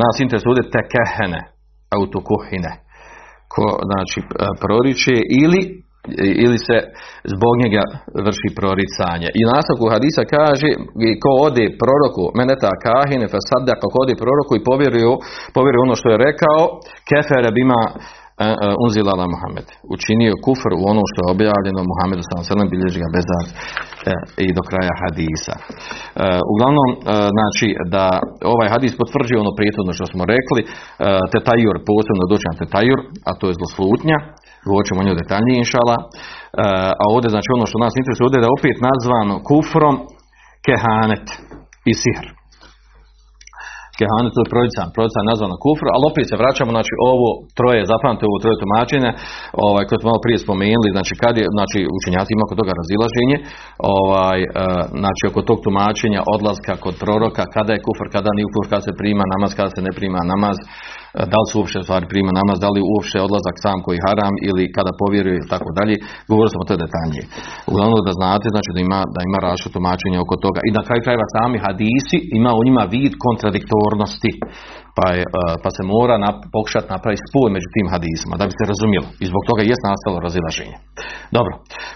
nas 0.02 0.16
interesuje 0.24 0.50
ovdje 0.50 0.72
tekehene, 0.76 1.40
autokuhine, 1.96 2.72
ko 3.52 3.64
znači 3.88 4.18
proriče 4.62 5.16
ili 5.44 5.60
ili 6.44 6.58
se 6.66 6.76
zbog 7.32 7.54
njega 7.62 7.82
vrši 8.26 8.48
proricanje. 8.58 9.28
I 9.40 9.42
nastavku 9.54 9.86
hadisa 9.94 10.22
kaže 10.36 10.68
ko 11.22 11.30
ode 11.46 11.66
proroku 11.82 12.24
meneta 12.38 12.70
kahine 12.86 13.26
fa 13.32 13.40
sadda 13.48 13.72
kako 13.82 13.96
ode 14.04 14.14
proroku 14.22 14.52
i 14.56 14.64
povjeruje, 14.68 15.04
povjeruje 15.56 15.86
ono 15.86 15.96
što 16.00 16.08
je 16.10 16.22
rekao 16.28 16.60
kefere 17.08 17.50
bima 17.58 17.82
e, 17.86 17.92
e, 17.94 18.29
unzila 18.84 19.10
ala 19.14 19.26
Muhammed. 19.34 19.66
Učinio 19.96 20.40
kufr 20.46 20.72
u 20.80 20.82
ono 20.92 21.02
što 21.10 21.18
je 21.20 21.32
objavljeno 21.36 21.80
Muhammedu 21.90 22.22
sallallahu 22.22 22.72
bilježi 22.74 22.98
ga 23.04 23.10
bezar 23.16 23.44
e, 23.48 23.52
i 24.46 24.48
do 24.56 24.62
kraja 24.68 24.94
hadisa. 25.02 25.54
E, 25.58 25.62
uglavnom, 26.52 26.88
e, 26.94 26.98
znači 27.36 27.68
da 27.94 28.06
ovaj 28.54 28.68
hadis 28.74 28.92
potvrđuje 29.02 29.38
ono 29.44 29.52
prijetodno 29.58 29.92
što 29.98 30.06
smo 30.12 30.22
rekli, 30.34 30.60
e, 30.64 30.68
tetajur, 31.34 31.74
posebno 31.90 32.24
doći 32.32 32.46
na 32.50 32.56
tetajur, 32.62 32.98
a 33.28 33.30
to 33.38 33.44
je 33.48 33.58
zloslutnja, 33.60 34.18
govorit 34.68 34.88
ćemo 34.88 35.00
o 35.02 35.20
detaljnije 35.22 35.56
inšala, 35.64 35.96
e, 36.00 36.04
a 37.02 37.04
ovdje 37.14 37.28
znači 37.34 37.48
ono 37.56 37.64
što 37.70 37.78
nas 37.84 37.94
interesuje 38.00 38.24
ovdje 38.26 38.38
je 38.38 38.46
da 38.46 38.56
opet 38.58 38.76
nazvano 38.88 39.34
kufrom 39.50 39.96
kehanet 40.66 41.26
i 41.90 41.92
sihr. 42.02 42.39
Kehanet 44.00 44.34
prodica, 44.52 44.82
prodica 44.96 45.18
je 45.20 45.30
nazvana 45.32 45.56
kufr, 45.64 45.86
ali 45.94 46.04
opet 46.10 46.24
se 46.30 46.40
vraćamo, 46.42 46.70
znači 46.76 46.92
ovo 47.12 47.28
troje, 47.58 47.80
zapamte 47.92 48.22
ovo 48.28 48.38
troje 48.42 48.56
tumačenja, 48.62 49.10
ovaj, 49.66 49.84
koje 49.86 49.98
smo 49.98 50.08
malo 50.10 50.24
prije 50.26 50.38
spomenuli, 50.46 50.94
znači 50.96 51.12
kad 51.22 51.34
je, 51.40 51.44
znači 51.56 51.78
učenjaci 51.98 52.30
ima 52.32 52.44
kod 52.48 52.56
toga 52.60 52.72
razilaženje, 52.80 53.36
ovaj, 53.96 54.38
e, 54.42 54.48
znači 55.02 55.22
oko 55.30 55.40
tog 55.48 55.58
tumačenja 55.66 56.20
odlaska 56.36 56.74
kod 56.84 56.94
proroka, 57.02 57.42
kada 57.56 57.70
je 57.72 57.84
kufr, 57.86 58.06
kada 58.16 58.30
nije 58.36 58.52
kufr, 58.54 58.68
kada 58.72 58.84
se 58.86 59.00
prima 59.00 59.24
namaz, 59.34 59.50
kada 59.58 59.70
se 59.74 59.80
ne 59.86 59.92
prima 59.98 60.20
namaz, 60.32 60.56
da 61.32 61.38
li 61.40 61.46
su 61.48 61.54
uopće 61.58 61.78
stvari 61.86 62.06
prima 62.12 62.32
namaz, 62.40 62.56
da 62.64 62.68
li 62.74 62.80
uopće 62.92 63.16
odlazak 63.26 63.56
sam 63.64 63.78
koji 63.86 64.04
haram 64.06 64.34
ili 64.48 64.72
kada 64.76 64.92
povjeruje 65.02 65.36
i 65.40 65.48
tako 65.52 65.70
dalje, 65.78 65.94
govorili 66.30 66.54
smo 66.54 66.68
to 66.68 66.74
detaljnije. 66.84 67.24
Uglavnom 67.70 68.00
da 68.08 68.12
znate, 68.20 68.46
znači 68.54 68.70
da 68.74 68.80
ima, 68.86 69.00
da 69.14 69.20
ima 69.28 69.38
različito 69.44 69.74
tumačenje 69.76 70.18
oko 70.20 70.36
toga 70.44 70.60
i 70.68 70.70
na 70.76 70.82
kraju 70.86 71.00
krajeva 71.06 71.26
sami 71.36 71.56
hadisi 71.66 72.18
ima 72.38 72.50
u 72.58 72.64
njima 72.66 72.82
vid 72.94 73.12
kontradiktornosti, 73.26 74.32
pa, 74.96 75.06
je, 75.16 75.24
e, 75.40 75.42
pa 75.62 75.68
se 75.76 75.82
mora 75.94 76.16
nap, 76.24 76.38
pokušati 76.56 76.92
napraviti 76.94 77.26
spoj 77.28 77.48
među 77.56 77.68
tim 77.74 77.86
hadisima, 77.94 78.34
da 78.40 78.44
bi 78.48 78.52
se 78.58 78.64
razumjelo. 78.72 79.08
I 79.22 79.24
zbog 79.30 79.42
toga 79.48 79.62
jest 79.70 79.82
nastalo 79.90 80.16
razilaženje. 80.26 80.76
Dobro, 81.36 81.52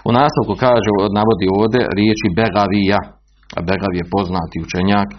u 0.07 0.11
nastavku 0.19 0.53
kaže, 0.65 0.89
navodi 1.19 1.45
ovdje 1.59 1.81
riječi 1.99 2.27
Begavija, 2.37 2.99
Begav 3.69 3.91
je 3.99 4.11
poznati 4.15 4.57
učenjak, 4.65 5.09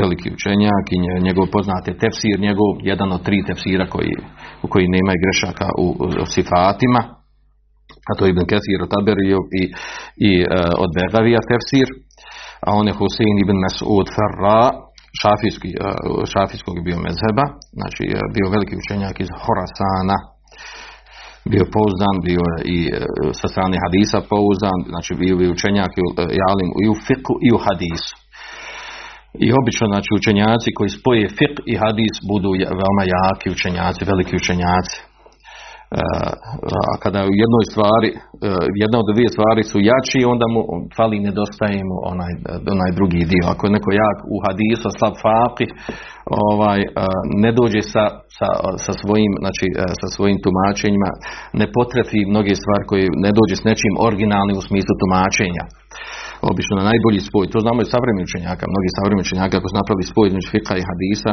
veliki 0.00 0.28
učenjak 0.36 0.84
i 0.90 0.96
njegov 1.26 1.46
poznati 1.56 1.98
tefsir, 2.02 2.36
njegov 2.48 2.70
jedan 2.90 3.08
od 3.16 3.22
tri 3.26 3.38
tefsira 3.48 3.86
koji, 3.94 4.14
u 4.64 4.66
koji 4.72 4.94
nema 4.96 5.12
grešaka 5.22 5.68
u, 5.84 5.86
u 6.22 6.26
sifatima, 6.34 7.02
a 8.08 8.10
to 8.16 8.22
je 8.24 8.30
Ibn 8.30 8.44
Kesir 8.50 8.78
od 8.82 8.90
Taberiju 8.94 9.40
i, 9.60 9.62
i 10.28 10.30
e, 10.40 10.46
od 10.84 10.90
Begavija 10.96 11.40
tefsir, 11.50 11.88
a 12.66 12.68
on 12.78 12.84
je 12.88 12.98
Husein 12.98 13.36
ibn 13.44 13.56
Mas'ud 13.64 14.06
Farra, 14.16 14.62
šafijski, 15.20 15.70
e, 15.70 15.76
šafijskog 16.32 16.76
bio 16.86 16.98
mezheba, 17.06 17.46
znači 17.78 18.04
e, 18.08 18.18
bio 18.34 18.46
veliki 18.54 18.74
učenjak 18.82 19.16
iz 19.20 19.30
Horasana, 19.42 20.18
bio 21.52 21.64
pouzdan, 21.74 22.16
bio 22.28 22.44
i 22.76 22.78
e, 22.86 22.92
sa 23.40 23.46
strane 23.52 23.76
hadisa 23.84 24.18
pouzdan, 24.30 24.78
znači 24.92 25.12
bio 25.20 25.34
je 25.40 25.54
učenjak 25.56 25.92
i 26.36 26.38
alim 26.50 26.70
i 26.82 26.84
u 26.92 26.96
fiku 27.06 27.34
i 27.46 27.48
u 27.56 27.58
hadisu. 27.64 28.14
I 29.44 29.46
obično 29.60 29.86
znači 29.92 30.10
učenjaci 30.20 30.68
koji 30.76 30.90
spoje 30.98 31.24
fik 31.38 31.54
i 31.72 31.74
hadis 31.82 32.14
budu 32.30 32.50
veoma 32.80 33.04
jaki 33.16 33.48
učenjaci, 33.56 34.08
veliki 34.12 34.34
učenjaci. 34.42 34.96
A 36.90 36.92
kada 37.02 37.20
u 37.30 37.34
jednoj 37.42 37.64
stvari, 37.72 38.08
jedna 38.82 38.96
od 39.02 39.06
dvije 39.14 39.28
stvari 39.34 39.62
su 39.70 39.78
jači, 39.90 40.20
onda 40.32 40.46
mu 40.54 40.60
fali 40.96 41.16
nedostaje 41.28 41.80
mu 41.88 41.96
onaj, 42.12 42.32
onaj 42.74 42.90
drugi 42.98 43.22
dio. 43.32 43.44
Ako 43.52 43.62
je 43.64 43.74
neko 43.76 43.90
jak 44.02 44.18
u 44.34 44.36
hadisu, 44.44 44.88
slab 44.98 45.14
faqih, 45.26 45.70
ovaj, 46.44 46.80
ne 47.44 47.50
dođe 47.58 47.82
sa, 47.92 48.04
sa, 48.38 48.48
sa, 48.84 48.92
svojim, 49.00 49.32
znači, 49.44 49.66
sa 50.00 50.08
svojim 50.14 50.36
tumačenjima, 50.44 51.10
ne 51.60 51.66
potrefi 51.76 52.30
mnoge 52.32 52.52
stvari 52.62 52.84
koje 52.90 53.04
ne 53.26 53.30
dođe 53.38 53.54
s 53.58 53.66
nečim 53.70 53.92
originalnim 54.08 54.56
u 54.58 54.66
smislu 54.68 54.92
tumačenja 55.00 55.64
obično 56.50 56.74
na 56.76 56.88
najbolji 56.90 57.20
spoj. 57.28 57.44
To 57.54 57.58
znamo 57.64 57.78
i 57.82 57.92
savremeni 57.94 58.28
učenjaka, 58.28 58.64
mnogi 58.72 58.88
savremeni 58.96 59.26
učenjaka 59.26 59.54
ako 59.56 59.68
su 59.68 59.76
napravili 59.80 60.10
spoj 60.12 60.26
između 60.28 60.48
fika 60.54 60.74
i 60.76 60.86
hadisa, 60.90 61.32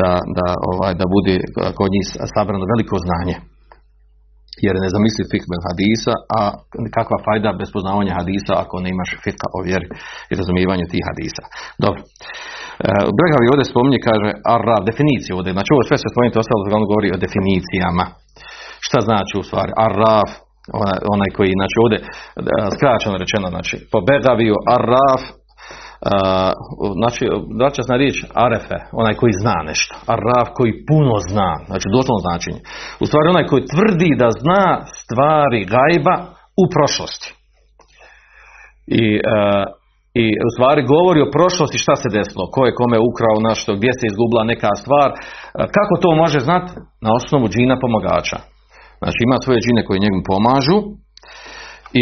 da, 0.00 0.10
da, 0.36 0.48
ovaj, 0.70 0.92
da 1.00 1.06
bude 1.16 1.34
kod 1.78 1.88
njih 1.94 2.04
sabrano 2.34 2.64
veliko 2.72 2.96
znanje 3.06 3.36
jer 4.64 4.74
ne 4.84 4.88
zamisli 4.94 5.24
fik 5.32 5.44
bez 5.52 5.60
hadisa, 5.68 6.14
a 6.38 6.40
kakva 6.96 7.18
fajda 7.26 7.50
bez 7.60 7.68
poznavanja 7.74 8.12
hadisa 8.20 8.52
ako 8.62 8.74
ne 8.84 8.88
imaš 8.94 9.10
fika 9.24 9.46
o 9.56 9.58
vjeri 9.68 9.88
i 10.30 10.32
razumijevanju 10.40 10.84
tih 10.92 11.04
hadisa. 11.10 11.42
Dobro. 11.84 12.00
E, 12.86 12.88
Bregavi 13.18 13.46
ovdje 13.52 13.70
spominje, 13.72 13.98
kaže, 14.08 14.28
arra, 14.56 14.76
definicija 14.90 15.32
ovdje, 15.38 15.52
znači 15.56 15.70
ovo 15.74 15.82
sve 15.88 15.96
se 15.98 16.12
spominje, 16.12 16.34
to 16.34 16.42
ostalo 16.44 16.60
on 16.78 16.90
govori 16.92 17.08
o 17.14 17.22
definicijama. 17.24 18.04
Šta 18.86 18.98
znači 19.08 19.34
u 19.40 19.46
stvari? 19.48 19.72
Arraf, 19.86 20.30
onaj, 20.80 20.98
onaj 21.14 21.30
koji, 21.36 21.52
znači 21.60 21.76
ovdje, 21.82 21.98
e, 22.00 22.06
skraćeno 22.76 23.16
rečeno, 23.22 23.46
znači, 23.54 23.74
po 23.92 23.98
Begaviju, 24.08 24.56
arraf, 24.76 25.22
Uh, 26.02 26.10
znači, 27.00 27.22
vraća 27.58 27.82
na 27.92 27.96
riječ 28.02 28.16
arefe, 28.44 28.78
onaj 29.02 29.14
koji 29.20 29.32
zna 29.42 29.58
nešto, 29.70 29.94
araf 30.14 30.48
koji 30.58 30.72
puno 30.90 31.14
zna, 31.30 31.50
znači 31.70 31.86
doslovno 31.96 32.20
značenje. 32.26 32.60
U 33.02 33.04
stvari 33.08 33.26
onaj 33.34 33.46
koji 33.50 33.70
tvrdi 33.72 34.10
da 34.22 34.28
zna 34.42 34.64
stvari 35.00 35.60
gajba 35.74 36.16
u 36.62 36.64
prošlosti. 36.74 37.28
I, 39.02 39.04
uh, 39.32 39.64
i 40.22 40.26
u 40.48 40.50
stvari 40.54 40.90
govori 40.94 41.20
o 41.22 41.32
prošlosti 41.36 41.82
šta 41.84 41.94
se 42.02 42.08
desilo, 42.18 42.44
ko 42.54 42.60
je 42.66 42.78
kome 42.80 42.98
ukrao 43.10 43.38
nešto, 43.48 43.70
gdje 43.78 43.92
se 43.98 44.04
izgubila 44.06 44.50
neka 44.52 44.72
stvar. 44.82 45.08
Uh, 45.12 45.18
kako 45.76 45.94
to 46.02 46.10
može 46.22 46.40
znati? 46.48 46.70
Na 47.04 47.10
osnovu 47.18 47.46
džina 47.52 47.76
pomagača. 47.84 48.38
Znači 49.00 49.20
ima 49.22 49.36
svoje 49.44 49.58
džine 49.64 49.80
koje 49.86 50.04
njemu 50.04 50.20
pomažu, 50.30 50.78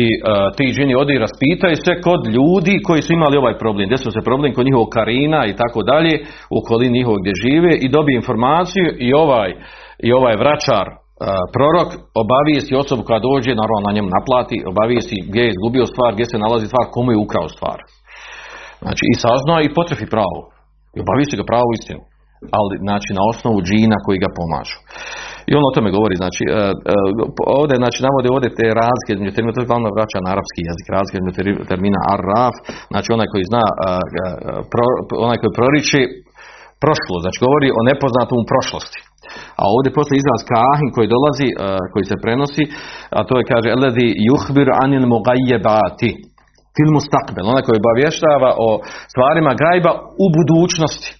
i 0.02 0.04
uh, 0.16 0.20
ti 0.56 0.64
džini 0.74 0.94
odi 1.02 1.12
i 1.14 1.24
raspitaju 1.26 1.76
se 1.76 1.92
kod 2.06 2.22
ljudi 2.36 2.74
koji 2.86 3.02
su 3.02 3.10
imali 3.12 3.36
ovaj 3.36 3.56
problem. 3.62 3.88
Desio 3.88 4.10
se 4.12 4.28
problem 4.28 4.50
kod 4.54 4.66
njihovog 4.66 4.90
karina 4.96 5.40
i 5.46 5.54
tako 5.62 5.80
dalje, 5.90 6.14
u 6.52 6.56
okolini 6.60 6.96
njihovog 6.98 7.20
gdje 7.22 7.40
žive 7.44 7.72
i 7.84 7.86
dobije 7.96 8.16
informaciju 8.16 8.86
i 9.06 9.08
ovaj, 9.22 9.50
i 10.06 10.08
ovaj 10.18 10.36
vračar 10.42 10.86
uh, 10.90 10.96
prorok 11.54 11.90
obavijesti 12.22 12.78
osobu 12.82 13.02
koja 13.08 13.26
dođe, 13.28 13.60
naravno 13.60 13.82
na 13.86 13.94
njemu 13.96 14.08
naplati, 14.18 14.56
obavijesti 14.72 15.16
gdje 15.28 15.40
je 15.42 15.52
izgubio 15.54 15.84
stvar, 15.92 16.10
gdje 16.14 16.26
se 16.30 16.42
nalazi 16.44 16.66
stvar, 16.70 16.84
komu 16.94 17.10
je 17.12 17.24
ukrao 17.26 17.48
stvar. 17.56 17.78
Znači 18.84 19.04
i 19.12 19.20
sazna 19.24 19.56
i 19.62 19.74
potrefi 19.78 20.06
pravo. 20.16 20.40
I 20.96 20.98
obavijesti 21.04 21.38
ga 21.40 21.50
pravu 21.50 21.70
istinu. 21.78 22.02
Ali 22.58 22.74
znači 22.86 23.10
na 23.18 23.22
osnovu 23.32 23.58
džina 23.68 23.96
koji 24.04 24.18
ga 24.24 24.30
pomažu. 24.38 24.78
I 25.48 25.50
on 25.58 25.64
o 25.66 25.74
tome 25.76 25.90
govori, 25.98 26.16
znači, 26.22 26.42
uh, 26.46 26.54
uh, 26.54 27.60
ovdje, 27.60 27.76
znači, 27.82 27.98
navode 28.06 28.28
ovdje 28.34 28.56
te 28.58 28.66
razlike 28.82 29.10
između 29.12 29.32
termina, 29.34 29.54
to 29.56 29.62
je 29.62 29.70
glavno 29.70 29.88
vraća 29.96 30.18
na 30.24 30.30
arapski 30.34 30.60
jezik, 30.68 30.86
razlike 30.96 31.16
između 31.18 31.36
termina 31.72 32.00
arraf, 32.14 32.54
znači 32.92 33.08
onaj 33.16 33.28
koji 33.32 33.44
zna, 33.50 33.64
pro, 34.72 34.86
onaj 35.26 35.38
koji 35.40 35.58
proriči 35.60 36.02
prošlo, 36.82 37.16
znači 37.24 37.38
govori 37.46 37.68
o 37.78 37.80
nepoznatom 37.90 38.40
prošlosti. 38.52 39.00
A 39.60 39.62
ovdje 39.74 39.96
postoji 39.98 40.16
izraz 40.20 40.40
kahin 40.52 40.88
koji 40.94 41.12
dolazi, 41.16 41.48
koji 41.92 42.04
se 42.10 42.16
prenosi, 42.24 42.64
a 43.16 43.18
to 43.28 43.34
je 43.38 43.48
kaže, 43.52 43.68
eledi 43.76 44.08
juhbir 44.30 44.68
anil 44.84 45.04
mugajjebati, 45.14 46.10
fil 46.74 46.90
mustakbel, 46.96 47.44
onaj 47.52 47.64
koji 47.66 47.82
obavještava 47.82 48.50
o 48.66 48.68
stvarima 49.12 49.52
gajba 49.62 49.92
u 50.24 50.26
budućnosti. 50.36 51.10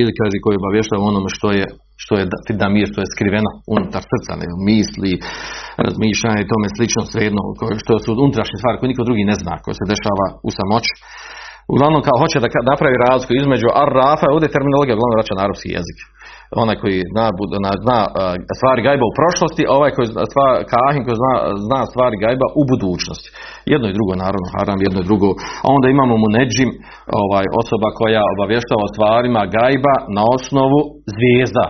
Ili 0.00 0.12
kaže 0.18 0.36
koji 0.44 0.60
obavještava 0.62 1.02
onome 1.12 1.30
što 1.36 1.48
je 1.58 1.64
što 2.02 2.12
je 2.18 2.24
fidamir, 2.46 2.86
što 2.92 2.98
je 3.00 3.12
skriveno 3.14 3.50
unutar 3.74 4.02
srca, 4.10 4.32
ne, 4.40 4.46
misli, 4.68 5.12
razmišljanje 5.86 6.40
i 6.42 6.50
tome 6.52 6.68
slično, 6.76 7.02
svejedno, 7.12 7.42
što 7.82 7.92
su 8.02 8.08
unutrašnje 8.24 8.56
stvari 8.58 8.76
koje 8.78 8.88
niko 8.90 9.08
drugi 9.08 9.30
ne 9.30 9.36
zna, 9.42 9.54
koje 9.64 9.74
se 9.78 9.90
dešava 9.92 10.26
u 10.48 10.50
samoći. 10.58 10.92
Uglavnom 11.74 12.02
kao 12.06 12.16
hoće 12.22 12.38
da 12.42 12.48
napravi 12.72 12.96
razliku 13.06 13.32
između 13.34 13.68
ar-rafa, 13.82 14.26
ovdje 14.32 14.46
je 14.46 14.56
terminologija 14.56 14.94
uglavnom 14.94 15.16
vraća 15.16 15.36
na 15.36 15.44
arapski 15.46 15.68
jezik. 15.76 15.98
Onaj 16.64 16.76
koji 16.82 16.98
zna, 17.12 17.26
zna 17.84 17.98
stvari 18.58 18.80
gajba 18.86 19.04
u 19.08 19.16
prošlosti, 19.20 19.62
a 19.68 19.72
ovaj 19.78 19.92
koji 19.96 20.06
zna, 20.32 20.48
kahin 20.72 21.02
koji 21.04 21.16
zna, 21.22 21.32
zna 21.66 21.80
stvari 21.90 22.16
gajba 22.24 22.46
u 22.60 22.62
budućnosti. 22.70 23.28
Jedno 23.72 23.86
i 23.88 23.96
drugo 23.98 24.12
naravno 24.24 24.48
haram, 24.54 24.78
jedno 24.86 24.98
i 25.00 25.08
drugo. 25.08 25.28
A 25.64 25.66
onda 25.76 25.86
imamo 25.88 26.14
mu 26.22 26.28
neđim, 26.38 26.70
ovaj, 27.22 27.46
osoba 27.62 27.88
koja 28.00 28.22
obavještava 28.34 28.82
o 28.84 28.92
stvarima 28.94 29.42
gajba 29.56 29.94
na 30.16 30.22
osnovu 30.36 30.80
zvijezda, 31.14 31.66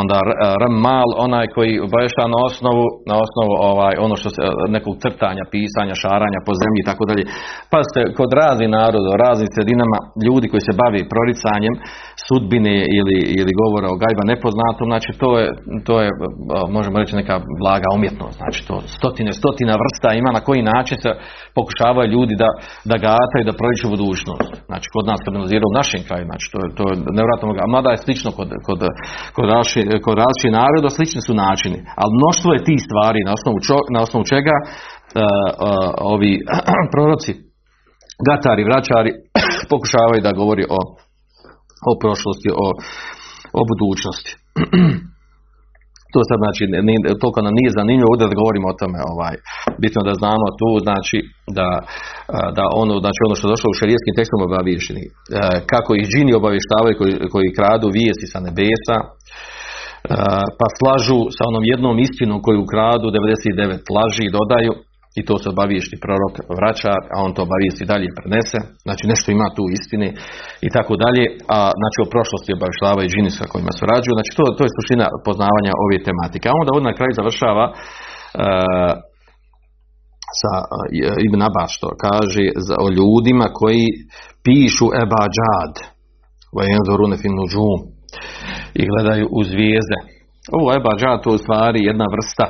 onda 0.00 0.18
ramal 0.62 1.08
onaj 1.26 1.46
koji 1.56 1.72
obavješta 1.86 2.24
na 2.34 2.38
osnovu 2.48 2.84
na 3.10 3.14
osnovu 3.24 3.52
ovaj 3.72 3.94
ono 4.06 4.14
što 4.20 4.28
se 4.36 4.42
nekog 4.76 4.94
crtanja, 5.02 5.44
pisanja, 5.54 5.94
šaranja 6.04 6.40
po 6.46 6.52
zemlji 6.62 6.78
i 6.82 6.88
tako 6.90 7.02
dalje. 7.08 7.24
Pa 7.72 7.78
ste 7.88 8.00
kod 8.18 8.30
raznih 8.40 8.68
naroda, 8.80 9.20
raznim 9.26 9.48
sredinama 9.54 9.98
ljudi 10.26 10.46
koji 10.52 10.62
se 10.68 10.78
bavi 10.82 11.00
proricanjem 11.12 11.74
sudbine 12.26 12.76
ili, 12.98 13.18
ili 13.38 13.58
govora 13.62 13.88
o 13.90 14.00
gajba 14.02 14.24
nepoznatom, 14.32 14.86
znači 14.92 15.10
to 15.22 15.30
je, 15.40 15.46
to 15.88 15.94
je 16.02 16.08
možemo 16.76 16.96
reći 17.00 17.20
neka 17.22 17.36
blaga 17.62 17.88
umjetnost, 17.98 18.36
znači 18.42 18.60
to 18.68 18.76
stotine, 18.96 19.30
stotina 19.40 19.74
vrsta 19.82 20.08
ima 20.12 20.30
na 20.36 20.40
koji 20.46 20.62
način 20.72 20.96
se 21.04 21.10
pokušavaju 21.58 22.12
ljudi 22.16 22.34
da, 22.42 22.50
da 22.90 22.96
gataju, 23.08 23.48
da 23.48 23.58
proriču 23.60 23.86
budućnost. 23.94 24.52
Znači 24.70 24.86
kod 24.94 25.04
nas 25.10 25.20
kad 25.24 25.32
u 25.70 25.78
našem 25.80 26.02
kraju, 26.08 26.24
znači 26.30 26.46
to, 26.52 26.58
to 26.78 26.84
je 26.90 26.94
nevjerojatno, 27.16 27.46
a 27.64 27.66
mada 27.76 27.90
je 27.92 28.04
slično 28.04 28.30
kod, 28.38 28.48
kod, 28.66 28.80
kod 29.36 29.46
različitih 29.76 30.04
kod 30.04 30.16
različitih 30.22 30.58
naroda 30.60 30.88
slični 30.90 31.20
su 31.26 31.32
načini, 31.34 31.78
ali 32.00 32.18
mnoštvo 32.20 32.48
je 32.52 32.66
tih 32.68 32.80
stvari 32.86 33.20
na 33.28 33.32
osnovu, 33.38 33.58
čo- 33.66 33.88
na 33.94 34.00
osnovu 34.06 34.24
čega 34.32 34.54
e, 34.60 34.64
e, 34.64 35.24
ovi 36.14 36.32
proroci, 36.92 37.32
gatari, 38.28 38.68
vraćari 38.68 39.10
pokušavaju 39.72 40.20
da 40.26 40.38
govori 40.40 40.64
o, 40.78 40.80
o 41.90 41.92
prošlosti, 42.02 42.50
o, 42.64 42.66
o 43.58 43.60
budućnosti. 43.70 44.32
to 46.12 46.18
sad 46.28 46.38
znači, 46.44 46.62
toliko 47.22 47.40
nam 47.46 47.54
nije 47.58 47.76
zanimljivo 47.78 48.10
ovdje 48.10 48.24
da 48.30 48.40
govorimo 48.42 48.66
o 48.68 48.78
tome, 48.80 48.98
ovaj, 49.12 49.34
bitno 49.82 50.00
da 50.08 50.14
znamo 50.20 50.46
tu, 50.60 50.70
znači, 50.86 51.18
da, 51.58 51.68
da 52.56 52.64
ono, 52.82 52.94
znači 53.04 53.20
ono 53.26 53.34
što 53.38 53.52
došlo 53.52 53.68
u 53.70 53.78
šerijskim 53.80 54.14
tekstom 54.18 54.40
obavješteni, 54.48 55.04
e, 55.06 55.10
kako 55.72 55.90
ih 55.94 56.06
džini 56.12 56.32
obavještavaju 56.40 56.94
koji, 57.00 57.14
koji 57.32 57.56
kradu 57.58 57.86
vijesti 57.98 58.26
sa 58.32 58.38
nebesa, 58.46 58.96
pa 60.58 60.66
slažu 60.78 61.20
sa 61.36 61.42
onom 61.50 61.64
jednom 61.72 61.96
istinom 62.06 62.38
koju 62.46 62.62
kradu, 62.72 63.06
99 63.08 63.96
laži 63.96 64.34
dodaju, 64.38 64.72
i 65.18 65.22
to 65.28 65.34
se 65.42 65.48
obaviješti 65.54 66.02
prorok 66.04 66.34
vraća, 66.60 66.94
a 67.14 67.16
on 67.26 67.30
to 67.34 67.40
obavijesti 67.48 67.90
dalje 67.92 68.16
prenese, 68.18 68.58
znači 68.86 69.04
nešto 69.12 69.28
ima 69.30 69.48
tu 69.56 69.64
istine 69.78 70.08
i 70.66 70.68
tako 70.76 70.94
dalje, 71.04 71.24
a 71.56 71.58
znači 71.80 71.98
o 72.00 72.10
prošlosti 72.14 72.56
obavještavaju 72.58 73.10
džini 73.12 73.30
sa 73.38 73.44
kojima 73.52 73.72
surađuju, 73.78 74.16
znači 74.16 74.32
to, 74.38 74.44
to 74.56 74.62
je 74.64 74.74
suština 74.76 75.06
poznavanja 75.26 75.72
ove 75.84 75.98
tematike. 76.08 76.46
A 76.48 76.58
onda 76.60 76.70
ovdje 76.70 76.90
na 76.90 76.98
kraju 76.98 77.12
završava 77.20 77.64
e, 77.70 77.74
sa 80.40 80.52
e, 80.60 80.64
Ibn 81.26 81.40
Abbas 81.48 81.70
što 81.76 81.88
kaže 82.06 82.44
o 82.84 82.86
ljudima 82.96 83.46
koji 83.60 83.86
pišu 84.44 84.86
ebadžad 85.04 85.72
vajenzorune 86.58 87.16
fin 87.22 87.34
nuđum 87.40 87.95
i 88.74 88.82
gledaju 88.90 89.26
u 89.38 89.40
zvijezde. 89.50 89.98
Ovo 90.56 90.68
ebadžad 90.78 91.22
to 91.22 91.30
je 91.30 91.34
u 91.34 91.44
stvari 91.44 91.80
jedna 91.90 92.06
vrsta 92.14 92.46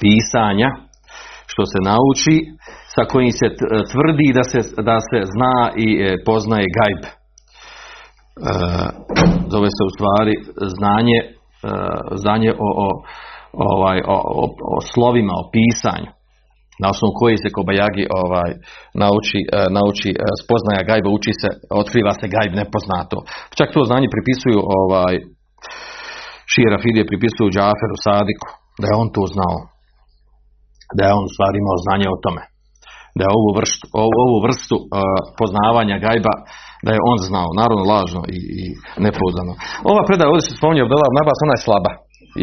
pisanja 0.00 0.70
što 1.52 1.62
se 1.72 1.78
nauči 1.90 2.36
sa 2.94 3.02
kojim 3.12 3.32
se 3.40 3.46
tvrdi 3.92 4.28
da 4.38 4.44
se, 4.50 4.60
da 4.88 4.96
se 5.08 5.18
zna 5.34 5.56
i 5.86 5.88
e, 5.96 6.04
poznaje 6.26 6.66
gajb. 6.78 7.02
E, 7.04 7.12
zove 9.52 9.68
se 9.76 9.82
u 9.88 9.92
stvari 9.96 10.34
znanje, 10.76 11.18
e, 11.26 11.28
znanje 12.22 12.50
o, 12.66 12.68
o, 12.86 12.88
ovaj, 13.72 13.98
o, 14.14 14.18
o, 14.42 14.44
o 14.76 14.78
slovima, 14.92 15.32
o 15.42 15.48
pisanju 15.54 16.21
na 16.82 16.88
osnovu 16.92 17.12
koji 17.20 17.36
se 17.42 17.54
Kobajagi 17.56 18.04
ovaj, 18.22 18.50
nauči, 19.02 19.40
e, 19.42 19.48
nauči 19.78 20.10
e, 20.14 20.16
spoznaja 20.42 20.82
gajba, 20.90 21.08
uči 21.18 21.32
se, 21.40 21.48
otkriva 21.82 22.12
se 22.20 22.26
gajb 22.34 22.52
nepoznato. 22.62 23.16
Čak 23.58 23.68
to 23.74 23.80
znanje 23.90 24.08
pripisuju 24.14 24.58
ovaj, 24.80 25.14
Šira 26.52 26.78
Fidije 26.82 27.10
pripisuju 27.10 27.52
Džaferu 27.54 27.96
Sadiku, 28.06 28.48
da 28.80 28.86
je 28.88 28.98
on 29.02 29.08
to 29.16 29.24
znao 29.34 29.58
da 30.96 31.02
je 31.04 31.12
on 31.18 31.24
u 31.28 31.32
imao 31.62 31.78
znanje 31.86 32.06
o 32.10 32.20
tome. 32.24 32.42
Da 33.16 33.22
je 33.24 33.34
ovu 33.38 33.50
vrstu, 33.58 33.84
ovu, 34.06 34.36
vrstu 34.46 34.76
uh, 34.80 34.86
poznavanja 35.40 35.96
gajba, 36.06 36.34
da 36.84 36.90
je 36.94 37.04
on 37.10 37.18
znao, 37.30 37.48
naravno 37.60 37.84
lažno 37.92 38.20
i, 38.36 38.38
i 38.60 38.62
nepouzdano. 39.06 39.52
Ova 39.92 40.02
predaja 40.08 40.30
ovdje 40.30 40.44
se 40.46 40.58
spominje 40.58 40.82
Abdullah 40.84 41.08
ibn 41.10 41.20
Abbas, 41.22 41.44
ona 41.44 41.54
je 41.56 41.64
slaba. 41.66 41.92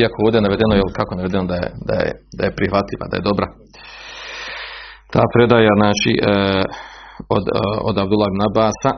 Iako 0.01 0.17
ovdje 0.25 0.37
je 0.39 0.47
navedeno, 0.47 0.73
jel, 0.75 0.89
kako 0.99 1.11
navedeno 1.19 1.45
da 1.51 1.57
je, 1.61 1.67
da 1.89 1.95
je, 2.03 2.09
da 2.37 2.41
je 2.45 2.55
prihvatljiva, 2.57 3.05
da 3.11 3.15
je 3.17 3.27
dobra. 3.29 3.47
Ta 5.13 5.23
predaja 5.33 5.73
znači 5.81 6.11
e, 6.15 6.21
od, 7.35 7.45
e, 7.47 7.61
od 7.89 7.95
Abdullah 8.03 8.31
Nabasa 8.41 8.91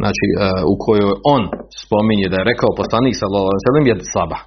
znači 0.00 0.26
e, 0.30 0.34
u 0.72 0.74
kojoj 0.84 1.12
on 1.34 1.42
spominje 1.82 2.26
da 2.32 2.36
je 2.38 2.48
rekao 2.50 2.78
poslanik 2.80 3.14
sallallahu 3.16 3.50
alejhi 3.50 3.62
ve 3.62 3.68
sellem 3.68 3.86
je 3.90 3.96
saba. 4.14 4.38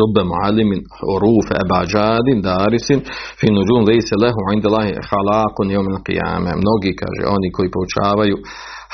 Rubbe 0.00 0.22
muallimin 0.32 0.80
uruf 1.14 1.46
abajadin 1.62 2.38
darisin 2.50 3.00
fi 3.38 3.46
laysa 3.88 4.14
lahu 4.24 4.40
inda 4.54 4.68
lahi 4.76 4.92
khalaqun 5.10 5.66
yawm 5.74 5.88
al-qiyamah. 5.94 6.54
Mnogi 6.62 6.90
kaže 7.02 7.22
oni 7.36 7.48
koji 7.56 7.68
poučavaju 7.76 8.36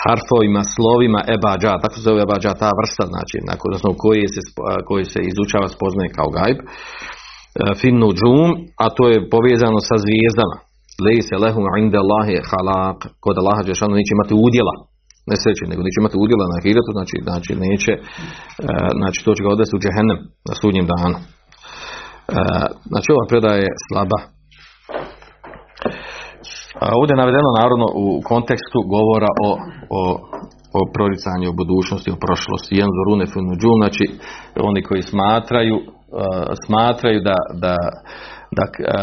harfovima, 0.03 0.63
slovima 0.75 1.21
ebađa, 1.37 1.73
tako 1.83 1.95
se 1.97 2.07
zove 2.09 2.21
ebađa 2.27 2.51
ta 2.63 2.71
vrsta 2.79 3.05
znači, 3.13 3.37
na 3.49 3.55
odnosno 3.69 3.91
koje 4.05 4.27
se, 4.35 4.41
koje 4.89 5.05
se 5.13 5.21
izučava 5.31 5.69
spoznaje 5.77 6.09
kao 6.19 6.29
gajb 6.37 6.59
fin 7.81 7.97
nuđum, 8.05 8.49
a 8.85 8.87
to 8.97 9.05
je 9.13 9.29
povezano 9.35 9.79
sa 9.89 9.97
zvijezdama. 10.05 10.57
Lejse 11.05 11.35
lehu 11.45 11.61
inda 11.83 11.99
Allahi 12.05 12.37
halak, 12.51 12.99
kod 13.25 13.35
Allaha 13.43 13.63
Đešanu 13.69 13.99
neće 13.99 14.13
imati 14.15 14.35
udjela, 14.47 14.75
ne 15.31 15.37
sreće, 15.43 15.65
nego 15.71 15.81
neće 15.83 15.99
imati 16.01 16.17
udjela 16.25 16.45
na 16.53 16.59
hiratu, 16.65 16.91
znači, 16.97 17.17
znači 17.29 17.51
neće, 17.67 17.93
e, 17.99 18.03
znači 19.01 19.19
to 19.25 19.31
će 19.35 19.41
ga 19.45 19.55
odvesti 19.55 19.77
u 19.77 19.83
džehennem 19.83 20.19
na 20.49 20.55
sudnjem 20.61 20.87
danu. 20.93 21.19
E, 21.21 21.25
znači 22.91 23.09
ova 23.15 23.25
predaja 23.31 23.59
je 23.65 23.79
slaba. 23.87 24.19
A 26.83 26.87
ovdje 26.99 27.13
je 27.13 27.23
navedeno 27.23 27.51
naravno 27.61 27.87
u 28.05 28.07
kontekstu 28.31 28.79
govora 28.97 29.31
o, 29.47 29.51
o, 29.99 30.01
o 30.79 30.81
proricanju, 30.95 31.47
o 31.49 31.59
budućnosti, 31.61 32.09
o 32.15 32.21
prošlosti. 32.25 32.79
Jedan 32.79 32.93
zorune 32.99 33.27
znači 33.81 34.05
oni 34.71 34.81
koji 34.89 35.03
smatraju, 35.13 35.77
smatraju 36.67 37.21
da, 37.29 37.39
da, 37.65 37.77
da, 38.57 38.65
e, 38.67 38.99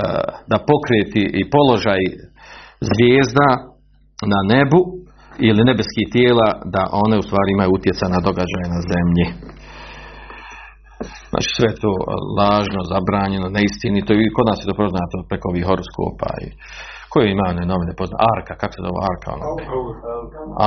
da 0.52 0.58
pokreti 0.72 1.24
i 1.40 1.42
položaj 1.56 2.02
zvijezda 2.90 3.50
na 4.34 4.40
nebu 4.54 4.82
ili 5.48 5.68
nebeskih 5.70 6.08
tijela 6.16 6.50
da 6.76 6.84
one 7.06 7.16
u 7.22 7.26
stvari 7.28 7.50
imaju 7.52 7.70
utjecaj 7.78 8.10
na 8.16 8.20
događaje 8.28 8.68
na 8.76 8.82
zemlji. 8.92 9.26
Znači 11.32 11.50
sve 11.58 11.70
to 11.82 11.92
lažno, 12.40 12.80
zabranjeno, 12.94 13.48
neistinito 13.58 14.12
i 14.14 14.34
kod 14.36 14.46
nas 14.50 14.60
je 14.62 14.70
to 14.70 14.76
poznato 14.84 15.16
preko 15.30 15.46
ovih 15.52 15.66
horoskopa 15.70 16.30
i 16.46 16.48
koje 17.12 17.26
ima 17.28 17.46
one 17.54 17.64
novine 17.72 17.94
poznate. 18.00 18.24
Arka, 18.34 18.54
kako 18.62 18.74
se 18.74 18.82
zove 18.86 19.00
Arka? 19.12 19.30
Ono? 19.36 19.46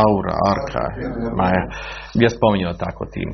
Aura, 0.04 0.34
Arka. 0.52 0.84
Ma 1.38 1.46
je, 1.54 1.62
gdje 2.16 2.28
spominjao 2.36 2.80
tako 2.84 3.02
tim 3.14 3.30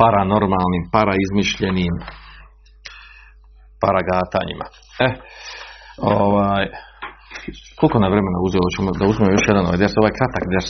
paranormalnim, 0.00 0.82
paraizmišljenim 0.96 1.94
paragatanjima. 3.82 4.66
E, 5.06 5.08
ovaj, 6.18 6.64
koliko 7.78 7.98
nam 7.98 8.12
vremena 8.14 8.38
uzelo 8.48 8.66
ćemo 8.74 8.88
da 8.98 9.04
uzmemo 9.12 9.30
još 9.32 9.46
jedan 9.50 9.64
ovaj 9.66 9.80
ders, 9.82 9.94
ovaj 10.00 10.14
kratak 10.18 10.44
ders, 10.52 10.68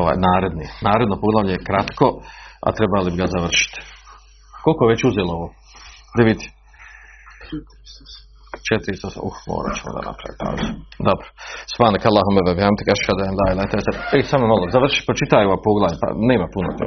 ovaj 0.00 0.16
naredni. 0.26 0.66
Naredno 0.88 1.16
poglavlje 1.24 1.52
je 1.54 1.66
kratko, 1.68 2.06
a 2.66 2.68
trebali 2.78 3.08
bi 3.10 3.20
ga 3.22 3.26
završiti. 3.36 3.78
Koliko 4.64 4.90
već 4.92 5.00
uzelo 5.10 5.32
ovo? 5.38 5.48
Da 6.16 6.22
vidi. 6.30 6.46
400, 8.70 9.20
uh, 9.28 9.36
morat 9.50 9.72
ćemo 9.78 9.90
da 9.96 10.00
napravimo 10.08 10.38
pauzu. 10.42 10.66
Dobro. 11.08 11.26
Svane, 11.74 11.96
Allahumma 12.10 12.40
wa 12.48 12.54
bihamdika 12.58 12.90
ashhadu 12.96 13.20
an 13.28 13.34
la 13.40 13.46
ilaha 13.52 13.66
illa 13.70 13.80
anta 13.80 14.16
Ej, 14.16 14.22
samo 14.32 14.44
malo, 14.52 14.64
završi, 14.76 15.00
pročitaj 15.08 15.42
ova 15.48 15.58
poglavlja, 15.66 15.98
pa 16.02 16.08
nema 16.30 16.46
puno 16.54 16.68
to. 16.78 16.86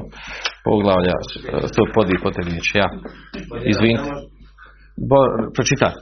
Poglavlja, 0.68 1.16
sto 1.72 1.82
podi 1.96 2.16
po 2.24 2.30
te 2.36 2.42
riječi, 2.48 2.74
ja. 2.82 2.88
Izvinite. 3.72 4.10
Bo, 5.10 5.20
pročitaj. 5.56 5.94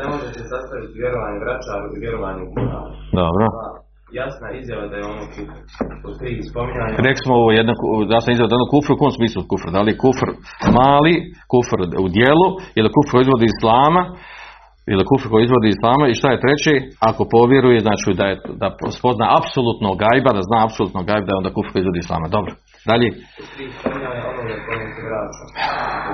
Ne 0.00 0.04
može 0.12 0.26
se 0.36 0.42
sastaviti 0.52 0.94
vjerovanje 1.02 1.38
vraćaru 1.44 1.86
i 1.96 2.00
vjerovanje 2.04 2.40
u 2.46 2.50
Kur'an. 2.54 2.86
Dobro. 3.20 3.44
Jasna 4.20 4.48
izjava 4.60 4.84
da 4.90 4.96
je 4.98 5.04
ono 5.12 5.24
kufr. 5.34 5.56
Spominjanje. 6.50 6.94
Rekli 7.06 7.22
smo 7.24 7.34
ovo 7.42 7.50
jedno, 7.58 7.72
da 8.12 8.18
sam 8.20 8.30
izveo 8.32 8.50
da 8.50 8.58
ono 8.60 8.68
kufr, 8.74 8.90
u 8.92 9.00
kom 9.02 9.10
smislu 9.18 9.40
kufr? 9.50 9.68
Da 9.76 9.80
li 9.82 9.90
je 9.92 10.02
kufr 10.04 10.28
mali, 10.78 11.14
kufr 11.52 11.78
u 12.04 12.06
dijelu, 12.16 12.48
ili 12.78 12.94
kufr 12.96 13.14
izvodi 13.18 13.44
iz 13.48 13.54
islama, 13.56 14.02
ili 14.92 15.08
kufr 15.10 15.26
koji 15.32 15.42
izvodi 15.44 15.66
iz 15.68 15.76
islama, 15.76 16.04
i 16.08 16.18
šta 16.20 16.28
je 16.30 16.42
treće? 16.44 16.72
Ako 17.10 17.22
povjeruje, 17.36 17.78
znači 17.86 18.10
da, 18.20 18.26
je, 18.30 18.34
da 18.62 18.68
spozna 18.98 19.26
apsolutno 19.38 19.88
gajba, 20.02 20.30
da 20.38 20.42
zna 20.48 20.58
apsolutno 20.66 21.00
gajba, 21.08 21.26
da 21.26 21.32
je 21.32 21.40
onda 21.40 21.50
kufr 21.56 21.70
koji 21.70 21.80
izvodi 21.82 21.98
iz 22.00 22.04
islama. 22.06 22.26
Dobro. 22.36 22.52
Dalje. 22.90 23.08
Spominjanje 23.80 24.22
onoga 24.30 24.54
kome 24.66 24.86
se 24.94 25.00
vraća. 25.08 25.44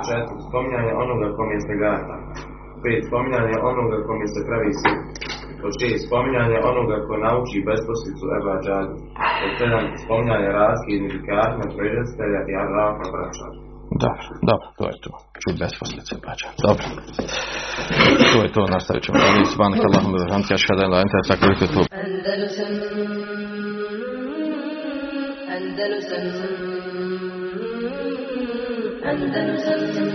Četiri 0.07 0.39
spominjanje 0.49 0.93
onoga 1.05 1.27
kome 1.37 1.57
se 1.67 1.75
gata. 1.83 2.17
Pet 2.83 3.03
spominjanje 3.09 3.57
onoga 3.71 3.97
kome 4.09 4.27
se 4.35 4.41
pravi 4.49 4.73
sin. 4.81 4.99
Pod 5.61 5.73
šest 5.79 6.03
spominjanje 6.09 6.59
onoga 6.71 6.97
ko 7.07 7.13
nauči 7.27 7.67
besposlicu 7.69 8.25
Eba 8.39 8.55
Džadu. 8.65 8.97
Pod 9.41 9.53
sedam 9.59 9.85
spominjanje 10.05 10.49
razlike 10.61 10.91
između 10.95 11.21
kazna, 11.29 11.65
proizvoditelja 11.75 12.41
i 12.51 12.53
arrafa 12.63 13.07
vraća. 13.15 13.47
Dobro, 14.05 14.27
dobro, 14.51 14.67
to 14.79 14.85
je 14.91 14.97
to. 15.05 15.11
Čut 15.43 15.55
besposlice, 15.59 16.15
braća. 16.23 16.49
Dobro. 16.67 16.85
To 18.33 18.39
je 18.43 18.53
to, 18.53 18.67
nastavit 18.67 19.03
ćemo. 19.05 19.19
Dalje, 19.19 19.45
subhanak 19.53 19.81
Allahumma 19.89 20.19
wa 20.19 20.25
bihamdika 20.27 20.55
ashhadu 20.55 20.81
an 20.85 20.91
la 20.91 20.99
ilaha 20.99 21.11
illa 21.11 21.19
anta 21.19 21.19
astaghfiruka 21.25 21.65
wa 21.65 21.69
atubu 21.69 21.85
Andalusam 22.05 22.73
Andalusam 25.57 26.25
Andalusam 29.11 29.65
Andalusam 29.71 30.14